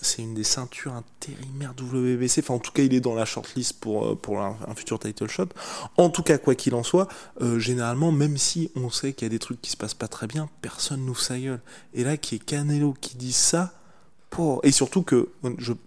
c'est 0.00 0.22
une 0.22 0.32
des 0.32 0.42
ceintures 0.42 0.94
intérimaires 0.94 1.74
WBC. 1.78 2.40
Enfin, 2.40 2.54
en 2.54 2.58
tout 2.58 2.72
cas, 2.72 2.82
il 2.82 2.94
est 2.94 3.00
dans 3.00 3.14
la 3.14 3.26
shortlist 3.26 3.78
pour 3.78 4.06
euh, 4.06 4.14
pour 4.14 4.40
un, 4.40 4.56
futur 4.74 4.98
title 4.98 5.28
shot. 5.28 5.48
En 5.98 6.08
tout 6.08 6.22
cas, 6.22 6.38
quoi 6.38 6.54
qu'il 6.54 6.74
en 6.74 6.82
soit, 6.82 7.08
euh, 7.42 7.58
généralement, 7.58 8.10
même 8.10 8.38
si 8.38 8.70
on 8.74 8.88
sait 8.88 9.12
qu'il 9.12 9.26
y 9.26 9.30
a 9.30 9.30
des 9.30 9.38
trucs 9.38 9.60
qui 9.60 9.70
se 9.70 9.76
passent 9.76 9.92
pas 9.92 10.08
très 10.08 10.28
bien, 10.28 10.48
personne 10.62 11.04
n'ouvre 11.04 11.20
sa 11.20 11.38
gueule. 11.38 11.60
Et 11.92 12.04
là, 12.04 12.16
qui 12.16 12.36
est 12.36 12.38
Canelo 12.38 12.94
qui 12.98 13.18
dit 13.18 13.34
ça 13.34 13.77
et 14.62 14.70
surtout 14.70 15.02
que, 15.02 15.30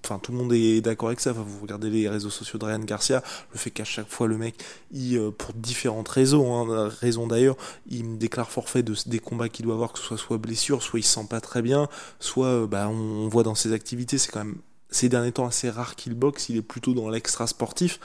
enfin, 0.04 0.20
tout 0.20 0.32
le 0.32 0.38
monde 0.38 0.52
est 0.54 0.82
d'accord 0.82 1.10
avec 1.10 1.22
ça. 1.22 1.32
vous 1.32 1.62
regardez 1.62 1.90
les 1.90 2.10
réseaux 2.10 2.30
sociaux 2.30 2.60
de 2.60 2.66
Ryan 2.66 2.80
Garcia, 2.80 3.24
le 3.54 3.58
fait 3.58 3.72
qu'à 3.72 3.86
chaque 3.86 4.10
fois 4.10 4.28
le 4.28 4.38
mec, 4.38 4.56
il, 4.92 5.18
euh, 5.18 5.32
pour 5.32 5.54
différentes 5.54 6.10
raisons, 6.10 6.70
hein, 6.70 6.90
raisons 7.00 7.28
d'ailleurs, 7.28 7.56
il 7.90 8.04
me 8.04 8.18
déclare 8.18 8.52
forfait 8.52 8.84
de, 8.84 8.94
des 9.06 9.20
combats 9.20 9.48
qu'il 9.48 9.66
doit 9.66 9.76
avoir, 9.76 9.94
que 9.94 10.00
ce 10.00 10.06
soit 10.06 10.18
soit 10.18 10.38
blessure, 10.38 10.84
soit 10.84 11.00
il 11.00 11.04
se 11.04 11.14
sent 11.14 11.28
pas 11.30 11.40
très 11.40 11.62
bien, 11.62 11.88
soit 12.20 12.48
euh, 12.48 12.68
bah, 12.68 12.90
on, 12.90 13.30
voit 13.30 13.44
dans 13.44 13.56
ses 13.56 13.72
activités, 13.72 14.18
c'est 14.18 14.32
quand 14.32 14.44
même 14.44 14.58
ces 14.90 15.08
derniers 15.08 15.32
temps 15.32 15.48
assez 15.48 15.70
rare 15.70 15.96
qu'il 15.96 16.14
boxe, 16.14 16.50
il 16.50 16.58
est 16.58 16.62
plutôt 16.62 16.94
dans 16.94 17.10
l'extra 17.10 17.48
sportif. 17.48 18.00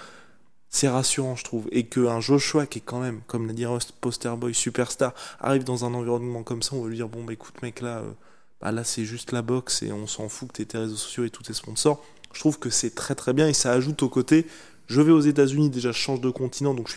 C'est 0.68 0.88
rassurant, 0.88 1.37
je 1.37 1.44
trouve, 1.44 1.66
et 1.72 1.87
qu'un 1.87 2.20
Joshua 2.20 2.66
qui 2.66 2.79
est 2.79 2.83
quand 2.83 3.01
même, 3.01 3.20
comme 3.27 3.46
l'a 3.46 3.53
dit 3.53 3.66
Rust, 3.66 3.92
poster 4.01 4.37
boy 4.37 4.55
superstar, 4.55 5.14
arrive 5.40 5.64
dans 5.64 5.85
un 5.85 5.94
environnement 5.94 6.42
comme 6.42 6.62
ça, 6.62 6.77
on 6.77 6.83
va 6.83 6.88
lui 6.88 6.96
dire 6.96 7.09
bon 7.09 7.25
bah 7.25 7.33
écoute 7.33 7.62
mec 7.62 7.81
là. 7.81 7.99
Euh, 7.99 8.12
bah 8.61 8.73
là 8.73 8.85
c'est 8.85 9.05
juste 9.05 9.33
la 9.33 9.42
boxe 9.42 9.83
et 9.83 9.92
on 9.92 10.07
s'en 10.07 10.29
fout 10.29 10.51
que 10.53 10.62
tes 10.62 10.79
réseaux 10.79 10.97
sociaux 10.97 11.25
et 11.25 11.31
tous 11.31 11.45
tes 11.45 11.55
sponsors. 11.55 12.03
Je 12.33 12.40
trouve 12.40 12.59
que 12.59 12.71
c'est 12.71 12.95
très 12.95 13.14
très 13.14 13.33
bien 13.33 13.49
et 13.49 13.55
ça 13.55 13.73
ajoute 13.73 14.03
au 14.03 14.09
côté. 14.09 14.47
Je 14.87 15.01
vais 15.01 15.12
aux 15.12 15.21
États-Unis, 15.21 15.71
déjà 15.71 15.92
je 15.92 15.99
change 15.99 16.21
de 16.21 16.31
continent, 16.31 16.75
donc 16.75 16.88
je 16.88 16.97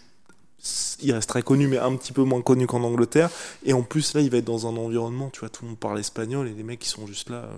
il 1.01 1.13
reste 1.13 1.29
très 1.29 1.43
connu, 1.43 1.67
mais 1.67 1.77
un 1.77 1.95
petit 1.95 2.11
peu 2.11 2.23
moins 2.23 2.41
connu 2.41 2.67
qu'en 2.67 2.83
Angleterre. 2.83 3.29
Et 3.63 3.73
en 3.73 3.81
plus, 3.81 4.13
là, 4.13 4.21
il 4.21 4.29
va 4.29 4.37
être 4.37 4.45
dans 4.45 4.67
un 4.67 4.75
environnement, 4.75 5.29
tu 5.29 5.39
vois, 5.39 5.49
tout 5.49 5.63
le 5.63 5.69
monde 5.69 5.79
parle 5.79 5.99
espagnol 5.99 6.47
et 6.47 6.53
les 6.53 6.63
mecs, 6.63 6.85
ils 6.85 6.89
sont 6.89 7.07
juste 7.07 7.29
là. 7.29 7.37
Euh, 7.37 7.57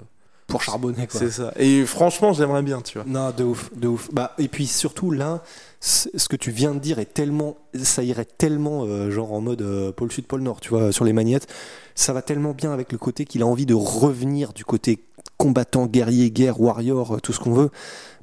Pour 0.51 0.63
charbonner, 0.63 1.07
quoi. 1.07 1.19
C'est 1.19 1.31
ça. 1.31 1.53
Et 1.57 1.85
franchement, 1.85 2.33
j'aimerais 2.33 2.61
bien, 2.61 2.81
tu 2.81 2.97
vois. 2.97 3.07
Non, 3.07 3.31
de 3.35 3.43
ouf, 3.43 3.71
de 3.75 3.87
ouf. 3.87 4.09
Bah, 4.11 4.33
et 4.37 4.47
puis 4.47 4.67
surtout, 4.67 5.11
là, 5.11 5.41
ce 5.79 6.27
que 6.27 6.35
tu 6.35 6.51
viens 6.51 6.73
de 6.73 6.79
dire 6.79 6.99
est 6.99 7.13
tellement, 7.13 7.57
ça 7.73 8.03
irait 8.03 8.25
tellement 8.25 8.83
euh, 8.83 9.09
genre 9.09 9.33
en 9.33 9.41
mode 9.41 9.63
euh, 9.63 9.91
pôle 9.91 10.11
sud, 10.11 10.27
pôle 10.27 10.41
nord, 10.41 10.61
tu 10.61 10.69
vois, 10.69 10.91
sur 10.91 11.05
les 11.05 11.13
magnettes. 11.13 11.47
Ça 11.95 12.13
va 12.13 12.21
tellement 12.21 12.53
bien 12.53 12.71
avec 12.71 12.91
le 12.91 12.97
côté 12.97 13.25
qu'il 13.25 13.41
a 13.41 13.47
envie 13.47 13.65
de 13.65 13.73
revenir 13.73 14.53
du 14.53 14.63
côté 14.63 15.03
combattant, 15.37 15.87
guerrier, 15.87 16.29
guerre, 16.29 16.61
warrior, 16.61 17.15
euh, 17.15 17.19
tout 17.19 17.33
ce 17.33 17.39
qu'on 17.39 17.53
veut. 17.53 17.69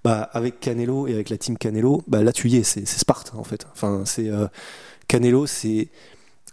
Bah, 0.04 0.28
avec 0.32 0.60
Canelo 0.60 1.08
et 1.08 1.14
avec 1.14 1.30
la 1.30 1.36
team 1.36 1.58
Canelo, 1.58 2.02
bah 2.06 2.22
là 2.22 2.32
tu 2.32 2.48
y 2.48 2.56
es, 2.56 2.62
c'est 2.62 2.86
Sparte 2.86 3.32
en 3.36 3.42
fait. 3.42 3.66
Enfin, 3.72 4.04
c'est 4.06 4.30
Canelo, 5.08 5.44
c'est 5.46 5.88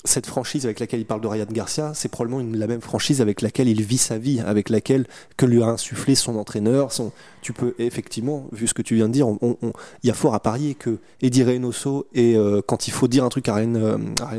cette 0.05 0.25
franchise 0.25 0.65
avec 0.65 0.79
laquelle 0.79 0.99
il 0.99 1.05
parle 1.05 1.21
de 1.21 1.27
Ryan 1.27 1.47
Garcia, 1.49 1.91
c'est 1.93 2.09
probablement 2.09 2.43
la 2.53 2.67
même 2.67 2.81
franchise 2.81 3.21
avec 3.21 3.41
laquelle 3.41 3.67
il 3.67 3.81
vit 3.81 3.97
sa 3.97 4.17
vie, 4.17 4.39
avec 4.39 4.69
laquelle 4.69 5.05
que 5.37 5.45
lui 5.45 5.61
a 5.61 5.67
insufflé 5.67 6.15
son 6.15 6.37
entraîneur. 6.37 6.91
Son, 6.91 7.11
tu 7.41 7.53
peux 7.53 7.75
effectivement, 7.79 8.47
vu 8.51 8.67
ce 8.67 8.73
que 8.73 8.81
tu 8.81 8.95
viens 8.95 9.07
de 9.07 9.13
dire, 9.13 9.27
il 9.41 10.07
y 10.07 10.09
a 10.09 10.13
fort 10.13 10.33
à 10.35 10.39
parier 10.39 10.75
que 10.75 10.99
Eddie 11.21 11.43
Reynoso 11.43 12.07
et 12.13 12.35
euh, 12.35 12.61
quand 12.65 12.87
il 12.87 12.91
faut 12.91 13.07
dire 13.07 13.23
un 13.23 13.29
truc 13.29 13.49
à 13.49 13.55
Ryan, 13.55 13.75
euh, 13.75 13.97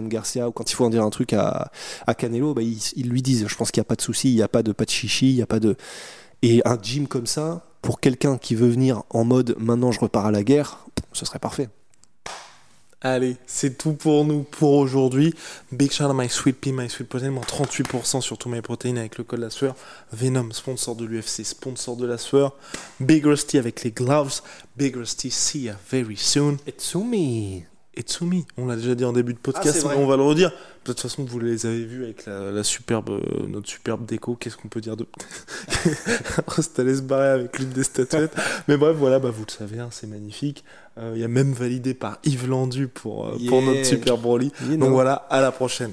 Garcia 0.09 0.49
ou 0.49 0.53
quand 0.53 0.71
il 0.71 0.75
faut 0.75 0.85
en 0.85 0.91
dire 0.91 1.03
un 1.03 1.11
truc 1.11 1.33
à, 1.33 1.71
Canelo, 2.17 2.55
bah, 2.55 2.63
ils, 2.63 3.09
lui 3.09 3.23
disent. 3.23 3.47
Je 3.47 3.55
pense 3.57 3.71
qu'il 3.71 3.81
n'y 3.81 3.87
a 3.87 3.89
pas 3.89 3.97
de 3.97 4.03
souci, 4.03 4.31
il 4.31 4.37
n'y 4.37 4.43
a 4.43 4.49
pas 4.49 4.63
de 4.63 4.73
pas 4.73 4.85
de 4.85 4.91
chichi, 4.91 5.31
il 5.31 5.37
n'y 5.37 5.43
a 5.43 5.47
pas 5.47 5.61
de 5.61 5.77
et 6.43 6.61
un 6.65 6.79
gym 6.81 7.09
comme 7.09 7.27
ça 7.27 7.63
pour 7.83 8.01
quelqu'un 8.01 8.37
qui 8.37 8.55
veut 8.55 8.69
venir 8.69 9.03
en 9.11 9.25
mode 9.25 9.57
maintenant 9.59 9.91
je 9.91 10.01
repars 10.01 10.27
à 10.27 10.31
la 10.31 10.43
guerre, 10.43 10.87
ce 11.13 11.25
serait 11.25 11.39
parfait. 11.39 11.69
Allez, 13.03 13.37
c'est 13.47 13.77
tout 13.77 13.93
pour 13.93 14.25
nous 14.25 14.43
pour 14.43 14.73
aujourd'hui. 14.73 15.35
Big 15.71 15.93
shout 15.93 16.05
out 16.05 16.15
My 16.15 16.31
Sweet 16.31 16.59
Pea, 16.59 16.73
My 16.73 16.89
Sweet 16.89 17.09
Protein, 17.09 17.31
moins 17.31 17.45
38% 17.45 18.23
sur 18.23 18.39
tous 18.39 18.49
mes 18.49 18.63
protéines 18.63 18.97
avec 18.97 19.19
le 19.19 19.25
code 19.25 19.41
la 19.41 19.51
sueur. 19.51 19.77
Venom, 20.13 20.51
sponsor 20.51 20.97
de 20.97 21.05
l'UFC, 21.05 21.45
sponsor 21.45 21.97
de 21.97 22.07
la 22.07 22.17
sueur. 22.17 22.57
Big 22.99 23.27
Rusty 23.27 23.59
avec 23.59 23.85
les 23.85 23.91
gloves. 23.91 24.41
Big 24.79 24.97
Rusty, 24.97 25.31
see 25.31 25.65
ya 25.65 25.77
very 25.91 26.17
soon. 26.17 26.57
Etsumi. 26.67 27.65
Etsumi, 27.95 28.47
on 28.57 28.67
l'a 28.67 28.77
déjà 28.77 28.95
dit 28.95 29.05
en 29.05 29.13
début 29.13 29.35
de 29.35 29.39
podcast, 29.39 29.83
ah, 29.85 29.89
mais 29.91 30.03
on 30.03 30.07
va 30.07 30.17
le 30.17 30.23
redire. 30.23 30.51
De 30.51 30.93
toute 30.93 31.01
façon, 31.01 31.25
vous 31.25 31.39
les 31.39 31.67
avez 31.67 31.85
vus 31.85 32.05
avec 32.05 32.27
la, 32.27 32.63
superbe, 32.63 33.11
euh, 33.11 33.47
notre 33.47 33.69
superbe 33.69 34.07
déco. 34.07 34.37
Qu'est-ce 34.37 34.57
qu'on 34.57 34.69
peut 34.69 34.81
dire 34.81 34.97
de. 34.97 35.07
Reste 36.49 36.79
allé 36.79 36.97
se 36.97 37.03
barrer 37.03 37.29
avec 37.29 37.59
l'une 37.59 37.71
des 37.71 37.85
statuettes. 37.85 38.35
mais 38.69 38.77
bref, 38.77 38.97
voilà, 38.97 39.19
bah, 39.19 39.31
vous 39.31 39.45
le 39.47 39.53
savez, 39.53 39.79
hein, 39.79 39.89
c'est 39.91 40.07
magnifique. 40.07 40.65
Euh, 40.99 41.13
il 41.15 41.21
y 41.21 41.25
a 41.25 41.29
même 41.29 41.53
validé 41.53 41.95
par 41.95 42.19
Yves 42.25 42.49
Landu 42.49 42.89
pour, 42.89 43.27
euh, 43.27 43.37
pour 43.49 43.63
notre 43.63 43.85
super 43.85 44.17
Broly. 44.17 44.53
Donc 44.79 44.91
voilà, 44.91 45.15
à 45.31 45.41
la 45.41 45.53
prochaine. 45.53 45.93